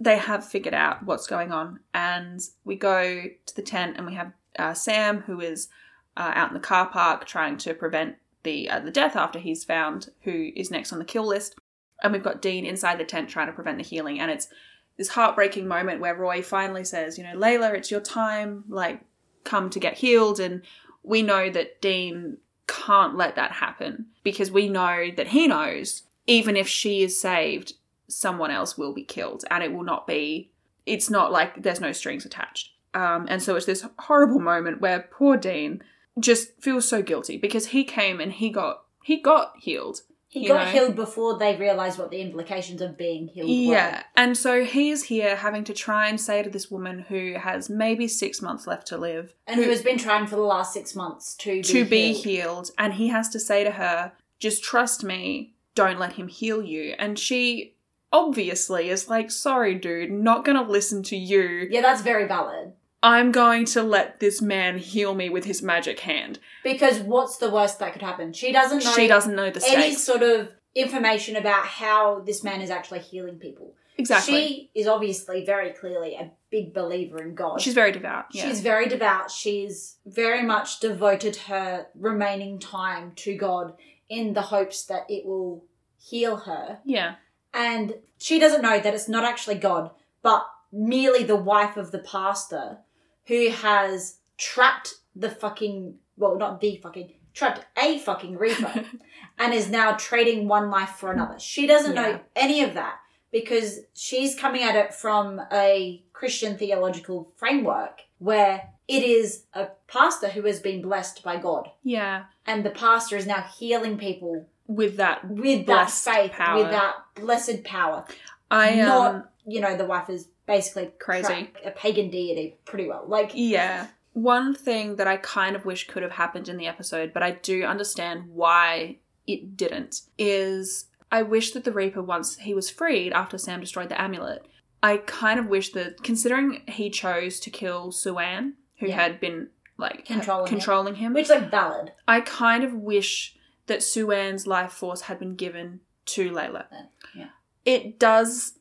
they 0.00 0.16
have 0.16 0.44
figured 0.48 0.74
out 0.74 1.04
what's 1.04 1.26
going 1.26 1.52
on, 1.52 1.80
and 1.92 2.40
we 2.64 2.76
go 2.76 3.24
to 3.46 3.56
the 3.56 3.62
tent, 3.62 3.96
and 3.96 4.06
we 4.06 4.14
have 4.14 4.32
uh, 4.58 4.74
Sam, 4.74 5.20
who 5.20 5.40
is 5.40 5.68
uh, 6.16 6.32
out 6.34 6.48
in 6.48 6.54
the 6.54 6.60
car 6.60 6.86
park 6.86 7.26
trying 7.26 7.56
to 7.58 7.74
prevent 7.74 8.16
the 8.42 8.68
uh, 8.68 8.80
the 8.80 8.90
death 8.90 9.16
after 9.16 9.38
he's 9.38 9.64
found 9.64 10.10
who 10.22 10.50
is 10.56 10.70
next 10.70 10.92
on 10.92 10.98
the 10.98 11.04
kill 11.04 11.26
list, 11.26 11.54
and 12.02 12.12
we've 12.12 12.22
got 12.22 12.42
Dean 12.42 12.66
inside 12.66 12.98
the 12.98 13.04
tent 13.04 13.28
trying 13.28 13.46
to 13.46 13.52
prevent 13.52 13.78
the 13.78 13.84
healing, 13.84 14.20
and 14.20 14.30
it's 14.30 14.48
this 14.96 15.08
heartbreaking 15.08 15.66
moment 15.66 16.00
where 16.00 16.14
Roy 16.14 16.42
finally 16.42 16.84
says, 16.84 17.16
you 17.16 17.24
know, 17.24 17.34
Layla, 17.34 17.74
it's 17.74 17.90
your 17.90 18.00
time, 18.00 18.64
like 18.68 19.00
come 19.44 19.70
to 19.70 19.80
get 19.80 19.98
healed, 19.98 20.38
and 20.38 20.62
we 21.02 21.22
know 21.22 21.50
that 21.50 21.80
Dean 21.80 22.38
can't 22.66 23.16
let 23.16 23.36
that 23.36 23.52
happen 23.52 24.06
because 24.22 24.50
we 24.50 24.68
know 24.68 25.10
that 25.16 25.28
he 25.28 25.46
knows 25.46 26.02
even 26.26 26.56
if 26.56 26.68
she 26.68 27.02
is 27.02 27.20
saved 27.20 27.74
someone 28.08 28.50
else 28.50 28.78
will 28.78 28.94
be 28.94 29.02
killed 29.02 29.44
and 29.50 29.62
it 29.62 29.72
will 29.72 29.82
not 29.82 30.06
be 30.06 30.50
it's 30.86 31.10
not 31.10 31.32
like 31.32 31.62
there's 31.62 31.80
no 31.80 31.92
strings 31.92 32.24
attached. 32.24 32.70
Um, 32.94 33.26
and 33.28 33.42
so 33.42 33.56
it's 33.56 33.66
this 33.66 33.86
horrible 34.00 34.40
moment 34.40 34.80
where 34.80 35.08
poor 35.10 35.36
dean 35.36 35.82
just 36.20 36.50
feels 36.60 36.88
so 36.88 37.02
guilty 37.02 37.36
because 37.36 37.66
he 37.66 37.84
came 37.84 38.20
and 38.20 38.32
he 38.32 38.50
got 38.50 38.84
he 39.04 39.20
got 39.20 39.52
healed 39.58 40.02
He 40.28 40.46
got 40.46 40.66
know? 40.66 40.72
healed 40.72 40.96
before 40.96 41.38
they 41.38 41.56
realised 41.56 41.98
what 41.98 42.10
the 42.10 42.20
implications 42.20 42.80
of 42.80 42.98
being 42.98 43.28
healed 43.28 43.48
yeah 43.48 44.02
and 44.16 44.36
so 44.36 44.64
he 44.64 44.90
is 44.90 45.04
here 45.04 45.36
having 45.36 45.64
to 45.64 45.72
try 45.72 46.08
and 46.08 46.20
say 46.20 46.42
to 46.42 46.50
this 46.50 46.70
woman 46.70 47.06
who 47.08 47.34
has 47.34 47.70
maybe 47.70 48.06
six 48.06 48.42
months 48.42 48.66
left 48.66 48.86
to 48.88 48.98
live. 48.98 49.34
And 49.46 49.56
who 49.56 49.68
has 49.70 49.82
been 49.82 49.98
trying 49.98 50.26
for 50.26 50.36
the 50.36 50.42
last 50.42 50.72
six 50.72 50.94
months 50.94 51.34
to 51.36 51.56
be 51.56 51.62
to 51.62 51.84
be 51.84 52.12
healed. 52.12 52.24
healed 52.24 52.70
and 52.78 52.94
he 52.94 53.08
has 53.08 53.28
to 53.30 53.40
say 53.40 53.64
to 53.64 53.72
her 53.72 54.12
just 54.38 54.62
trust 54.62 55.02
me 55.02 55.54
don't 55.74 55.98
let 55.98 56.14
him 56.14 56.28
heal 56.28 56.62
you 56.62 56.94
and 56.98 57.18
she 57.18 57.74
obviously 58.12 58.90
is 58.90 59.08
like 59.08 59.30
sorry 59.30 59.74
dude 59.74 60.10
not 60.10 60.44
gonna 60.44 60.62
listen 60.62 61.02
to 61.02 61.16
you 61.16 61.66
Yeah, 61.70 61.80
that's 61.80 62.02
very 62.02 62.28
valid. 62.28 62.74
I'm 63.02 63.32
going 63.32 63.64
to 63.64 63.82
let 63.82 64.20
this 64.20 64.40
man 64.40 64.78
heal 64.78 65.14
me 65.14 65.28
with 65.28 65.44
his 65.44 65.62
magic 65.62 66.00
hand 66.00 66.38
Because 66.62 67.00
what's 67.00 67.36
the 67.38 67.50
worst 67.50 67.78
that 67.80 67.92
could 67.92 68.02
happen? 68.02 68.32
She 68.32 68.52
doesn't 68.52 68.84
know 68.84 68.92
she 68.92 69.08
doesn't 69.08 69.34
know 69.34 69.50
the 69.50 69.62
any 69.66 69.90
stakes 69.92 70.02
sort 70.04 70.22
of 70.22 70.48
information 70.74 71.36
about 71.36 71.66
how 71.66 72.20
this 72.20 72.42
man 72.42 72.60
is 72.62 72.70
actually 72.70 73.00
healing 73.00 73.38
people. 73.38 73.74
exactly 73.98 74.34
She 74.34 74.70
is 74.74 74.86
obviously 74.86 75.44
very 75.44 75.70
clearly 75.70 76.14
a 76.14 76.30
big 76.50 76.72
believer 76.72 77.22
in 77.22 77.34
God. 77.34 77.60
she's 77.60 77.74
very 77.74 77.92
devout 77.92 78.26
yeah 78.32 78.46
She's 78.46 78.60
very 78.60 78.88
devout. 78.88 79.30
She's 79.30 79.96
very 80.06 80.42
much 80.42 80.80
devoted 80.80 81.36
her 81.36 81.86
remaining 81.94 82.58
time 82.58 83.12
to 83.16 83.36
God 83.36 83.74
in 84.08 84.34
the 84.34 84.42
hopes 84.42 84.84
that 84.84 85.04
it 85.08 85.24
will 85.26 85.64
heal 85.98 86.36
her. 86.36 86.78
yeah 86.84 87.14
And 87.54 87.94
she 88.18 88.38
doesn't 88.38 88.62
know 88.62 88.78
that 88.80 88.94
it's 88.94 89.08
not 89.08 89.24
actually 89.24 89.56
God, 89.56 89.90
but 90.22 90.46
merely 90.72 91.22
the 91.24 91.36
wife 91.36 91.76
of 91.76 91.90
the 91.90 91.98
pastor 91.98 92.78
who 93.26 93.50
has 93.50 94.18
trapped 94.38 94.94
the 95.14 95.30
fucking, 95.30 95.94
well, 96.16 96.36
not 96.36 96.60
the 96.60 96.76
fucking, 96.82 97.12
trapped 97.34 97.64
a 97.78 97.98
fucking 97.98 98.36
reaper 98.36 98.84
and 99.38 99.54
is 99.54 99.70
now 99.70 99.92
trading 99.92 100.48
one 100.48 100.70
life 100.70 100.90
for 100.90 101.12
another. 101.12 101.38
She 101.38 101.66
doesn't 101.66 101.94
Yeah. 101.94 102.02
know 102.12 102.20
any 102.36 102.62
of 102.62 102.74
that 102.74 102.96
because 103.30 103.80
she's 103.94 104.38
coming 104.38 104.62
at 104.62 104.76
it 104.76 104.92
from 104.94 105.40
a 105.52 106.02
Christian 106.12 106.56
theological 106.58 107.32
framework 107.36 108.02
where 108.18 108.68
it 108.88 109.02
is 109.02 109.44
a 109.54 109.68
pastor 109.86 110.28
who 110.28 110.42
has 110.42 110.60
been 110.60 110.82
blessed 110.82 111.22
by 111.22 111.36
God. 111.38 111.70
yeah 111.82 112.24
And 112.46 112.64
the 112.64 112.70
pastor 112.70 113.16
is 113.16 113.26
now 113.26 113.42
healing 113.42 113.96
people 113.96 114.46
with 114.66 114.96
that 114.96 115.28
with 115.28 115.66
that 115.66 115.90
faith, 115.90 116.32
power. 116.32 116.62
with 116.62 116.70
that 116.70 116.94
blessed 117.14 117.64
power. 117.64 118.04
i 118.50 118.80
um 118.80 118.86
Not, 118.88 119.30
you 119.46 119.60
know, 119.60 119.76
the 119.76 119.86
wife 119.86 120.08
is 120.10 120.28
basically 120.46 120.90
Crazy. 120.98 121.50
a 121.64 121.70
pagan 121.70 122.10
deity 122.10 122.56
pretty 122.64 122.88
well. 122.88 123.04
Like, 123.06 123.30
Yeah. 123.34 123.88
One 124.14 124.54
thing 124.54 124.96
that 124.96 125.06
I 125.06 125.16
kind 125.16 125.56
of 125.56 125.64
wish 125.64 125.86
could 125.86 126.02
have 126.02 126.12
happened 126.12 126.46
in 126.48 126.58
the 126.58 126.66
episode, 126.66 127.12
but 127.14 127.22
I 127.22 127.30
do 127.30 127.62
understand 127.64 128.24
why 128.28 128.98
it 129.26 129.56
didn't, 129.56 130.02
is 130.18 130.86
I 131.10 131.22
wish 131.22 131.52
that 131.52 131.64
the 131.64 131.72
Reaper, 131.72 132.02
once 132.02 132.36
he 132.36 132.52
was 132.52 132.68
freed 132.68 133.12
after 133.14 133.38
Sam 133.38 133.60
destroyed 133.60 133.88
the 133.88 133.98
amulet, 134.00 134.44
I 134.82 134.98
kind 134.98 135.40
of 135.40 135.46
wish 135.46 135.72
that, 135.72 136.02
considering 136.02 136.62
he 136.68 136.90
chose 136.90 137.40
to 137.40 137.48
kill 137.50 137.90
Sue 137.92 138.18
Ann, 138.18 138.54
who 138.80 138.88
Yeah. 138.88 138.96
had 138.96 139.18
been 139.20 139.48
like 139.78 140.04
Controlling 140.04 140.46
him. 140.52 140.58
controlling 140.58 140.94
him, 140.96 141.14
which 141.14 141.30
like 141.30 141.50
valid. 141.50 141.92
I 142.06 142.20
kind 142.20 142.64
of 142.64 142.74
wish 142.74 143.36
that 143.66 143.82
Sue 143.82 144.10
Ann's 144.12 144.46
life 144.46 144.72
force 144.72 145.02
had 145.02 145.18
been 145.18 145.36
given 145.36 145.80
to 146.06 146.30
Layla. 146.30 146.66
Yeah. 147.14 147.28
It 147.64 147.98
does 147.98 148.58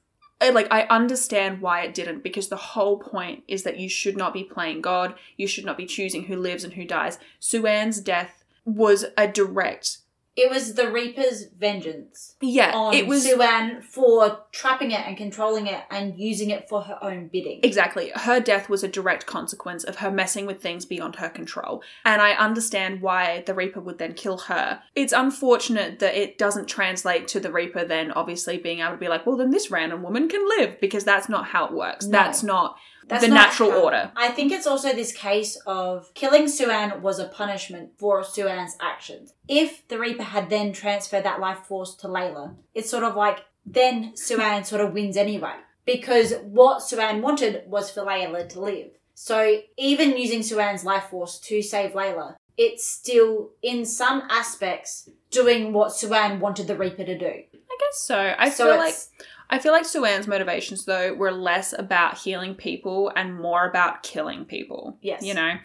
like 0.50 0.68
I 0.72 0.84
understand 0.84 1.62
why 1.62 1.82
it 1.82 1.94
didn't 1.94 2.24
because 2.24 2.50
the 2.50 2.56
whole 2.56 2.98
point 2.98 3.44
is 3.48 3.64
that 3.64 3.80
you 3.80 3.88
should 3.88 4.18
not 4.18 4.34
be 4.34 4.44
playing 4.44 4.82
God, 4.82 5.16
you 5.38 5.48
should 5.48 5.66
not 5.66 5.78
be 5.78 5.86
choosing 5.86 6.26
who 6.26 6.36
lives 6.36 6.64
and 6.64 6.74
who 6.74 6.86
dies. 6.86 7.20
Sue 7.40 7.68
Ann's 7.68 8.00
death 8.00 8.44
was 8.66 9.06
a 9.18 9.28
direct 9.28 10.00
It 10.36 10.50
was 10.50 10.76
the 10.76 10.90
Reaper's 10.90 11.46
vengeance 11.58 12.36
Yeah, 12.42 12.72
on 12.74 12.94
it 12.94 13.06
was 13.06 13.24
Sue 13.24 13.42
Ann 13.42 13.82
for 13.82 14.46
trapping 14.52 14.92
it 14.92 15.06
and 15.06 15.18
controlling 15.18 15.68
it 15.68 15.84
and 15.92 16.18
using 16.18 16.50
it 16.50 16.70
for 16.70 16.84
her 16.84 16.98
own 17.04 17.28
bidding. 17.28 17.60
Exactly. 17.64 18.12
Her 18.16 18.40
death 18.40 18.70
was 18.70 18.84
a 18.84 18.88
direct 18.88 19.26
consequence 19.26 19.84
of 19.84 19.98
her 19.98 20.10
messing 20.10 20.46
with 20.46 20.62
things 20.62 20.86
beyond 20.86 21.18
her 21.18 21.30
control. 21.30 21.84
And 22.06 22.22
I 22.22 22.32
understand 22.32 23.02
why 23.02 23.44
the 23.46 23.54
Reaper 23.54 23.82
would 23.82 23.98
then 23.98 24.14
kill 24.14 24.38
her. 24.38 24.82
It's 24.96 25.14
unfortunate 25.14 26.00
that 26.00 26.16
it 26.16 26.38
doesn't 26.38 26.68
translate 26.68 27.28
to 27.30 27.40
the 27.42 27.52
Reaper 27.52 27.84
then 27.84 28.12
obviously 28.12 28.58
being 28.58 28.80
able 28.80 28.92
to 28.92 28.98
be 28.98 29.10
like, 29.10 29.26
well, 29.26 29.38
then 29.38 29.52
this 29.52 29.70
random 29.70 30.02
woman 30.02 30.30
can 30.30 30.48
live 30.48 30.80
because 30.80 31.04
that's 31.04 31.28
not 31.28 31.48
how 31.48 31.66
it 31.66 31.74
works. 31.74 32.06
No. 32.06 32.12
That's 32.12 32.42
not 32.42 32.78
That's 33.08 33.24
the 33.24 33.30
natural 33.30 33.72
order. 33.72 34.12
I 34.16 34.30
think 34.30 34.52
it's 34.52 34.68
also 34.68 34.94
this 34.94 35.12
case 35.12 35.58
of 35.66 36.14
killing 36.14 36.48
Sue 36.48 36.70
Ann 36.70 37.02
was 37.02 37.20
a 37.20 37.28
punishment 37.28 37.92
for 37.98 38.24
Sue 38.24 38.48
Ann's 38.48 38.76
actions. 38.80 39.34
If 39.48 39.88
the 39.88 40.00
Reaper 40.00 40.24
had 40.24 40.50
then 40.50 40.72
transferred 40.74 41.24
that 41.24 41.40
life 41.40 41.60
force 41.60 41.96
to 41.96 42.08
Layla, 42.08 42.56
it's 42.74 42.90
sort 42.90 43.04
of 43.04 43.16
like 43.16 43.46
then 43.66 44.16
Sue 44.16 44.40
Ann 44.40 44.64
sort 44.64 44.82
of 44.82 44.94
wins 44.94 45.18
anyway. 45.18 45.56
Because 45.86 46.34
what 46.44 46.84
Sue 46.84 47.00
Ann 47.00 47.22
wanted 47.22 47.64
was 47.68 47.90
for 47.92 48.02
Layla 48.02 48.48
to 48.50 48.62
live. 48.62 48.92
So 49.14 49.62
even 49.78 50.18
using 50.18 50.44
Sue 50.44 50.60
Ann's 50.60 50.86
life 50.86 51.06
force 51.10 51.40
to 51.42 51.62
save 51.62 51.92
Layla, 51.92 52.36
it's 52.58 52.86
still 52.86 53.52
in 53.62 53.86
some 53.86 54.24
aspects 54.30 55.10
doing 55.32 55.74
what 55.74 55.96
Sue 55.96 56.14
Ann 56.14 56.40
wanted 56.40 56.68
the 56.68 56.78
Reaper 56.78 57.04
to 57.04 57.18
do. 57.18 57.26
I 57.26 57.78
guess 57.80 58.00
so. 58.00 58.34
I 58.38 58.50
so 58.50 58.66
feel 58.66 58.78
like 58.78 58.96
I 59.52 59.60
feel 59.60 59.74
like 59.74 59.86
Sue 59.86 60.06
Ann's 60.06 60.28
motivations 60.28 60.86
though 60.86 61.14
were 61.14 61.32
less 61.32 61.74
about 61.78 62.18
healing 62.18 62.56
people 62.56 63.12
and 63.16 63.36
more 63.36 63.68
about 63.70 64.02
killing 64.02 64.46
people. 64.46 64.98
Yes. 65.02 65.22
You 65.24 65.34
know? 65.36 65.56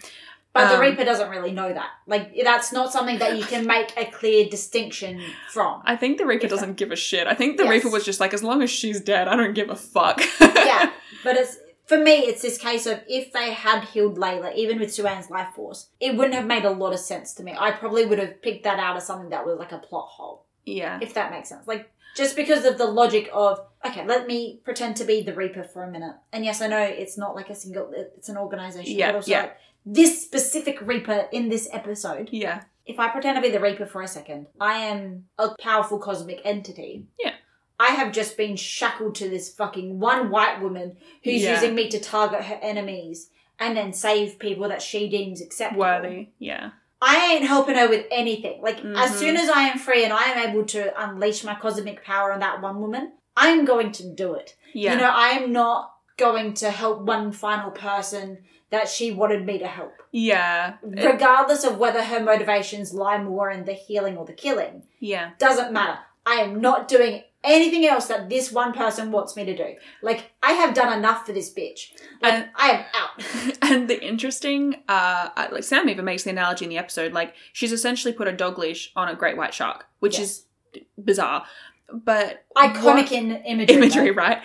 But 0.52 0.68
the 0.70 0.74
Um, 0.76 0.80
Reaper 0.80 1.04
doesn't 1.04 1.28
really 1.28 1.52
know 1.52 1.72
that. 1.72 1.90
Like 2.06 2.34
that's 2.42 2.72
not 2.72 2.90
something 2.92 3.18
that 3.18 3.36
you 3.36 3.44
can 3.44 3.66
make 3.66 3.92
a 3.96 4.06
clear 4.06 4.48
distinction 4.48 5.20
from. 5.50 5.82
I 5.84 5.96
think 5.96 6.16
the 6.18 6.24
Reaper 6.26 6.48
doesn't 6.48 6.74
give 6.78 6.90
a 6.92 6.96
shit. 6.96 7.26
I 7.26 7.34
think 7.34 7.58
the 7.58 7.64
Yes. 7.64 7.70
Reaper 7.72 7.90
was 7.90 8.04
just 8.04 8.20
like, 8.20 8.32
as 8.34 8.42
long 8.42 8.62
as 8.62 8.70
she's 8.70 9.00
dead, 9.00 9.28
I 9.28 9.36
don't 9.36 9.52
give 9.54 9.68
a 9.70 9.76
fuck. 9.76 10.20
yeah, 10.40 10.90
but 11.24 11.36
it's 11.36 11.58
for 11.84 11.98
me, 11.98 12.14
it's 12.20 12.42
this 12.42 12.58
case 12.58 12.86
of 12.86 13.00
if 13.06 13.32
they 13.32 13.52
had 13.52 13.84
healed 13.84 14.16
Layla, 14.18 14.52
even 14.56 14.80
with 14.80 14.92
Sue 14.92 15.06
Ann's 15.06 15.30
life 15.30 15.54
force, 15.54 15.90
it 16.00 16.16
wouldn't 16.16 16.34
have 16.34 16.46
made 16.46 16.64
a 16.64 16.70
lot 16.70 16.92
of 16.92 16.98
sense 16.98 17.32
to 17.34 17.44
me. 17.44 17.54
I 17.56 17.70
probably 17.70 18.04
would 18.06 18.18
have 18.18 18.42
picked 18.42 18.64
that 18.64 18.80
out 18.80 18.96
as 18.96 19.06
something 19.06 19.28
that 19.28 19.46
was 19.46 19.58
like 19.58 19.70
a 19.72 19.78
plot 19.78 20.08
hole, 20.08 20.45
yeah. 20.66 20.98
if 21.00 21.14
that 21.14 21.30
makes 21.30 21.48
sense. 21.48 21.66
Like 21.66 21.90
just 22.16 22.36
because 22.36 22.64
of 22.64 22.78
the 22.78 22.86
logic 22.86 23.30
of 23.32 23.60
okay, 23.84 24.04
let 24.06 24.26
me 24.26 24.60
pretend 24.64 24.96
to 24.96 25.04
be 25.04 25.22
the 25.22 25.34
Reaper 25.34 25.62
for 25.62 25.84
a 25.84 25.90
minute. 25.90 26.16
And 26.32 26.44
yes, 26.44 26.60
I 26.60 26.66
know 26.66 26.82
it's 26.82 27.16
not 27.16 27.34
like 27.34 27.48
a 27.50 27.54
single; 27.54 27.90
it's 27.94 28.28
an 28.28 28.36
organization. 28.36 28.98
Yeah, 28.98 29.08
but 29.08 29.16
also 29.16 29.30
yeah. 29.30 29.40
like 29.42 29.56
this 29.84 30.22
specific 30.22 30.80
Reaper 30.80 31.28
in 31.32 31.48
this 31.48 31.68
episode. 31.72 32.28
Yeah. 32.32 32.62
If 32.84 32.98
I 32.98 33.08
pretend 33.08 33.36
to 33.36 33.42
be 33.42 33.50
the 33.50 33.60
Reaper 33.60 33.86
for 33.86 34.02
a 34.02 34.08
second, 34.08 34.46
I 34.60 34.78
am 34.78 35.26
a 35.38 35.50
powerful 35.60 35.98
cosmic 35.98 36.40
entity. 36.44 37.06
Yeah. 37.18 37.34
I 37.78 37.88
have 37.88 38.12
just 38.12 38.36
been 38.36 38.56
shackled 38.56 39.16
to 39.16 39.28
this 39.28 39.52
fucking 39.52 39.98
one 40.00 40.30
white 40.30 40.62
woman 40.62 40.96
who's 41.22 41.42
Yeah. 41.42 41.54
using 41.54 41.74
me 41.74 41.88
to 41.90 42.00
target 42.00 42.44
her 42.44 42.58
enemies 42.62 43.30
and 43.58 43.76
then 43.76 43.92
save 43.92 44.38
people 44.38 44.68
that 44.68 44.82
she 44.82 45.08
deems 45.08 45.40
acceptable. 45.40 45.82
Worthy. 45.82 46.28
Yeah. 46.38 46.70
I 47.02 47.32
ain't 47.34 47.44
helping 47.46 47.76
her 47.76 47.88
with 47.88 48.06
anything. 48.10 48.62
Like, 48.62 48.78
as 48.78 49.12
Mhm. 49.12 49.18
soon 49.18 49.36
as 49.36 49.48
I 49.50 49.62
am 49.62 49.78
free 49.78 50.02
and 50.04 50.12
I 50.12 50.24
am 50.24 50.48
able 50.50 50.64
to 50.66 50.92
unleash 51.02 51.44
my 51.44 51.54
cosmic 51.54 52.02
power 52.04 52.32
on 52.32 52.40
that 52.40 52.62
one 52.62 52.80
woman, 52.80 53.12
I'm 53.36 53.64
going 53.64 53.92
to 53.92 54.04
do 54.08 54.34
it. 54.34 54.56
Yeah. 54.72 54.92
You 54.94 54.98
know, 55.00 55.10
I 55.10 55.28
am 55.30 55.52
not 55.52 55.92
going 56.16 56.54
to 56.54 56.70
help 56.70 57.02
one 57.02 57.32
final 57.32 57.70
person 57.70 58.38
that 58.70 58.88
she 58.88 59.12
wanted 59.12 59.44
me 59.46 59.58
to 59.58 59.66
help 59.66 59.92
yeah. 60.10 60.74
Regardless 60.82 61.62
of 61.64 61.76
whether 61.78 62.02
her 62.02 62.20
motivations 62.20 62.94
lie 62.94 63.18
more 63.18 63.50
in 63.50 63.66
the 63.66 63.74
healing 63.74 64.16
or 64.16 64.24
the 64.24 64.32
killing. 64.32 64.84
yeah. 64.98 65.32
Doesn't 65.38 65.72
matter. 65.72 65.98
I 66.24 66.36
am 66.36 66.60
not 66.62 66.88
doing 66.88 67.22
anything 67.44 67.86
else 67.86 68.06
that 68.06 68.28
this 68.28 68.50
one 68.50 68.72
person 68.72 69.12
wants 69.12 69.36
me 69.36 69.44
to 69.44 69.56
do. 69.56 69.74
Like, 70.02 70.32
I 70.42 70.52
have 70.52 70.74
done 70.74 70.96
enough 70.96 71.26
for 71.26 71.32
this 71.32 71.52
bitch. 71.52 71.92
Like, 72.20 72.32
And- 72.34 72.48
I 72.56 72.70
am 72.70 72.84
out. 72.94 73.58
and 73.70 73.88
the 73.88 74.02
interesting, 74.02 74.82
uh, 74.88 75.28
uh, 75.36 75.48
like 75.52 75.64
Sam 75.64 75.88
even 75.88 76.04
makes 76.04 76.24
the 76.24 76.30
analogy 76.30 76.64
in 76.64 76.70
the 76.70 76.78
episode, 76.78 77.12
like 77.12 77.34
she's 77.52 77.72
essentially 77.72 78.12
put 78.12 78.26
a 78.28 78.32
dog 78.32 78.58
leash 78.58 78.90
on 78.96 79.08
a 79.08 79.14
great 79.14 79.36
white 79.36 79.54
shark, 79.54 79.86
which 80.00 80.18
Yes. 80.18 80.44
is 80.74 80.82
bizarre. 81.02 81.44
But 81.92 82.44
Iconic 82.56 82.82
what- 82.84 83.12
in 83.12 83.30
imagery. 83.44 83.76
imagery, 83.76 84.06
though. 84.10 84.14
right? 84.16 84.38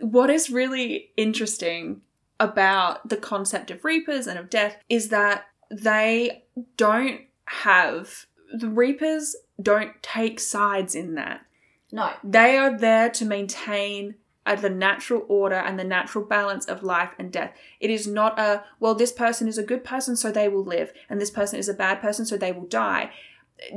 What 0.00 0.30
is 0.30 0.50
really 0.50 1.10
interesting 1.16 2.00
about 2.40 3.08
the 3.08 3.16
concept 3.18 3.70
of 3.70 3.84
reapers 3.84 4.26
and 4.26 4.38
of 4.38 4.48
death 4.50 4.76
is 4.88 5.10
that 5.10 5.44
they 5.70 6.44
don't 6.76 7.20
have 7.44 8.26
the 8.52 8.68
reapers 8.68 9.36
don't 9.62 10.02
take 10.02 10.40
sides 10.40 10.94
in 10.96 11.14
that. 11.14 11.42
No. 11.92 12.12
They 12.22 12.56
are 12.56 12.76
there 12.76 13.10
to 13.10 13.24
maintain 13.24 14.14
uh, 14.46 14.56
the 14.56 14.70
natural 14.70 15.24
order 15.28 15.56
and 15.56 15.78
the 15.78 15.84
natural 15.84 16.24
balance 16.24 16.66
of 16.66 16.82
life 16.82 17.10
and 17.18 17.32
death. 17.32 17.52
It 17.78 17.90
is 17.90 18.06
not 18.06 18.38
a, 18.38 18.64
well, 18.78 18.94
this 18.94 19.12
person 19.12 19.48
is 19.48 19.58
a 19.58 19.62
good 19.62 19.84
person, 19.84 20.16
so 20.16 20.30
they 20.30 20.48
will 20.48 20.64
live, 20.64 20.92
and 21.08 21.20
this 21.20 21.30
person 21.30 21.58
is 21.58 21.68
a 21.68 21.74
bad 21.74 22.00
person, 22.00 22.24
so 22.24 22.36
they 22.36 22.52
will 22.52 22.66
die. 22.66 23.10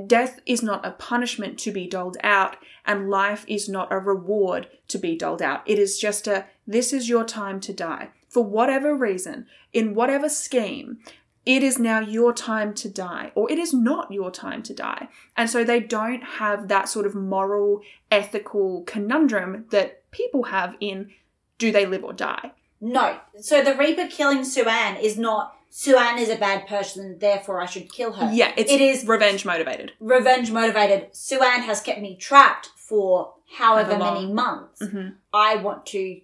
Death 0.07 0.39
is 0.45 0.63
not 0.63 0.85
a 0.85 0.91
punishment 0.91 1.59
to 1.59 1.71
be 1.71 1.87
doled 1.87 2.17
out, 2.23 2.55
and 2.85 3.09
life 3.09 3.43
is 3.47 3.67
not 3.67 3.91
a 3.91 3.99
reward 3.99 4.67
to 4.87 4.97
be 4.97 5.17
doled 5.17 5.41
out. 5.41 5.61
It 5.65 5.77
is 5.77 5.99
just 5.99 6.27
a, 6.27 6.45
this 6.65 6.93
is 6.93 7.09
your 7.09 7.25
time 7.25 7.59
to 7.61 7.73
die. 7.73 8.09
For 8.29 8.43
whatever 8.43 8.95
reason, 8.95 9.45
in 9.73 9.93
whatever 9.93 10.29
scheme, 10.29 10.99
it 11.45 11.61
is 11.63 11.77
now 11.79 11.99
your 11.99 12.33
time 12.33 12.73
to 12.75 12.89
die, 12.89 13.31
or 13.35 13.51
it 13.51 13.59
is 13.59 13.73
not 13.73 14.11
your 14.11 14.31
time 14.31 14.63
to 14.63 14.73
die. 14.73 15.09
And 15.35 15.49
so 15.49 15.63
they 15.63 15.79
don't 15.79 16.21
have 16.23 16.67
that 16.69 16.87
sort 16.89 17.05
of 17.05 17.15
moral, 17.15 17.81
ethical 18.11 18.83
conundrum 18.83 19.65
that 19.71 20.09
people 20.11 20.43
have 20.43 20.75
in 20.79 21.11
do 21.57 21.71
they 21.71 21.85
live 21.85 22.03
or 22.03 22.13
die? 22.13 22.51
No. 22.81 23.17
So 23.39 23.63
the 23.63 23.75
Reaper 23.75 24.07
killing 24.07 24.43
Sue 24.43 24.65
Ann 24.65 24.97
is 24.97 25.17
not, 25.17 25.55
Sue 25.69 25.95
Ann 25.97 26.17
is 26.19 26.29
a 26.29 26.35
bad 26.35 26.67
person, 26.67 27.17
therefore 27.19 27.61
I 27.61 27.65
should 27.65 27.91
kill 27.91 28.13
her. 28.13 28.29
Yeah, 28.33 28.51
it's 28.57 28.71
It 28.71 28.81
is- 28.81 29.05
revenge 29.07 29.45
motivated. 29.45 29.93
Revenge 29.99 30.51
motivated. 30.51 31.09
Sue 31.15 31.41
Ann 31.41 31.61
has 31.63 31.81
kept 31.81 32.01
me 32.01 32.15
trapped 32.15 32.69
for 32.75 33.33
however 33.57 33.97
many 33.97 34.25
months. 34.31 34.81
hmm 34.85 35.09
I 35.33 35.55
want 35.57 35.85
to 35.87 36.21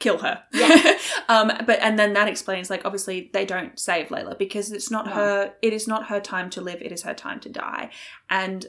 Kill 0.00 0.18
her. 0.18 0.42
Yeah. 0.52 0.98
um, 1.28 1.52
but 1.66 1.78
and 1.80 1.98
then 1.98 2.14
that 2.14 2.26
explains 2.26 2.68
like 2.70 2.84
obviously 2.84 3.30
they 3.32 3.44
don't 3.44 3.78
save 3.78 4.08
Layla 4.08 4.36
because 4.38 4.72
it's 4.72 4.90
not 4.90 5.06
No. 5.06 5.12
her. 5.12 5.54
It 5.62 5.72
is 5.72 5.86
not 5.86 6.08
her 6.08 6.20
time 6.20 6.50
to 6.50 6.60
live. 6.60 6.82
It 6.82 6.90
is 6.90 7.02
her 7.02 7.14
time 7.14 7.38
to 7.40 7.48
die. 7.48 7.90
And 8.28 8.66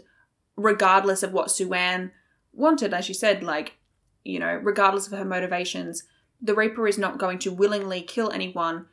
regardless 0.56 1.24
of 1.24 1.32
what 1.32 1.50
Sue 1.50 1.74
Ann 1.74 2.12
wanted, 2.54 2.94
as 2.94 3.08
you 3.08 3.16
said, 3.16 3.42
like 3.44 3.78
you 4.24 4.38
know, 4.40 4.54
regardless 4.62 5.08
of 5.08 5.18
her 5.18 5.26
motivations, 5.26 6.04
the 6.42 6.54
Reaper 6.54 6.88
is 6.88 6.98
not 6.98 7.18
going 7.18 7.40
to 7.40 7.52
willingly 7.52 8.02
kill 8.04 8.30
anyone 8.32 8.86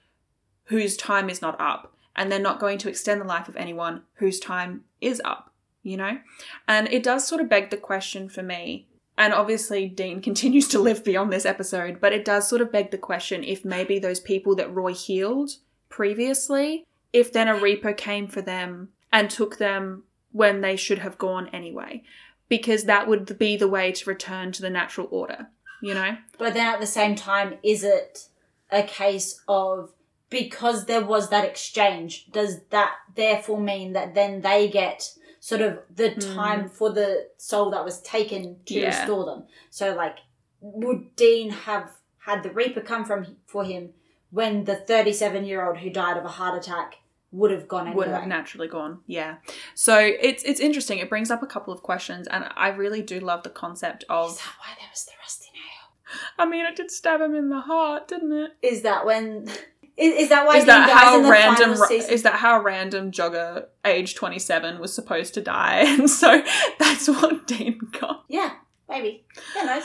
whose 0.66 0.97
time 0.97 1.28
is 1.28 1.43
not 1.43 1.61
up, 1.61 1.95
and 2.16 2.30
they're 2.30 2.39
not 2.39 2.61
going 2.61 2.78
to 2.78 2.89
extend 2.89 3.20
the 3.20 3.26
life 3.26 3.49
of 3.49 3.57
anyone 3.57 4.03
whose 4.14 4.39
time 4.41 4.84
is 5.01 5.20
up. 5.24 5.53
You 5.82 5.97
know, 5.97 6.18
and 6.66 6.89
it 6.89 7.03
does 7.03 7.26
sort 7.26 7.41
of 7.41 7.49
beg 7.49 7.70
the 7.70 7.76
question 7.76 8.28
for 8.28 8.43
me 8.43 8.88
and 9.19 9.35
obviously, 9.35 9.89
Dean 9.89 10.23
continues 10.23 10.69
to 10.69 10.79
live 10.79 11.05
beyond 11.05 11.31
this 11.31 11.45
episode, 11.45 12.01
but 12.01 12.12
it 12.12 12.25
does 12.25 12.49
sort 12.49 12.62
of 12.62 12.73
beg 12.73 12.91
the 12.91 12.99
question 12.99 13.45
if 13.45 13.64
maybe 13.64 13.99
those 13.99 14.21
people 14.21 14.55
that 14.57 14.73
Roy 14.73 14.95
healed 14.95 15.51
previously, 15.91 16.87
if 17.12 17.33
then 17.33 17.49
a 17.49 17.57
Reaper 17.57 17.93
came 17.93 18.29
for 18.29 18.41
them 18.41 18.91
and 19.12 19.29
took 19.29 19.59
them 19.59 20.05
when 20.33 20.61
they 20.61 20.77
should 20.77 21.01
have 21.01 21.19
gone 21.19 21.49
anyway, 21.49 22.03
because 22.49 22.85
that 22.85 23.09
would 23.09 23.39
be 23.39 23.57
the 23.57 23.69
way 23.69 23.91
to 23.93 24.09
return 24.09 24.53
to 24.53 24.62
the 24.62 24.71
natural 24.71 25.09
order, 25.11 25.49
you 25.83 25.95
know? 25.95 26.16
But 26.39 26.55
then 26.55 26.73
at 26.73 26.81
the 26.81 26.87
same 26.87 27.16
time, 27.16 27.55
is 27.62 27.83
it 27.83 28.29
a 28.71 28.83
case 28.83 29.41
of 29.49 29.91
because 30.31 30.85
there 30.85 31.05
was 31.05 31.31
that 31.31 31.45
exchange, 31.45 32.31
does 32.31 32.61
that 32.71 32.93
therefore 33.16 33.61
mean 33.61 33.95
that 33.95 34.14
then 34.14 34.43
they 34.43 34.69
get 34.69 35.14
sort 35.49 35.63
of 35.63 35.79
the 35.95 36.11
hmm. 36.11 36.35
time 36.35 36.69
for 36.69 36.93
the 36.93 37.27
soul 37.39 37.71
that 37.71 37.83
was 37.83 38.03
taken 38.03 38.59
to. 38.67 38.75
Yeah. 38.75 38.89
restore 38.89 39.25
them? 39.25 39.45
So, 39.71 39.95
like, 39.95 40.19
would 40.61 41.17
Dean 41.17 41.49
have 41.49 41.91
had 42.19 42.43
the 42.43 42.51
Reaper 42.51 42.83
come 42.83 43.07
from 43.07 43.37
for 43.47 43.65
him 43.65 43.95
when 44.31 44.65
the 44.65 44.77
37 44.77 45.47
year 45.47 45.67
old 45.67 45.79
who 45.79 45.89
died 45.89 46.19
of 46.19 46.27
a 46.27 46.29
heart 46.29 46.63
attack 46.63 46.97
would 47.33 47.51
have 47.51 47.67
gone 47.67 47.87
anyway? 47.87 48.09
Would 48.09 48.15
have 48.15 48.27
naturally 48.27 48.69
gone, 48.69 48.99
yeah. 49.07 49.37
So 49.75 49.97
it's 49.99 50.43
it's 50.45 50.61
interesting. 50.61 50.99
It 50.99 51.09
brings 51.09 51.31
up 51.31 51.43
a 51.43 51.47
couple 51.47 51.73
of 51.73 51.83
questions, 51.83 52.27
and 52.27 52.45
I 52.55 52.69
really 52.69 53.01
do 53.01 53.19
love 53.19 53.43
the 53.43 53.49
concept 53.65 54.05
of 54.11 54.33
Is 54.33 54.37
that 54.37 54.53
why 54.59 54.75
there 54.79 54.89
was 54.93 55.07
the 55.07 55.13
rusty 55.19 55.49
nail? 55.55 56.21
I 56.39 56.45
mean, 56.45 56.67
it 56.67 56.77
did 56.77 56.91
stab 56.91 57.23
him 57.23 57.35
in 57.35 57.49
the 57.49 57.61
heart, 57.61 58.07
didn't 58.09 58.33
it? 58.33 58.51
Is 58.61 58.83
that 58.83 59.07
when? 59.07 59.51
Is, 59.99 60.15
is 60.23 60.29
that 60.29 60.47
why 60.47 60.59
is 60.59 60.67
that 60.67 60.89
how 60.89 61.17
in 61.17 61.23
the 61.25 61.31
random 61.31 61.73
is 61.91 62.23
that 62.23 62.35
how 62.35 62.63
random 62.63 63.11
jogger 63.11 63.67
age 63.85 64.15
27 64.15 64.79
was 64.79 64.95
supposed 64.95 65.35
to 65.35 65.41
die 65.41 65.81
and 65.87 66.09
so 66.09 66.43
that's 66.79 67.09
what 67.09 67.47
dean 67.47 67.81
got 68.01 68.25
Yeah, 68.29 68.53
maybe. 68.89 69.25
Who 69.55 69.67
knows? 69.67 69.85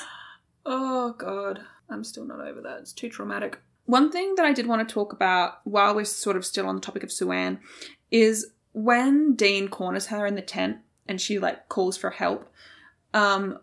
oh 0.66 1.14
god 1.18 1.60
i'm 1.90 2.04
still 2.04 2.26
not 2.26 2.40
over 2.40 2.62
that 2.62 2.80
it's 2.80 2.94
too 2.94 3.10
traumatic 3.10 3.60
one 3.86 4.10
thing 4.12 4.36
that 4.36 4.46
i 4.46 4.54
did 4.54 4.66
want 4.68 4.88
to 4.88 4.94
talk 4.94 5.12
about 5.12 5.56
while 5.66 5.94
we're 5.94 6.06
sort 6.06 6.38
of 6.38 6.46
still 6.46 6.68
on 6.68 6.76
the 6.76 6.82
topic 6.82 7.04
of 7.04 7.12
Sue 7.12 7.32
Ann 7.32 7.60
is 8.12 8.52
when 8.74 9.36
dean 9.36 9.68
corners 9.68 10.08
her 10.08 10.26
in 10.26 10.36
the 10.36 10.42
tent 10.42 10.78
and 11.08 11.20
she 11.20 11.40
like 11.40 11.70
calls 11.70 11.98
for 11.98 12.12
help. 12.12 12.50
Um, 13.14 13.60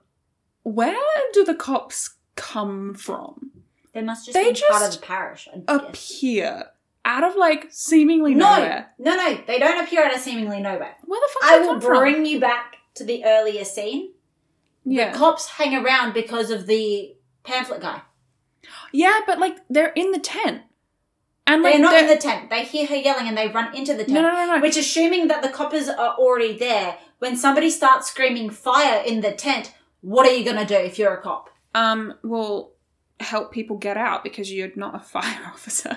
where 0.62 0.96
do 1.32 1.44
the 1.44 1.54
cops 1.54 2.16
come 2.36 2.94
from? 2.94 3.50
They 3.92 4.02
must 4.02 4.26
just 4.26 4.34
They 4.34 4.52
be 4.52 4.62
part 4.70 4.82
of 4.82 4.92
the 5.00 5.04
parish. 5.06 5.48
Appear 5.68 6.64
out 7.04 7.24
of 7.24 7.34
like 7.36 7.66
seemingly 7.70 8.34
No, 8.34 8.54
nowhere. 8.56 8.90
no, 8.98 9.16
no. 9.16 9.38
They 9.46 9.58
don't 9.58 9.82
appear 9.84 10.04
out 10.04 10.14
of 10.14 10.20
seemingly 10.20 10.60
nowhere. 10.60 10.94
Where 11.04 11.20
the 11.20 11.28
fuck? 11.40 11.50
I 11.50 11.58
they 11.58 11.64
will 11.64 11.72
come 11.74 11.80
from? 11.80 11.98
bring 11.98 12.26
you 12.26 12.38
back 12.40 12.76
to 12.94 13.04
the 13.04 13.24
earlier 13.24 13.64
scene. 13.64 14.12
Yeah, 14.84 15.12
The 15.12 15.18
cops 15.18 15.46
hang 15.48 15.74
around 15.74 16.14
because 16.14 16.50
of 16.50 16.66
the 16.66 17.14
pamphlet 17.42 17.80
guy. 17.82 18.02
yeah, 18.92 19.20
but 19.26 19.38
like 19.38 19.56
they're 19.68 19.92
in 19.94 20.12
the 20.12 20.18
tent, 20.18 20.62
and 21.46 21.62
like 21.62 21.74
They're 21.74 21.82
not 21.82 21.90
they're- 21.92 22.00
in 22.02 22.06
the 22.08 22.16
tent. 22.16 22.50
They 22.50 22.64
hear 22.64 22.86
her 22.86 22.96
yelling 22.96 23.26
and 23.28 23.36
they 23.36 23.48
run 23.48 23.74
into 23.74 23.92
the 23.92 24.04
tent. 24.04 24.12
no, 24.12 24.22
no, 24.22 24.30
no, 24.32 24.56
no. 24.56 24.60
Which, 24.60 24.76
assuming 24.76 25.28
that 25.28 25.42
the 25.42 25.48
coppers 25.48 25.88
are 25.88 26.14
already 26.16 26.56
there, 26.56 26.96
when 27.18 27.36
somebody 27.36 27.70
starts 27.70 28.08
screaming 28.08 28.50
fire 28.50 29.02
in 29.04 29.20
the 29.20 29.32
tent, 29.32 29.74
what 30.00 30.26
are 30.26 30.32
you 30.34 30.44
going 30.44 30.56
to 30.56 30.64
do 30.64 30.74
if 30.76 30.98
you're 30.98 31.14
a 31.14 31.20
cop? 31.22 31.50
um, 31.74 32.14
will 32.24 32.72
help 33.20 33.52
people 33.52 33.76
get 33.76 33.96
out 33.96 34.24
because 34.24 34.52
you're 34.52 34.70
not 34.76 34.94
a 34.94 34.98
fire 35.14 35.40
officer. 35.46 35.96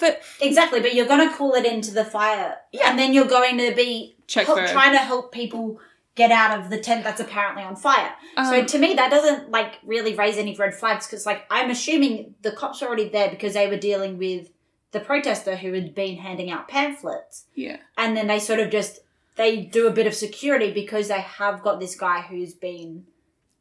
but 0.00 0.22
Exactly, 0.40 0.80
but 0.80 0.94
you're 0.94 1.06
going 1.06 1.28
to 1.28 1.34
call 1.34 1.54
it 1.54 1.64
into 1.64 1.92
the 1.92 2.04
fire. 2.04 2.56
Yeah. 2.72 2.90
And 2.90 2.98
then 2.98 3.12
you're 3.12 3.26
going 3.26 3.58
to 3.58 3.74
be 3.74 4.16
check 4.26 4.46
help, 4.46 4.58
trying 4.66 4.92
to 4.92 4.98
help 4.98 5.32
people 5.32 5.80
get 6.14 6.30
out 6.30 6.58
of 6.58 6.70
the 6.70 6.78
tent 6.78 7.02
that's 7.02 7.20
apparently 7.20 7.62
on 7.64 7.74
fire. 7.74 8.12
so 8.36 8.60
um, 8.60 8.66
to 8.66 8.78
me, 8.78 8.94
that 8.94 9.10
doesn't 9.10 9.50
like 9.50 9.78
really 9.84 10.14
raise 10.14 10.38
any 10.38 10.54
red 10.54 10.74
flags 10.74 11.06
because, 11.06 11.26
like, 11.26 11.44
I'm 11.50 11.70
assuming 11.70 12.34
the 12.42 12.52
cops 12.52 12.82
are 12.82 12.86
already 12.86 13.08
there 13.08 13.30
because 13.30 13.54
they 13.54 13.66
were 13.68 13.76
dealing 13.76 14.16
with 14.18 14.50
the 14.92 15.00
protester 15.00 15.56
who 15.56 15.72
had 15.72 15.94
been 15.94 16.18
handing 16.18 16.50
out 16.50 16.68
pamphlets. 16.68 17.46
yeah. 17.54 17.78
and 17.98 18.16
then 18.16 18.28
they 18.28 18.38
sort 18.38 18.60
of 18.60 18.70
just 18.70 19.00
they 19.36 19.56
do 19.60 19.88
a 19.88 19.90
bit 19.90 20.06
of 20.06 20.14
security 20.14 20.72
because 20.72 21.08
they 21.08 21.20
have 21.20 21.62
got 21.62 21.80
this 21.80 21.96
guy 21.96 22.20
who's 22.20 22.54
been 22.54 23.04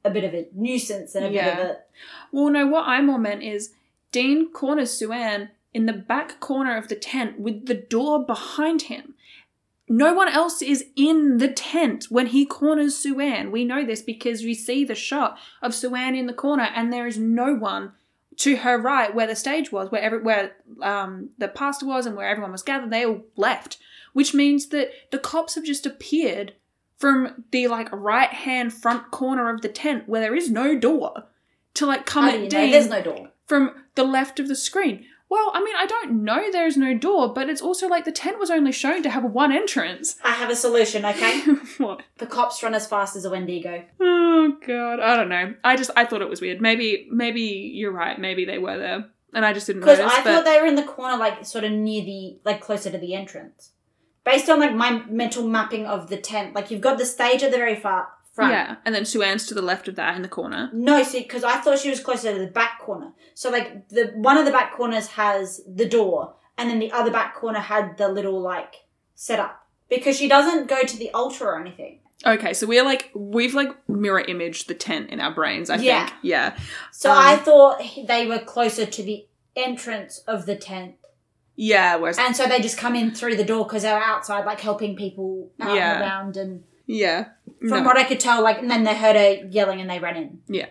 a 0.05 0.09
bit 0.09 0.23
of 0.23 0.33
a 0.33 0.47
nuisance 0.53 1.15
and 1.15 1.25
a 1.25 1.29
Yeah. 1.29 1.55
bit 1.55 1.63
of 1.65 1.71
a 1.71 1.77
Well, 2.31 2.49
no, 2.49 2.67
what 2.67 2.87
I 2.87 3.01
more 3.01 3.19
meant 3.19 3.43
is 3.43 3.73
Dean 4.11 4.51
corners 4.51 4.91
Sue 4.91 5.11
Ann 5.11 5.49
in 5.73 5.85
the 5.85 5.93
back 5.93 6.39
corner 6.39 6.77
of 6.77 6.87
the 6.87 6.95
tent 6.95 7.39
with 7.39 7.65
the 7.65 7.73
door 7.73 8.23
behind 8.25 8.83
him. 8.83 9.15
No 9.89 10.13
one 10.13 10.29
else 10.29 10.61
is 10.61 10.85
in 10.95 11.37
the 11.39 11.47
tent 11.51 12.05
when 12.09 12.27
he 12.27 12.45
corners 12.45 12.95
Sue 12.95 13.19
Ann. 13.19 13.51
We 13.51 13.65
know 13.65 13.83
this 13.85 14.01
because 14.01 14.43
we 14.43 14.53
see 14.53 14.85
the 14.85 14.95
shot 14.95 15.37
of 15.61 15.73
Sue 15.73 15.95
Ann 15.95 16.15
in 16.15 16.25
the 16.27 16.33
corner, 16.33 16.69
and 16.75 16.91
there 16.91 17.05
is 17.07 17.17
no 17.17 17.53
one 17.53 17.91
to 18.37 18.55
her 18.57 18.77
right 18.79 19.13
where 19.13 19.27
the 19.27 19.35
stage 19.35 19.71
was, 19.71 19.91
where 19.91 20.01
every, 20.01 20.19
where 20.21 20.55
um, 20.81 21.29
the 21.37 21.47
pastor 21.47 21.85
was, 21.85 22.05
and 22.05 22.15
where 22.15 22.27
everyone 22.27 22.51
was 22.51 22.63
gathered. 22.63 22.91
They 22.91 23.05
all 23.05 23.23
left, 23.35 23.77
which 24.13 24.33
means 24.33 24.67
that 24.67 24.89
the 25.11 25.19
cops 25.19 25.55
have 25.55 25.63
just 25.65 25.85
appeared 25.85 26.53
from 26.97 27.43
the 27.51 27.67
like 27.67 27.91
right 27.91 28.31
hand 28.31 28.73
front 28.73 29.11
corner 29.11 29.49
of 29.53 29.61
the 29.61 29.69
tent 29.69 30.07
where 30.07 30.21
there 30.21 30.35
is 30.35 30.49
no 30.49 30.77
door 30.77 31.25
to 31.73 31.85
like 31.85 32.05
come 32.05 32.25
how 32.25 32.31
do 32.31 32.43
at 32.43 32.49
Dean 32.49 32.71
there's 32.71 32.87
no 32.87 33.01
door 33.01 33.29
from 33.45 33.71
the 33.95 34.03
left 34.03 34.39
of 34.39 34.47
the 34.47 34.55
screen. 34.55 35.05
Well, 35.29 35.51
I 35.55 35.63
mean, 35.63 35.73
I 35.75 35.87
don't 35.87 36.23
know 36.23 36.51
there's 36.51 36.77
no 36.77 36.95
door, 36.95 37.33
but 37.33 37.49
it's 37.49 37.61
also 37.61 37.87
like 37.87 38.05
the 38.05 38.11
tent 38.11 38.37
was 38.37 38.51
only 38.51 38.71
shown 38.71 39.01
to 39.01 39.09
have 39.09 39.23
one 39.23 39.51
entrance. 39.51 40.15
i 40.23 40.31
have 40.31 40.49
a 40.51 40.55
solution 40.55 41.03
okay 41.05 41.41
what? 41.79 42.03
the 42.19 42.27
cops 42.27 42.61
run 42.61 42.75
as 42.75 42.85
fast 42.85 43.15
as 43.15 43.25
a 43.25 43.31
wendigo 43.31 43.83
Oh 43.99 44.57
god, 44.67 44.99
I 44.99 45.15
don't 45.15 45.29
know. 45.29 45.55
I 45.63 45.75
just 45.75 45.89
I 45.95 46.05
thought 46.05 46.21
it 46.21 46.29
was 46.29 46.41
weird. 46.41 46.61
Maybe 46.61 47.07
maybe 47.11 47.41
you're 47.41 47.91
right. 47.91 48.19
Maybe 48.19 48.45
they 48.45 48.57
were 48.57 48.77
there, 48.77 49.05
and 49.33 49.45
I 49.45 49.53
just 49.53 49.67
didn't 49.67 49.81
because 49.81 49.99
i 49.99 50.07
but 50.07 50.23
thought 50.23 50.45
they 50.45 50.59
were 50.59 50.67
in 50.67 50.75
the 50.75 50.83
corner 50.83 51.17
like 51.17 51.45
sort 51.45 51.63
of 51.63 51.71
near 51.71 52.03
the 52.03 52.37
like 52.43 52.59
closer 52.61 52.91
to 52.91 52.97
the 52.97 53.13
entrance 53.13 53.71
based 54.25 54.49
on 54.49 54.59
like 54.59 54.73
my 54.73 55.03
mental 55.09 55.47
mapping 55.47 55.85
of 55.85 56.09
the 56.09 56.17
tent 56.17 56.53
like 56.55 56.71
you've 56.71 56.81
got 56.81 56.97
the 56.97 57.05
stage 57.05 57.43
at 57.43 57.51
the 57.51 57.57
very 57.57 57.75
far 57.75 58.07
front 58.33 58.51
yeah, 58.51 58.77
and 58.85 58.95
then 58.95 59.05
Sue 59.05 59.21
Ann's 59.21 59.45
to 59.47 59.53
the 59.53 59.61
left 59.61 59.87
of 59.87 59.95
that 59.95 60.15
in 60.15 60.23
the 60.23 60.27
corner. 60.27 60.69
No, 60.73 61.03
see, 61.03 61.21
because 61.21 61.43
I 61.43 61.57
thought 61.57 61.77
she 61.77 61.91
was 61.91 61.99
closer 61.99 62.33
to 62.33 62.39
the 62.39 62.47
back 62.47 62.79
corner. 62.79 63.13
So 63.35 63.51
like 63.51 63.87
the 63.89 64.07
one 64.15 64.37
of 64.37 64.45
the 64.45 64.51
back 64.51 64.73
corners 64.73 65.07
has 65.09 65.61
the 65.67 65.87
door, 65.87 66.33
and 66.57 66.67
then 66.69 66.79
the 66.79 66.91
other 66.91 67.11
back 67.11 67.35
corner 67.35 67.59
had 67.59 67.97
the 67.97 68.07
little 68.09 68.41
like 68.41 68.73
setup 69.13 69.67
because 69.87 70.17
she 70.17 70.27
doesn't 70.27 70.67
go 70.67 70.81
to 70.81 70.97
the 70.97 71.11
altar 71.11 71.45
or 71.45 71.59
anything. 71.61 71.99
Okay, 72.25 72.53
so 72.55 72.65
we're 72.65 72.83
like 72.83 73.11
we've 73.13 73.53
like 73.53 73.87
mirror 73.87 74.21
imaged 74.21 74.67
the 74.67 74.73
tent 74.73 75.11
in 75.11 75.19
our 75.19 75.31
brains. 75.31 75.69
I 75.69 75.75
Yeah. 75.75 76.05
think. 76.07 76.17
Yeah. 76.23 76.57
So 76.91 77.11
Um, 77.11 77.17
I 77.19 77.35
thought 77.35 77.83
they 78.07 78.25
were 78.25 78.39
closer 78.39 78.87
to 78.87 79.03
the 79.03 79.27
entrance 79.55 80.19
of 80.27 80.47
the 80.47 80.55
tent, 80.55 80.95
Yeah. 81.55 81.95
Whereas. 81.97 82.17
and 82.19 82.35
so 82.35 82.47
they 82.47 82.59
just 82.59 82.77
come 82.77 82.95
in 82.95 83.11
through 83.13 83.35
the 83.35 83.43
door 83.43 83.65
because 83.65 83.83
they're 83.83 84.01
outside, 84.01 84.45
like 84.45 84.59
helping 84.61 84.95
people 84.95 85.51
out 85.59 85.75
Yeah. 85.75 85.93
and 85.93 86.01
around. 86.01 86.37
And 86.37 86.63
yeah. 86.87 87.25
from 87.59 87.69
No. 87.69 87.83
what 87.83 87.97
I 87.97 88.03
could 88.03 88.19
tell, 88.19 88.41
like, 88.41 88.59
and 88.59 88.69
then 88.71 88.83
they 88.83 88.95
heard 88.95 89.15
her 89.15 89.47
yelling 89.49 89.79
and 89.81 89.89
they 89.89 89.99
ran 89.99 90.15
in. 90.17 90.39
Yeah. 90.47 90.67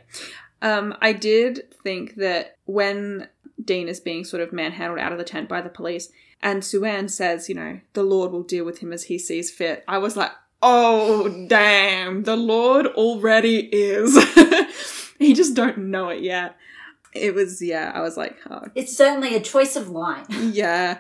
Um, 0.61 0.95
I 1.01 1.12
did 1.12 1.72
think 1.83 2.16
that 2.16 2.57
when 2.66 3.28
Dean 3.64 3.89
is 3.89 4.01
being 4.01 4.24
sort 4.24 4.43
of 4.43 4.53
manhandled 4.53 5.01
out 5.01 5.12
of 5.12 5.18
the 5.18 5.24
tent 5.24 5.49
by 5.49 5.61
the 5.61 5.68
police, 5.68 6.11
and 6.43 6.64
Sue 6.64 6.85
Ann 6.85 7.09
says, 7.09 7.49
you 7.49 7.55
know, 7.55 7.80
the 7.93 8.03
Lord 8.03 8.33
will 8.33 8.43
deal 8.43 8.64
with 8.64 8.78
him 8.78 8.93
as 8.93 9.05
he 9.05 9.18
sees 9.18 9.51
fit, 9.51 9.85
I 9.87 9.99
was 9.99 10.16
like, 10.16 10.33
oh, 10.61 11.47
damn, 11.49 12.22
the 12.24 12.37
Lord 12.37 12.87
already 12.87 13.68
is. 13.72 14.16
he 15.18 15.35
just 15.35 15.55
don't 15.55 15.78
know 15.78 16.09
it 16.09 16.22
yet. 16.22 16.57
It 17.13 17.35
was, 17.35 17.61
yeah, 17.61 17.93
I 17.95 18.01
was 18.01 18.17
like, 18.17 18.39
oh, 18.51 18.63
It's 18.75 18.97
certainly 18.97 19.35
a 19.35 19.41
choice 19.41 19.77
of 19.77 19.89
line. 19.91 20.27
yeah. 20.31 20.99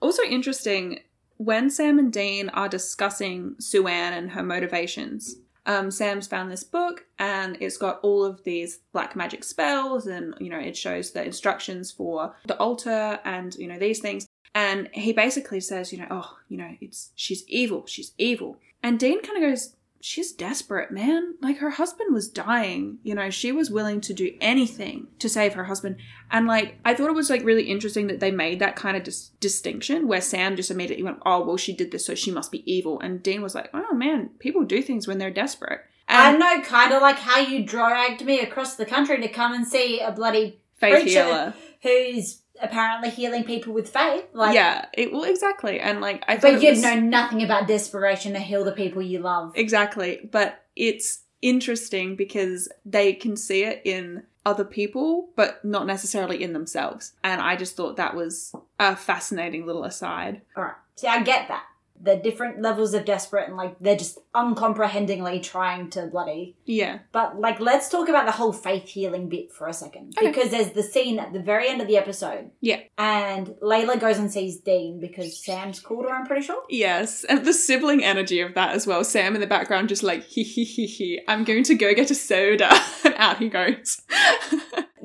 Also 0.00 0.22
interesting, 0.22 1.00
when 1.36 1.70
Sam 1.70 1.98
and 1.98 2.12
Dean 2.12 2.48
are 2.50 2.68
discussing 2.68 3.56
Sue 3.58 3.86
Ann 3.86 4.12
and 4.12 4.30
her 4.32 4.42
motivations, 4.42 5.36
um, 5.66 5.90
Sam's 5.90 6.26
found 6.26 6.50
this 6.50 6.64
book 6.64 7.04
and 7.18 7.58
it's 7.60 7.76
got 7.76 8.00
all 8.02 8.24
of 8.24 8.42
these 8.44 8.78
black 8.92 9.14
magic 9.14 9.44
spells 9.44 10.06
and, 10.06 10.34
you 10.40 10.48
know, 10.48 10.58
it 10.58 10.76
shows 10.76 11.10
the 11.10 11.24
instructions 11.24 11.92
for 11.92 12.34
the 12.46 12.56
altar 12.56 13.20
and, 13.24 13.54
you 13.56 13.68
know, 13.68 13.78
these 13.78 14.00
things. 14.00 14.26
And 14.54 14.88
he 14.92 15.12
basically 15.12 15.60
says, 15.60 15.92
you 15.92 15.98
know, 15.98 16.06
oh, 16.10 16.38
you 16.48 16.56
know, 16.56 16.70
it's 16.80 17.10
she's 17.14 17.44
evil, 17.48 17.84
she's 17.86 18.12
evil. 18.16 18.56
And 18.82 18.98
Dean 18.98 19.20
kind 19.22 19.42
of 19.42 19.50
goes, 19.50 19.74
she's 20.00 20.32
desperate, 20.32 20.90
man. 20.90 21.34
Like 21.40 21.58
her 21.58 21.70
husband 21.70 22.14
was 22.14 22.28
dying. 22.28 22.98
You 23.02 23.14
know, 23.14 23.30
she 23.30 23.52
was 23.52 23.70
willing 23.70 24.00
to 24.02 24.14
do 24.14 24.36
anything 24.40 25.08
to 25.18 25.28
save 25.28 25.54
her 25.54 25.64
husband. 25.64 25.96
And 26.30 26.46
like, 26.46 26.76
I 26.84 26.94
thought 26.94 27.10
it 27.10 27.14
was 27.14 27.30
like 27.30 27.44
really 27.44 27.64
interesting 27.64 28.06
that 28.08 28.20
they 28.20 28.30
made 28.30 28.58
that 28.60 28.76
kind 28.76 28.96
of 28.96 29.02
dis- 29.02 29.30
distinction 29.40 30.08
where 30.08 30.20
Sam 30.20 30.56
just 30.56 30.70
immediately 30.70 31.04
went, 31.04 31.22
"Oh, 31.24 31.44
well, 31.44 31.56
she 31.56 31.72
did 31.72 31.90
this, 31.90 32.06
so 32.06 32.14
she 32.14 32.30
must 32.30 32.52
be 32.52 32.70
evil." 32.70 33.00
And 33.00 33.22
Dean 33.22 33.42
was 33.42 33.54
like, 33.54 33.70
"Oh 33.74 33.94
man, 33.94 34.30
people 34.38 34.64
do 34.64 34.82
things 34.82 35.06
when 35.06 35.18
they're 35.18 35.30
desperate." 35.30 35.80
I 36.08 36.36
know, 36.36 36.62
kind 36.62 36.92
of 36.92 37.02
like 37.02 37.18
how 37.18 37.38
you 37.38 37.64
dragged 37.64 38.24
me 38.24 38.40
across 38.40 38.76
the 38.76 38.86
country 38.86 39.20
to 39.20 39.28
come 39.28 39.52
and 39.52 39.66
see 39.66 40.00
a 40.00 40.10
bloody 40.10 40.60
faith 40.76 41.02
preacher 41.02 41.24
healer. 41.24 41.54
who's 41.82 42.42
apparently 42.60 43.10
healing 43.10 43.44
people 43.44 43.72
with 43.72 43.88
faith. 43.88 44.24
Like, 44.32 44.54
yeah, 44.54 44.86
it 44.94 45.12
well 45.12 45.24
exactly. 45.24 45.80
And 45.80 46.00
like, 46.00 46.24
I 46.28 46.36
but 46.36 46.62
you 46.62 46.70
was- 46.70 46.82
know 46.82 46.94
nothing 46.98 47.42
about 47.42 47.68
desperation 47.68 48.32
to 48.34 48.40
heal 48.40 48.64
the 48.64 48.72
people 48.72 49.02
you 49.02 49.20
love. 49.20 49.52
Exactly. 49.54 50.28
But 50.30 50.64
it's 50.76 51.20
interesting 51.42 52.16
because 52.16 52.68
they 52.84 53.12
can 53.12 53.36
see 53.36 53.64
it 53.64 53.82
in 53.84 54.24
other 54.44 54.64
people, 54.64 55.28
but 55.36 55.64
not 55.64 55.86
necessarily 55.86 56.42
in 56.42 56.52
themselves. 56.52 57.12
And 57.22 57.40
I 57.40 57.54
just 57.56 57.76
thought 57.76 57.96
that 57.96 58.16
was 58.16 58.54
a 58.78 58.96
fascinating 58.96 59.66
little 59.66 59.84
aside. 59.84 60.40
All 60.56 60.64
right. 60.64 60.74
See, 60.96 61.06
I 61.06 61.22
get 61.22 61.48
that. 61.48 61.64
The 62.00 62.16
different 62.16 62.62
levels 62.62 62.94
of 62.94 63.04
desperate 63.04 63.48
and 63.48 63.56
like 63.56 63.78
they're 63.78 63.96
just 63.96 64.18
uncomprehendingly 64.34 65.42
trying 65.42 65.90
to 65.90 66.06
bloody. 66.06 66.56
Yeah. 66.64 67.00
But 67.12 67.40
like, 67.40 67.60
let's 67.60 67.88
talk 67.88 68.08
about 68.08 68.26
the 68.26 68.32
whole 68.32 68.52
faith 68.52 68.88
healing 68.88 69.28
bit 69.28 69.52
for 69.52 69.66
a 69.66 69.72
second 69.72 70.14
Okay. 70.16 70.28
because 70.28 70.50
there's 70.50 70.70
the 70.72 70.82
scene 70.82 71.18
at 71.18 71.32
the 71.32 71.40
very 71.40 71.68
end 71.68 71.80
of 71.80 71.88
the 71.88 71.96
episode. 71.96 72.50
Yeah. 72.60 72.80
And 72.96 73.48
Layla 73.62 73.98
goes 74.00 74.18
and 74.18 74.30
sees 74.32 74.58
Dean 74.60 75.00
because 75.00 75.42
Sam's 75.44 75.80
called 75.80 76.04
her. 76.04 76.10
I'm 76.14 76.26
pretty 76.26 76.42
sure. 76.46 76.62
Yes. 76.68 77.24
And 77.24 77.44
the 77.44 77.52
sibling 77.52 78.04
energy 78.04 78.40
of 78.40 78.54
that 78.54 78.74
as 78.74 78.86
well. 78.86 79.02
Sam 79.04 79.34
in 79.34 79.40
the 79.40 79.46
background 79.46 79.88
just 79.88 80.02
like, 80.02 80.22
hee 80.28 80.44
hee 80.44 80.64
hee 80.64 80.86
hee, 80.86 81.20
I'm 81.28 81.44
going 81.44 81.64
to 81.64 81.74
go 81.74 81.94
get 81.94 82.10
a 82.10 82.14
soda. 82.14 82.70
and 83.04 83.14
out 83.16 83.38
he 83.38 83.48
goes. 83.48 84.02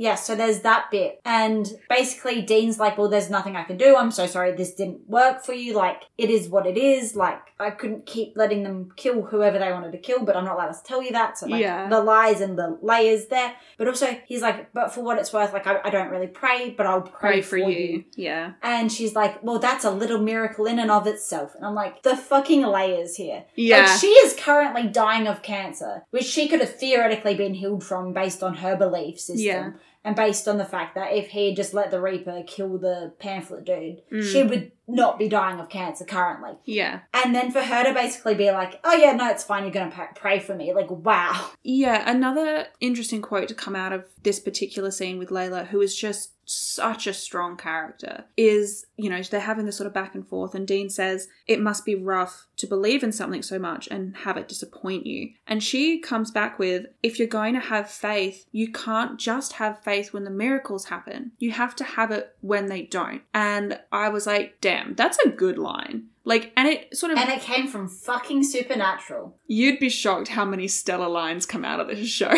Yeah, 0.03 0.15
so 0.15 0.35
there's 0.35 0.59
that 0.61 0.91
bit. 0.91 1.21
And 1.23 1.65
basically, 1.87 2.41
Dean's 2.41 2.77
like, 2.77 2.97
Well, 2.97 3.07
there's 3.07 3.29
nothing 3.29 3.55
I 3.55 3.63
can 3.63 3.77
do. 3.77 3.95
I'm 3.95 4.11
so 4.11 4.27
sorry 4.27 4.51
this 4.51 4.73
didn't 4.73 5.07
work 5.09 5.45
for 5.45 5.53
you. 5.53 5.73
Like, 5.73 6.03
it 6.17 6.29
is 6.29 6.49
what 6.49 6.67
it 6.67 6.77
is. 6.77 7.15
Like, 7.15 7.39
I 7.57 7.69
couldn't 7.69 8.05
keep 8.05 8.35
letting 8.35 8.63
them 8.63 8.91
kill 8.97 9.21
whoever 9.21 9.57
they 9.57 9.71
wanted 9.71 9.93
to 9.93 9.97
kill, 9.97 10.25
but 10.25 10.35
I'm 10.35 10.43
not 10.43 10.55
allowed 10.55 10.73
to 10.73 10.83
tell 10.83 11.01
you 11.01 11.11
that. 11.13 11.37
So, 11.37 11.47
like, 11.47 11.61
Yeah. 11.61 11.87
the 11.87 12.01
lies 12.01 12.41
and 12.41 12.57
the 12.57 12.77
layers 12.81 13.27
there. 13.27 13.53
But 13.77 13.87
also, 13.87 14.07
he's 14.27 14.41
like, 14.41 14.73
But 14.73 14.93
for 14.93 15.01
what 15.05 15.17
it's 15.19 15.31
worth, 15.31 15.53
like, 15.53 15.65
I, 15.67 15.79
I 15.85 15.89
don't 15.89 16.09
really 16.09 16.27
pray, 16.27 16.71
but 16.77 16.85
I'll 16.85 17.01
pray, 17.01 17.31
Pray 17.35 17.41
for 17.41 17.57
you. 17.57 18.03
Yeah. 18.17 18.53
And 18.61 18.91
she's 18.91 19.15
like, 19.15 19.41
Well, 19.41 19.59
that's 19.59 19.85
a 19.85 19.91
little 19.91 20.19
miracle 20.19 20.65
in 20.65 20.79
and 20.79 20.91
of 20.91 21.07
itself. 21.07 21.55
And 21.55 21.65
I'm 21.65 21.75
like, 21.75 22.03
The 22.03 22.17
fucking 22.17 22.63
layers 22.63 23.15
here. 23.15 23.45
Yeah. 23.55 23.85
Like, 23.85 23.99
she 24.01 24.07
is 24.07 24.35
currently 24.37 24.87
dying 24.89 25.27
of 25.27 25.41
cancer, 25.43 26.03
which 26.11 26.25
she 26.25 26.49
could 26.49 26.59
have 26.59 26.75
theoretically 26.77 27.35
been 27.35 27.53
healed 27.53 27.85
from 27.85 28.11
based 28.11 28.43
on 28.43 28.55
her 28.55 28.75
belief 28.75 29.17
system. 29.21 29.45
Yeah. 29.45 29.71
And 30.05 30.15
based 30.15 30.47
on 30.47 30.57
the 30.57 30.65
fact 30.65 30.95
that 30.95 31.13
if 31.13 31.27
he 31.29 31.47
had 31.47 31.55
just 31.55 31.73
let 31.73 31.89
the 31.91 32.01
Reaper 32.01 32.43
kill 32.45 32.77
the 32.77 33.13
pamphlet 33.19 33.63
dude, 33.65 34.01
Mm. 34.11 34.23
she 34.31 34.43
would 34.43 34.71
not 34.87 35.17
be 35.17 35.29
dying 35.29 35.59
of 35.59 35.69
cancer 35.69 36.05
currently. 36.05 36.57
Yeah. 36.65 37.01
And 37.13 37.33
then 37.33 37.51
for 37.51 37.61
her 37.61 37.83
to 37.85 37.93
basically 37.93 38.35
be 38.35 38.51
like, 38.51 38.79
oh 38.83 38.93
yeah, 38.93 39.13
no, 39.13 39.29
it's 39.29 39.43
fine, 39.43 39.63
you're 39.63 39.71
going 39.71 39.91
to 39.91 40.07
pray 40.15 40.39
for 40.39 40.55
me. 40.55 40.73
Like, 40.73 40.91
wow. 40.91 41.51
Yeah, 41.63 42.09
another 42.09 42.67
interesting 42.79 43.21
quote 43.21 43.47
to 43.47 43.55
come 43.55 43.75
out 43.75 43.93
of 43.93 44.05
this 44.23 44.39
particular 44.39 44.91
scene 44.91 45.17
with 45.17 45.29
Layla, 45.29 45.67
who 45.67 45.81
is 45.81 45.95
just 45.95 46.33
such 46.45 47.07
a 47.07 47.13
strong 47.13 47.55
character, 47.55 48.25
is, 48.35 48.85
you 48.97 49.09
know, 49.09 49.21
they're 49.21 49.39
having 49.39 49.65
this 49.65 49.77
sort 49.77 49.87
of 49.87 49.93
back 49.93 50.13
and 50.13 50.27
forth, 50.27 50.53
and 50.53 50.67
Dean 50.67 50.89
says, 50.89 51.27
It 51.47 51.61
must 51.61 51.85
be 51.85 51.95
rough 51.95 52.47
to 52.57 52.67
believe 52.67 53.03
in 53.03 53.11
something 53.11 53.41
so 53.41 53.59
much 53.59 53.87
and 53.89 54.17
have 54.17 54.37
it 54.37 54.47
disappoint 54.47 55.05
you. 55.05 55.31
And 55.47 55.63
she 55.63 55.99
comes 55.99 56.31
back 56.31 56.59
with, 56.59 56.87
If 57.01 57.17
you're 57.17 57.27
going 57.27 57.53
to 57.53 57.59
have 57.59 57.89
faith, 57.89 58.45
you 58.51 58.71
can't 58.71 59.19
just 59.19 59.53
have 59.53 59.83
faith 59.83 60.13
when 60.13 60.23
the 60.23 60.29
miracles 60.29 60.85
happen. 60.85 61.31
You 61.37 61.51
have 61.51 61.75
to 61.77 61.83
have 61.83 62.11
it 62.11 62.35
when 62.41 62.67
they 62.67 62.83
don't. 62.83 63.21
And 63.33 63.79
I 63.91 64.09
was 64.09 64.27
like, 64.27 64.57
Damn, 64.59 64.72
that's 64.95 65.17
a 65.19 65.29
good 65.29 65.57
line. 65.57 66.07
Like, 66.25 66.53
and 66.55 66.67
it 66.67 66.95
sort 66.95 67.11
of 67.11 67.17
And 67.17 67.29
it 67.29 67.41
came 67.41 67.67
from 67.67 67.89
fucking 67.89 68.43
Supernatural. 68.43 69.37
You'd 69.47 69.79
be 69.79 69.89
shocked 69.89 70.29
how 70.29 70.45
many 70.45 70.67
stellar 70.67 71.09
lines 71.09 71.45
come 71.45 71.65
out 71.65 71.79
of 71.79 71.87
this 71.87 72.07
show. 72.07 72.33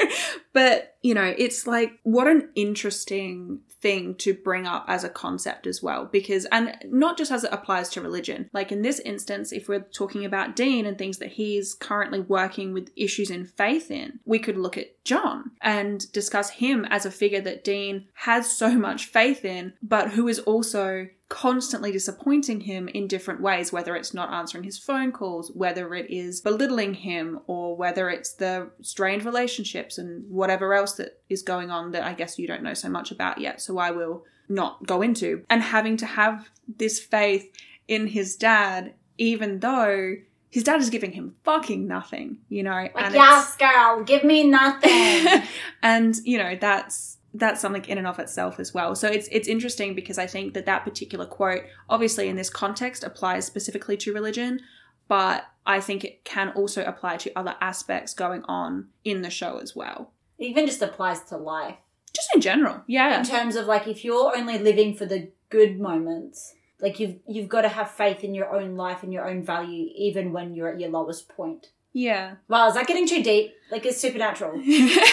but, 0.52 0.96
you 1.02 1.14
know, 1.14 1.34
it's 1.36 1.66
like, 1.66 1.92
what 2.02 2.26
an 2.26 2.50
interesting 2.54 3.60
thing 3.80 4.14
to 4.16 4.34
bring 4.34 4.66
up 4.66 4.84
as 4.88 5.04
a 5.04 5.08
concept 5.08 5.66
as 5.66 5.82
well. 5.82 6.04
Because, 6.04 6.44
and 6.52 6.76
not 6.84 7.16
just 7.16 7.32
as 7.32 7.44
it 7.44 7.52
applies 7.52 7.88
to 7.90 8.02
religion, 8.02 8.50
like 8.52 8.70
in 8.70 8.82
this 8.82 9.00
instance, 9.00 9.52
if 9.52 9.68
we're 9.68 9.80
talking 9.80 10.26
about 10.26 10.54
Dean 10.54 10.84
and 10.84 10.98
things 10.98 11.16
that 11.18 11.32
he's 11.32 11.74
currently 11.74 12.20
working 12.20 12.74
with 12.74 12.90
issues 12.94 13.30
in 13.30 13.46
faith 13.46 13.90
in, 13.90 14.20
we 14.26 14.38
could 14.38 14.58
look 14.58 14.76
at 14.76 15.02
John 15.04 15.52
and 15.62 16.10
discuss 16.12 16.50
him 16.50 16.84
as 16.90 17.06
a 17.06 17.10
figure 17.10 17.40
that 17.40 17.64
Dean 17.64 18.06
has 18.14 18.54
so 18.54 18.72
much 18.76 19.06
faith 19.06 19.46
in, 19.46 19.72
but 19.82 20.10
who 20.10 20.28
is 20.28 20.40
also 20.40 21.08
constantly 21.30 21.92
disappointing 21.92 22.60
him 22.60 22.88
in 22.88 23.06
different 23.06 23.40
ways, 23.40 23.72
whether 23.72 23.94
it's 23.96 24.12
not 24.12 24.32
answering 24.32 24.64
his 24.64 24.78
phone 24.78 25.12
calls, 25.12 25.50
whether 25.52 25.94
it 25.94 26.10
is 26.10 26.40
belittling 26.40 26.92
him, 26.92 27.40
or 27.46 27.76
whether 27.76 28.10
it's 28.10 28.34
the 28.34 28.68
strained 28.82 29.24
relationships 29.24 29.96
and 29.96 30.28
whatever 30.28 30.74
else 30.74 30.94
that 30.94 31.22
is 31.30 31.40
going 31.42 31.70
on 31.70 31.92
that 31.92 32.02
I 32.02 32.14
guess 32.14 32.38
you 32.38 32.48
don't 32.48 32.64
know 32.64 32.74
so 32.74 32.90
much 32.90 33.12
about 33.12 33.38
yet. 33.38 33.62
So 33.62 33.78
I 33.78 33.92
will 33.92 34.24
not 34.48 34.84
go 34.86 35.00
into. 35.02 35.44
And 35.48 35.62
having 35.62 35.96
to 35.98 36.06
have 36.06 36.50
this 36.76 36.98
faith 36.98 37.48
in 37.86 38.08
his 38.08 38.34
dad, 38.34 38.94
even 39.16 39.60
though 39.60 40.16
his 40.50 40.64
dad 40.64 40.80
is 40.80 40.90
giving 40.90 41.12
him 41.12 41.36
fucking 41.44 41.86
nothing, 41.86 42.38
you 42.48 42.64
know? 42.64 42.88
Like, 42.92 43.14
yes, 43.14 43.56
girl, 43.56 44.02
give 44.02 44.24
me 44.24 44.48
nothing. 44.48 45.44
and 45.82 46.16
you 46.24 46.38
know 46.38 46.58
that's 46.60 47.18
that's 47.34 47.60
something 47.60 47.84
in 47.84 47.98
and 47.98 48.06
of 48.06 48.18
itself 48.18 48.58
as 48.58 48.74
well. 48.74 48.94
So 48.94 49.08
it's 49.08 49.28
it's 49.30 49.48
interesting 49.48 49.94
because 49.94 50.18
I 50.18 50.26
think 50.26 50.54
that 50.54 50.66
that 50.66 50.84
particular 50.84 51.26
quote, 51.26 51.62
obviously 51.88 52.28
in 52.28 52.36
this 52.36 52.50
context, 52.50 53.04
applies 53.04 53.46
specifically 53.46 53.96
to 53.98 54.12
religion, 54.12 54.60
but 55.08 55.46
I 55.66 55.80
think 55.80 56.04
it 56.04 56.24
can 56.24 56.50
also 56.50 56.84
apply 56.84 57.18
to 57.18 57.38
other 57.38 57.56
aspects 57.60 58.14
going 58.14 58.42
on 58.44 58.88
in 59.04 59.22
the 59.22 59.30
show 59.30 59.58
as 59.58 59.76
well. 59.76 60.12
Even 60.38 60.66
just 60.66 60.82
applies 60.82 61.22
to 61.24 61.36
life. 61.36 61.76
Just 62.14 62.34
in 62.34 62.40
general, 62.40 62.82
yeah, 62.88 63.20
In 63.20 63.24
terms 63.24 63.54
of 63.54 63.66
like 63.66 63.86
if 63.86 64.04
you're 64.04 64.36
only 64.36 64.58
living 64.58 64.94
for 64.94 65.06
the 65.06 65.30
good 65.48 65.78
moments, 65.78 66.54
like 66.80 66.98
you've 66.98 67.16
you've 67.28 67.48
got 67.48 67.62
to 67.62 67.68
have 67.68 67.90
faith 67.90 68.24
in 68.24 68.34
your 68.34 68.52
own 68.52 68.74
life 68.76 69.02
and 69.02 69.12
your 69.12 69.28
own 69.28 69.44
value 69.44 69.88
even 69.94 70.32
when 70.32 70.54
you're 70.54 70.68
at 70.72 70.80
your 70.80 70.90
lowest 70.90 71.28
point. 71.28 71.68
Yeah. 71.92 72.34
Wow, 72.48 72.68
is 72.68 72.74
that 72.74 72.86
getting 72.86 73.06
too 73.06 73.22
deep? 73.22 73.54
Like 73.70 73.86
it's 73.86 74.00
supernatural. 74.00 74.52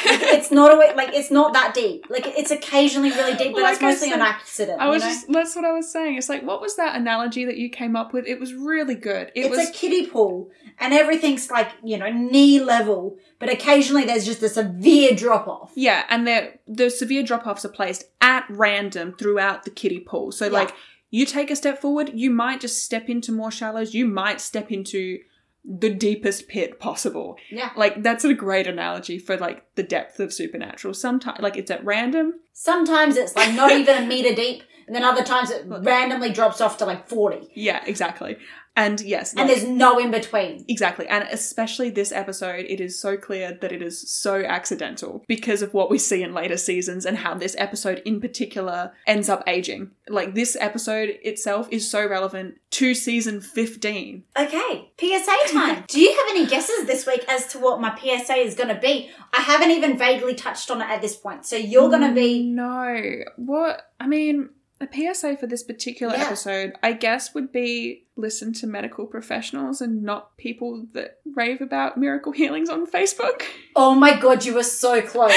Like, 0.08 0.22
it's 0.34 0.52
not 0.52 0.72
a 0.72 0.96
like 0.96 1.14
it's 1.14 1.30
not 1.30 1.54
that 1.54 1.74
deep. 1.74 2.06
Like 2.10 2.26
it's 2.26 2.50
occasionally 2.52 3.12
really 3.12 3.36
deep, 3.36 3.54
but 3.54 3.62
Like 3.62 3.74
that's 3.74 3.82
mostly 3.82 4.10
said, 4.10 4.16
an 4.16 4.22
accident. 4.22 4.82
I 4.82 4.88
was 4.88 5.04
you 5.04 5.10
know? 5.10 5.14
just 5.16 5.32
that's 5.32 5.56
what 5.56 5.66
I 5.66 5.72
was 5.74 5.92
saying. 5.92 6.18
It's 6.18 6.30
like 6.30 6.44
what 6.44 6.62
was 6.62 6.76
that 6.78 6.96
analogy 6.96 7.46
that 7.46 7.58
you 7.58 7.70
came 7.70 7.96
up 7.96 8.14
with? 8.14 8.26
It 8.26 8.40
was 8.40 8.54
really 8.54 8.96
good. 8.96 9.32
It 9.36 9.46
it's 9.46 9.50
was 9.58 9.70
a 9.70 9.72
kiddie 9.72 10.08
pool, 10.08 10.50
and 10.80 10.94
everything's 10.94 11.52
like 11.52 11.70
you 11.84 11.98
know 11.98 12.12
knee 12.12 12.60
level, 12.60 13.18
but 13.40 13.50
occasionally 13.50 14.06
there's 14.06 14.26
just 14.26 14.42
a 14.42 14.50
severe 14.50 15.14
drop 15.16 15.48
off. 15.48 15.72
Yeah, 15.76 16.06
and 16.10 16.26
the 16.28 16.54
the 16.68 16.90
severe 16.90 17.22
drop 17.24 17.46
offs 17.46 17.64
are 17.66 17.70
placed 17.70 18.06
at 18.22 18.46
random 18.50 19.14
throughout 19.20 19.64
the 19.66 19.72
kiddie 19.72 20.00
pool. 20.00 20.32
So 20.32 20.46
Yeah. 20.46 20.52
like 20.52 20.74
you 21.12 21.26
take 21.26 21.52
a 21.52 21.56
step 21.56 21.80
forward, 21.80 22.12
you 22.16 22.30
might 22.32 22.60
just 22.60 22.84
step 22.84 23.08
into 23.08 23.32
more 23.32 23.52
shallows, 23.52 23.94
you 23.94 24.06
might 24.06 24.42
step 24.42 24.72
into 24.72 25.20
the 25.68 25.90
deepest 25.90 26.48
pit 26.48 26.80
possible. 26.80 27.38
Yeah. 27.52 27.72
Like 27.76 28.02
that's 28.02 28.24
a 28.24 28.34
great 28.34 28.68
analogy 28.68 29.20
for 29.20 29.38
like 29.38 29.64
the 29.76 29.84
depth 29.84 30.20
of 30.20 30.34
supernatural. 30.34 30.94
Sometimes 30.94 31.42
like 31.42 31.58
it's 31.58 31.70
at 31.70 31.84
random. 31.84 32.36
Sometimes 32.54 33.18
it's 33.18 33.36
like 33.36 33.54
not 33.54 33.72
even 33.72 34.04
a 34.04 34.08
meter 34.08 34.34
deep, 34.42 34.64
and 34.88 34.96
then 34.96 35.04
other 35.04 35.24
times 35.24 35.52
it 35.52 35.66
randomly 35.68 36.32
drops 36.32 36.62
off 36.62 36.78
to 36.78 36.86
like 36.86 37.08
forty, 37.10 37.50
Yeah, 37.54 37.84
exactly. 37.86 38.38
And 38.78 39.02
yes, 39.02 39.34
and 39.34 39.50
like- 39.50 39.58
there's 39.58 39.68
no 39.68 39.98
in 39.98 40.12
between. 40.12 40.64
Exactly. 40.68 41.08
And 41.08 41.28
especially 41.32 41.90
this 41.90 42.12
episode, 42.12 42.66
it 42.70 42.80
is 42.80 42.98
so 42.98 43.18
clear 43.18 43.58
that 43.60 43.72
it 43.72 43.82
is 43.82 44.08
so 44.10 44.44
accidental 44.44 45.26
because 45.28 45.64
of 45.64 45.74
what 45.74 45.90
we 45.90 45.98
see 45.98 46.22
in 46.22 46.32
later 46.34 46.58
seasons 46.58 47.04
and 47.04 47.18
how 47.18 47.34
this 47.34 47.56
episode 47.58 48.04
in 48.06 48.22
particular 48.22 48.94
ends 49.08 49.30
up 49.30 49.44
aging. 49.48 49.92
Like, 50.08 50.36
this 50.36 50.56
episode 50.60 51.18
itself 51.24 51.68
is 51.72 51.90
so 51.90 52.08
relevant 52.08 52.60
to 52.72 52.94
season 52.94 53.42
15. 53.42 54.24
Okay, 54.40 54.92
PSA 55.00 55.54
time. 55.54 55.84
Do 55.88 56.00
you 56.00 56.12
have 56.12 56.26
any 56.30 56.46
guesses 56.46 56.86
this 56.86 57.08
week 57.08 57.26
as 57.28 57.48
to 57.48 57.60
what 57.60 57.82
my 57.82 57.98
PSA 57.98 58.36
is 58.36 58.54
going 58.54 58.70
to 58.74 58.80
be? 58.80 59.10
I 59.34 59.42
haven't 59.42 59.72
even 59.72 59.98
vaguely 59.98 60.36
touched 60.36 60.70
on 60.70 60.82
it 60.82 60.88
at 60.90 61.02
this 61.02 61.16
point, 61.16 61.48
so 61.48 61.56
you're 61.56 61.90
going 61.90 62.08
to 62.08 62.14
be. 62.14 62.44
No. 62.44 63.24
What? 63.38 63.90
I 64.00 64.06
mean, 64.06 64.50
a 64.80 64.88
PSA 64.92 65.38
for 65.38 65.48
this 65.48 65.64
particular 65.64 66.16
Yeah. 66.16 66.26
episode, 66.26 66.74
I 66.84 66.94
guess, 66.94 67.34
would 67.34 67.52
be 67.52 68.06
listen 68.16 68.54
to 68.54 68.68
medical 68.68 69.06
professionals 69.06 69.82
and 69.82 70.04
not 70.04 70.38
people 70.38 70.86
that 70.94 71.20
rave 71.36 71.62
about 71.62 71.98
miracle 71.98 72.32
healings 72.32 72.70
on 72.70 72.86
Facebook. 72.88 73.44
Oh 73.76 73.94
my 73.96 74.20
god, 74.20 74.46
you 74.46 74.54
were 74.54 74.64
so 74.64 75.02
close. 75.02 75.34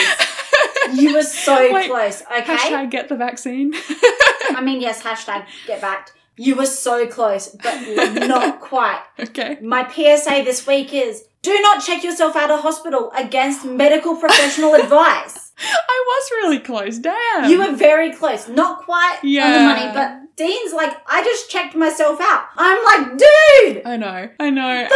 You 0.95 1.15
were 1.15 1.23
so 1.23 1.57
Wait, 1.73 1.89
close. 1.89 2.23
Okay. 2.23 2.43
Hashtag 2.57 2.91
get 2.91 3.09
the 3.09 3.17
vaccine. 3.17 3.73
I 4.51 4.61
mean, 4.63 4.81
yes, 4.81 5.03
hashtag 5.03 5.47
get 5.67 5.81
backed. 5.81 6.13
You 6.37 6.57
were 6.57 6.67
so 6.67 7.07
close, 7.07 7.49
but 7.49 8.27
not 8.27 8.61
quite. 8.73 9.03
okay. 9.19 9.59
My 9.61 9.87
PSA 9.89 10.43
this 10.45 10.67
week 10.67 10.93
is 10.95 11.25
do 11.43 11.59
not 11.63 11.83
check 11.85 12.05
yourself 12.05 12.37
out 12.37 12.51
of 12.51 12.61
hospital 12.61 13.11
against 13.17 13.65
medical 13.65 14.17
professional 14.17 14.75
advice. 14.83 15.53
I 15.59 16.05
was 16.07 16.31
really 16.33 16.59
close. 16.59 16.99
Damn. 16.99 17.51
You 17.51 17.59
were 17.59 17.75
very 17.75 18.13
close. 18.13 18.49
Not 18.49 18.83
quite 18.85 19.19
on 19.23 19.53
the 19.53 19.61
money, 19.61 19.91
but 19.93 20.37
Dean's 20.37 20.73
like, 20.73 20.97
I 21.07 21.23
just 21.23 21.51
checked 21.51 21.75
myself 21.75 22.19
out. 22.21 22.45
I'm 22.57 22.85
like, 22.85 23.19
dude! 23.19 23.83
I 23.85 23.97
know. 23.97 24.31
I 24.41 24.51
know. 24.51 24.89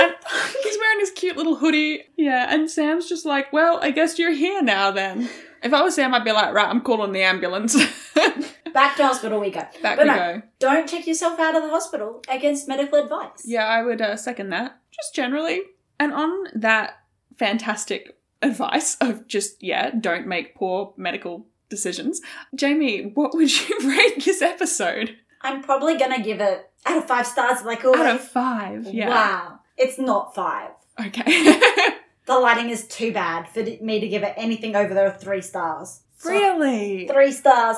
He's 0.63 0.79
wearing 0.79 1.01
his 1.01 1.11
cute 1.11 1.37
little 1.37 1.57
hoodie. 1.57 2.05
Yeah. 2.17 2.47
And 2.49 2.71
Sam's 2.71 3.09
just 3.09 3.27
like, 3.27 3.53
well, 3.53 3.79
I 3.83 3.91
guess 3.91 4.19
you're 4.19 4.33
here 4.33 4.63
now 4.63 4.91
then. 4.91 5.29
If 5.65 5.73
I 5.73 5.83
was 5.83 5.95
Sam, 5.95 6.13
I'd 6.15 6.25
be 6.25 6.33
like, 6.33 6.53
right, 6.53 6.69
I'm 6.69 6.83
calling 6.83 7.13
the 7.13 7.23
ambulance. 7.23 7.75
Back 8.75 8.97
to 8.97 9.07
hospital 9.07 9.41
we 9.41 9.51
go. 9.51 9.61
Back 9.83 9.97
but 9.97 10.01
we 10.01 10.05
no, 10.05 10.15
go. 10.15 10.43
don't 10.59 10.89
check 10.89 11.07
yourself 11.07 11.41
out 11.41 11.57
of 11.57 11.63
the 11.63 11.71
hospital 11.71 12.23
against 12.29 12.69
medical 12.69 13.03
advice. 13.03 13.45
Yeah, 13.47 13.65
I 13.67 13.83
would 13.83 14.03
uh, 14.03 14.17
second 14.17 14.51
that. 14.51 14.79
Just 14.91 15.15
generally. 15.15 15.63
And 15.99 16.13
on 16.13 16.49
that 16.55 16.99
fantastic 17.39 18.19
advice 18.43 18.97
of 19.01 19.27
just, 19.27 19.63
yeah, 19.63 19.91
don't 19.91 20.27
make 20.27 20.55
poor 20.55 20.93
medical 20.99 21.47
decisions. 21.71 22.21
Jamie, 22.55 23.13
what 23.15 23.35
would 23.35 23.51
you 23.69 23.79
rate 23.89 24.23
this 24.25 24.43
episode? 24.43 25.17
I'm 25.41 25.63
probably 25.63 25.97
gonna 25.97 26.23
give 26.23 26.41
it 26.41 26.71
out 26.85 26.99
of 26.99 27.07
five 27.07 27.27
stars, 27.27 27.63
like 27.65 27.85
always. 27.85 28.01
Out 28.01 28.17
of 28.17 28.21
five. 28.23 28.87
Yeah. 28.93 29.09
Wow. 29.09 29.61
It's 29.77 29.99
not 29.99 30.35
five. 30.35 30.71
Okay. 31.01 31.61
The 32.27 32.39
lighting 32.39 32.71
is 32.71 32.87
too 32.87 33.13
bad 33.13 33.49
for 33.49 33.63
me 33.63 34.01
to 34.01 34.09
give 34.09 34.23
it 34.23 34.35
anything 34.37 34.75
over 34.77 34.95
the 34.95 35.11
three 35.13 35.43
stars. 35.43 36.01
So, 36.17 36.31
really? 36.31 37.07
Three 37.07 37.33
stars. 37.33 37.77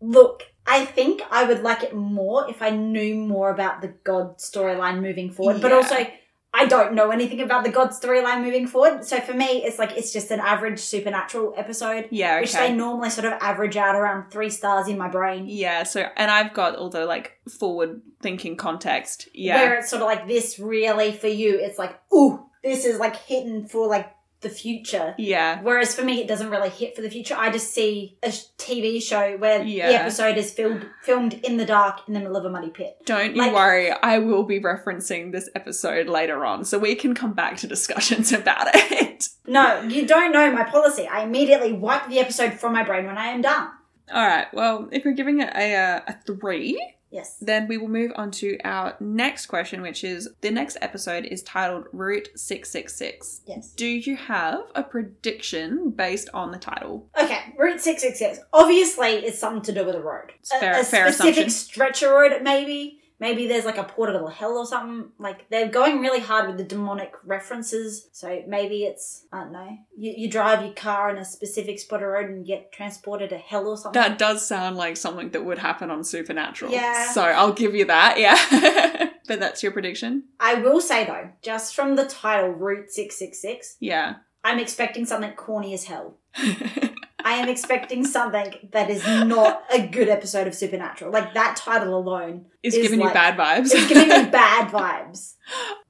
Look, 0.00 0.44
I 0.66 0.84
think 0.84 1.22
I 1.30 1.44
would 1.44 1.62
like 1.62 1.82
it 1.82 1.94
more 1.94 2.48
if 2.48 2.62
I 2.62 2.70
knew 2.70 3.16
more 3.16 3.50
about 3.50 3.80
the 3.80 3.88
God 4.04 4.38
storyline 4.38 5.00
moving 5.00 5.32
forward. 5.32 5.60
But 5.60 5.72
also, 5.72 6.06
I 6.54 6.66
don't 6.66 6.92
know 6.92 7.10
anything 7.10 7.40
about 7.40 7.64
the 7.64 7.70
God 7.70 7.90
storyline 7.90 8.42
moving 8.42 8.66
forward. 8.66 9.04
So 9.04 9.20
for 9.20 9.32
me, 9.32 9.64
it's 9.64 9.78
like 9.78 9.96
it's 9.96 10.12
just 10.12 10.30
an 10.30 10.38
average 10.38 10.78
supernatural 10.78 11.54
episode, 11.56 12.08
Yeah, 12.10 12.40
which 12.40 12.52
they 12.52 12.72
normally 12.72 13.10
sort 13.10 13.26
of 13.26 13.32
average 13.40 13.76
out 13.76 13.96
around 13.96 14.30
three 14.30 14.50
stars 14.50 14.86
in 14.86 14.98
my 14.98 15.08
brain. 15.08 15.46
Yeah, 15.48 15.82
so 15.84 16.06
and 16.16 16.30
I've 16.30 16.52
got 16.52 16.76
all 16.76 16.90
the 16.90 17.06
like 17.06 17.40
forward 17.58 18.02
thinking 18.20 18.56
context. 18.56 19.28
Yeah. 19.32 19.56
Where 19.56 19.78
it's 19.78 19.88
sort 19.88 20.02
of 20.02 20.06
like 20.06 20.28
this 20.28 20.58
really 20.58 21.12
for 21.12 21.28
you, 21.28 21.58
it's 21.58 21.78
like, 21.78 21.98
ooh, 22.12 22.44
this 22.62 22.84
is 22.84 22.98
like 22.98 23.16
hitting 23.16 23.66
for 23.66 23.86
like 23.88 24.14
the 24.40 24.48
future. 24.48 25.14
yeah. 25.18 25.60
Whereas 25.62 25.94
for 25.94 26.02
me, 26.02 26.20
it 26.20 26.26
doesn't 26.26 26.50
really 26.50 26.68
hit 26.68 26.96
for 26.96 27.02
the 27.02 27.08
future. 27.08 27.36
I 27.38 27.50
just 27.50 27.72
see 27.72 28.18
a 28.24 28.28
TV 28.58 29.00
show 29.00 29.36
where 29.36 29.62
Yeah. 29.62 29.88
the 29.88 29.94
episode 30.00 30.36
is 30.36 30.50
filmed 30.52 30.84
filmed 31.02 31.34
in 31.44 31.58
the 31.58 31.64
dark 31.64 32.00
in 32.08 32.14
the 32.14 32.18
middle 32.20 32.36
of 32.36 32.44
a 32.44 32.50
muddy 32.50 32.70
pit. 32.70 32.96
Don't 33.04 33.36
you 33.36 33.52
worry, 33.52 33.92
I 33.92 34.18
will 34.18 34.42
be 34.42 34.58
referencing 34.60 35.30
this 35.30 35.48
episode 35.54 36.08
later 36.08 36.44
on, 36.44 36.64
so 36.64 36.76
we 36.80 36.96
can 36.96 37.14
come 37.14 37.34
back 37.34 37.56
to 37.58 37.68
discussions 37.68 38.32
about 38.40 38.66
it. 38.74 39.28
No, 39.46 39.82
you 39.82 40.06
don't 40.06 40.32
know 40.32 40.50
my 40.50 40.64
policy. 40.64 41.06
I 41.06 41.22
immediately 41.22 41.72
wipe 41.72 42.08
the 42.08 42.18
episode 42.18 42.54
from 42.54 42.72
my 42.72 42.82
brain 42.82 43.06
when 43.06 43.18
I 43.18 43.26
am 43.28 43.42
done. 43.42 43.68
All 44.12 44.26
right. 44.26 44.52
Well, 44.52 44.88
if 44.90 45.04
you're 45.04 45.14
giving 45.14 45.40
it 45.40 45.50
a 45.54 45.76
uh, 45.76 46.00
a 46.08 46.14
three, 46.26 46.82
Yes. 47.12 47.36
Then 47.40 47.68
we 47.68 47.76
will 47.76 47.88
move 47.88 48.10
on 48.16 48.30
to 48.32 48.58
our 48.64 48.96
next 48.98 49.46
question, 49.46 49.82
which 49.82 50.02
is 50.02 50.28
the 50.40 50.50
next 50.50 50.78
episode 50.80 51.26
is 51.26 51.42
titled 51.42 51.84
Route 51.92 52.28
666. 52.34 53.42
Yes. 53.46 53.72
Do 53.72 53.86
you 53.86 54.16
have 54.16 54.60
a 54.74 54.82
prediction 54.82 55.90
based 55.90 56.30
on 56.32 56.50
the 56.50 56.58
title? 56.58 57.08
Okay, 57.20 57.54
Route 57.58 57.80
666. 57.80 58.44
Obviously, 58.52 59.10
it's 59.26 59.38
something 59.38 59.62
to 59.62 59.72
do 59.72 59.84
with 59.84 59.94
a 59.94 60.00
road. 60.00 60.32
It's 60.40 60.50
fair- 60.50 60.78
a, 60.78 60.80
a 60.80 60.84
fair 60.84 61.12
specific 61.12 61.48
assumption. 61.48 61.50
stretch 61.50 62.02
of 62.02 62.10
road, 62.12 62.32
maybe. 62.42 63.01
Maybe 63.22 63.46
there's 63.46 63.64
like 63.64 63.78
a 63.78 63.84
portal 63.84 64.26
to 64.26 64.34
hell 64.34 64.58
or 64.58 64.66
something. 64.66 65.12
Like, 65.16 65.48
they're 65.48 65.68
going 65.68 66.00
really 66.00 66.18
hard 66.18 66.48
with 66.48 66.56
the 66.58 66.64
demonic 66.64 67.12
references. 67.24 68.08
So 68.10 68.42
maybe 68.48 68.82
it's, 68.82 69.26
I 69.32 69.44
don't 69.44 69.52
know, 69.52 69.78
you, 69.96 70.12
you 70.16 70.28
drive 70.28 70.64
your 70.64 70.74
car 70.74 71.08
in 71.08 71.18
a 71.18 71.24
specific 71.24 71.78
spot 71.78 72.02
of 72.02 72.08
road 72.08 72.28
and 72.30 72.44
get 72.44 72.72
transported 72.72 73.30
to 73.30 73.38
hell 73.38 73.68
or 73.68 73.76
something. 73.76 74.02
That 74.02 74.18
does 74.18 74.44
sound 74.44 74.76
like 74.76 74.96
something 74.96 75.30
that 75.30 75.44
would 75.44 75.58
happen 75.58 75.88
on 75.88 76.02
Supernatural. 76.02 76.72
Yeah. 76.72 77.12
So 77.12 77.22
I'll 77.22 77.52
give 77.52 77.76
you 77.76 77.84
that, 77.84 78.18
yeah. 78.18 79.10
but 79.28 79.38
that's 79.38 79.62
your 79.62 79.70
prediction? 79.70 80.24
I 80.40 80.54
will 80.54 80.80
say, 80.80 81.06
though, 81.06 81.30
just 81.42 81.76
from 81.76 81.94
the 81.94 82.04
title, 82.06 82.50
Route 82.50 82.90
666, 82.90 83.76
Yeah. 83.78 84.16
I'm 84.44 84.58
expecting 84.58 85.06
something 85.06 85.32
corny 85.34 85.74
as 85.74 85.84
hell. 85.84 86.16
I 87.32 87.36
am 87.36 87.48
expecting 87.48 88.04
something 88.04 88.68
that 88.72 88.90
is 88.90 89.02
not 89.06 89.64
a 89.72 89.86
good 89.86 90.10
episode 90.10 90.46
of 90.46 90.54
Supernatural. 90.54 91.10
Like 91.10 91.32
that 91.32 91.56
title 91.56 91.96
alone 91.96 92.44
It's 92.62 92.76
is 92.76 92.82
giving 92.82 93.00
you 93.00 93.10
bad 93.10 93.38
vibes. 93.38 93.70
It's 93.72 93.88
giving 93.88 94.08
me 94.08 94.24
bad 94.30 94.70
vibes. 94.70 95.36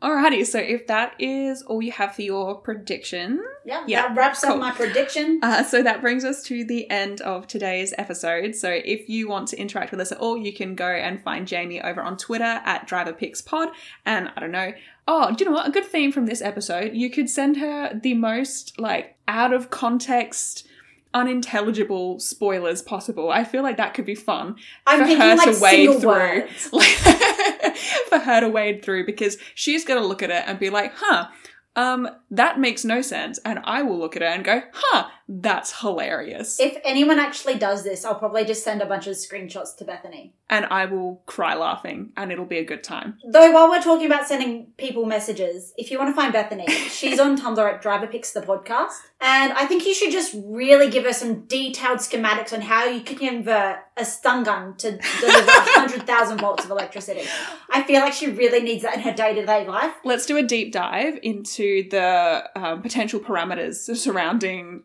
Alrighty, 0.01 0.47
so 0.47 0.61
if 0.61 0.87
that 0.87 1.15
is 1.19 1.63
all 1.63 1.83
you 1.83 1.91
have 1.91 2.15
for 2.15 2.23
your 2.23 2.61
prediction, 2.61 3.43
Yeah, 3.65 3.83
Yeah, 3.89 4.03
that 4.03 4.17
wraps 4.17 4.45
cool. 4.45 4.53
up 4.53 4.61
my 4.61 4.71
prediction. 4.71 5.41
Uh, 5.43 5.65
so 5.65 5.83
that 5.83 6.01
brings 6.01 6.25
us 6.25 6.45
to 6.45 6.65
the 6.65 6.89
end 6.89 7.21
of 7.23 7.49
today's 7.49 7.93
episode. 7.99 8.55
So 8.55 8.71
if 8.71 9.09
you 9.09 9.29
want 9.29 9.49
to 9.49 9.57
interact 9.59 9.91
with 9.91 9.99
us 9.99 10.13
at 10.13 10.19
all, 10.19 10.37
you 10.37 10.53
can 10.53 10.77
go 10.77 10.87
and 10.87 11.21
find 11.25 11.49
Jamie 11.49 11.83
over 11.83 12.01
on 12.01 12.17
Twitter 12.19 12.45
at 12.65 12.89
DriverPixPod. 12.89 13.73
And 14.07 14.31
I 14.37 14.41
don't 14.41 14.53
know. 14.53 14.75
Oh, 15.09 15.35
do 15.35 15.43
you 15.43 15.51
know 15.51 15.57
what? 15.57 15.67
A 15.67 15.73
good 15.73 15.87
theme 15.87 16.13
from 16.13 16.27
this 16.27 16.41
episode. 16.41 16.95
You 16.95 17.11
could 17.11 17.29
send 17.29 17.57
her 17.57 17.99
the 18.01 18.15
most 18.15 18.79
like 18.79 19.17
out 19.27 19.53
of 19.53 19.71
context, 19.71 20.69
unintelligible 21.15 22.19
spoilers 22.21 22.83
possible. 22.83 23.31
I 23.31 23.45
feel 23.45 23.63
like 23.63 23.77
that 23.77 23.95
could 23.95 24.07
be 24.07 24.15
fun 24.15 24.57
I'm 24.87 25.01
for 25.01 25.07
thinking 25.07 25.29
her 25.29 25.37
like 25.37 25.57
to 25.57 25.63
wade 25.63 26.01
through. 26.01 26.81
for 28.09 28.19
her 28.19 28.41
to 28.41 28.49
wade 28.49 28.85
through 28.85 29.07
because 29.07 29.39
she's 29.55 29.85
gonna 29.85 30.07
look 30.07 30.23
at 30.23 30.31
it 30.31 30.45
and 30.47 30.59
be 30.59 30.71
like, 30.71 30.93
huh, 30.95 31.29
um, 31.77 32.09
that 32.31 32.59
makes 32.61 32.85
no 32.85 33.01
sense. 33.03 33.39
And 33.45 33.61
I 33.65 33.83
will 33.83 33.99
look 33.99 34.17
at 34.17 34.23
it 34.23 34.29
and 34.29 34.45
go, 34.45 34.63
huh, 34.73 35.09
that's 35.29 35.81
hilarious. 35.81 36.59
If 36.61 36.79
anyone 36.85 37.19
actually 37.19 37.55
does 37.57 37.85
this, 37.85 38.05
I'll 38.05 38.15
probably 38.17 38.45
just 38.45 38.65
send 38.65 38.83
a 38.83 38.87
bunch 38.87 39.07
of 39.07 39.15
screenshots 39.15 39.77
to 39.79 39.85
Bethany. 39.85 40.35
and 40.51 40.67
I 40.67 40.85
will 40.85 41.23
cry 41.27 41.55
laughing 41.55 42.13
and 42.17 42.31
it'll 42.31 42.45
be 42.45 42.59
a 42.59 42.65
good 42.65 42.85
time. 42.85 43.19
Though 43.27 43.53
while 43.53 43.71
we're 43.71 43.83
talking 43.83 44.07
about 44.07 44.27
sending 44.27 44.67
people 44.77 45.07
messages, 45.07 45.73
if 45.79 45.91
you 45.91 45.99
want 45.99 46.11
to 46.11 46.15
find 46.15 46.33
Bethany, 46.33 46.67
she's 46.91 47.19
on 47.19 47.39
Tumblr 47.39 47.73
at 47.73 47.81
Driver 47.81 48.07
Picks 48.07 48.33
the 48.33 48.41
podcast. 48.43 48.93
And 49.21 49.53
I 49.53 49.67
think 49.67 49.87
you 49.87 49.95
should 49.95 50.11
just 50.13 50.35
really 50.45 50.91
give 50.91 51.05
her 51.05 51.13
some 51.13 51.43
detailed 51.47 51.99
schematics 52.01 52.53
on 52.53 52.61
how 52.61 52.85
you 52.85 53.01
can 53.03 53.17
convert 53.17 53.79
a 53.97 54.05
stun 54.05 54.43
gun 54.43 54.77
to 54.79 54.91
deliver 55.21 55.47
100,000 55.47 56.39
volts 56.39 56.65
of 56.65 56.71
electricity. 56.71 57.23
I 57.71 57.83
feel 57.85 58.01
like 58.01 58.13
she 58.13 58.29
really 58.31 58.61
needs 58.61 58.83
that 58.83 58.95
in 58.97 59.01
her 59.03 59.13
day 59.13 59.35
to 59.35 59.47
day 59.47 59.67
life. 59.67 59.95
Let's 60.05 60.27
do 60.27 60.37
a 60.37 60.43
deep 60.43 60.73
dive 60.73 61.19
into 61.23 61.89
the 61.89 62.45
um, 62.57 62.83
potential 62.83 63.21
parameters 63.21 63.77
surrounding. 63.97 64.83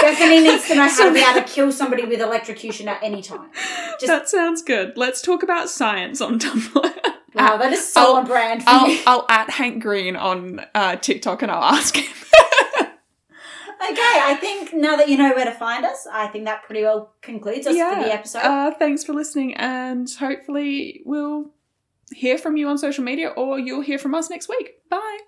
Bethany 0.00 0.40
needs 0.40 0.66
to 0.68 0.74
know 0.74 0.88
how 0.88 1.08
to 1.08 1.12
be 1.14 1.20
able 1.20 1.40
to 1.40 1.46
kill 1.46 1.72
somebody 1.72 2.04
with 2.04 2.20
electrocution 2.20 2.88
at 2.88 3.02
any 3.02 3.22
time. 3.22 3.50
Just, 4.00 4.06
that 4.06 4.28
sounds 4.28 4.62
good. 4.62 4.96
Let's 4.96 5.20
talk 5.22 5.42
about 5.42 5.68
science 5.68 6.20
on 6.20 6.38
Tumblr. 6.38 6.94
wow, 7.34 7.56
that 7.56 7.72
is 7.72 7.92
so 7.92 8.00
I'll- 8.00 8.16
on 8.16 8.26
brand 8.26 8.62
for 8.64 8.70
I'll, 8.70 8.88
you. 8.88 9.02
I'll 9.06 9.26
at 9.28 9.50
Hank 9.50 9.82
Green 9.82 10.16
on 10.16 10.64
uh, 10.74 10.96
TikTok 10.96 11.42
and 11.42 11.50
I'll 11.50 11.62
ask 11.74 11.96
him. 11.96 12.04
Okay, 13.82 13.96
I 13.96 14.36
think 14.38 14.74
now 14.74 14.96
that 14.96 15.08
you 15.08 15.16
know 15.16 15.34
where 15.34 15.46
to 15.46 15.52
find 15.52 15.86
us, 15.86 16.06
I 16.12 16.26
think 16.26 16.44
that 16.44 16.64
pretty 16.64 16.82
well 16.82 17.14
concludes 17.22 17.66
us 17.66 17.72
for 17.74 18.02
the 18.04 18.12
episode. 18.12 18.40
Uh, 18.40 18.72
thanks 18.78 19.02
for 19.02 19.14
listening, 19.14 19.54
and 19.54 20.06
hopefully 20.18 21.00
we'll 21.06 21.50
hear 22.14 22.36
from 22.36 22.58
you 22.58 22.68
on 22.68 22.76
social 22.76 23.02
media, 23.02 23.28
or 23.28 23.58
you'll 23.58 23.80
hear 23.80 23.98
from 23.98 24.14
us 24.14 24.28
next 24.28 24.50
week. 24.50 24.72
Bye. 24.90 25.18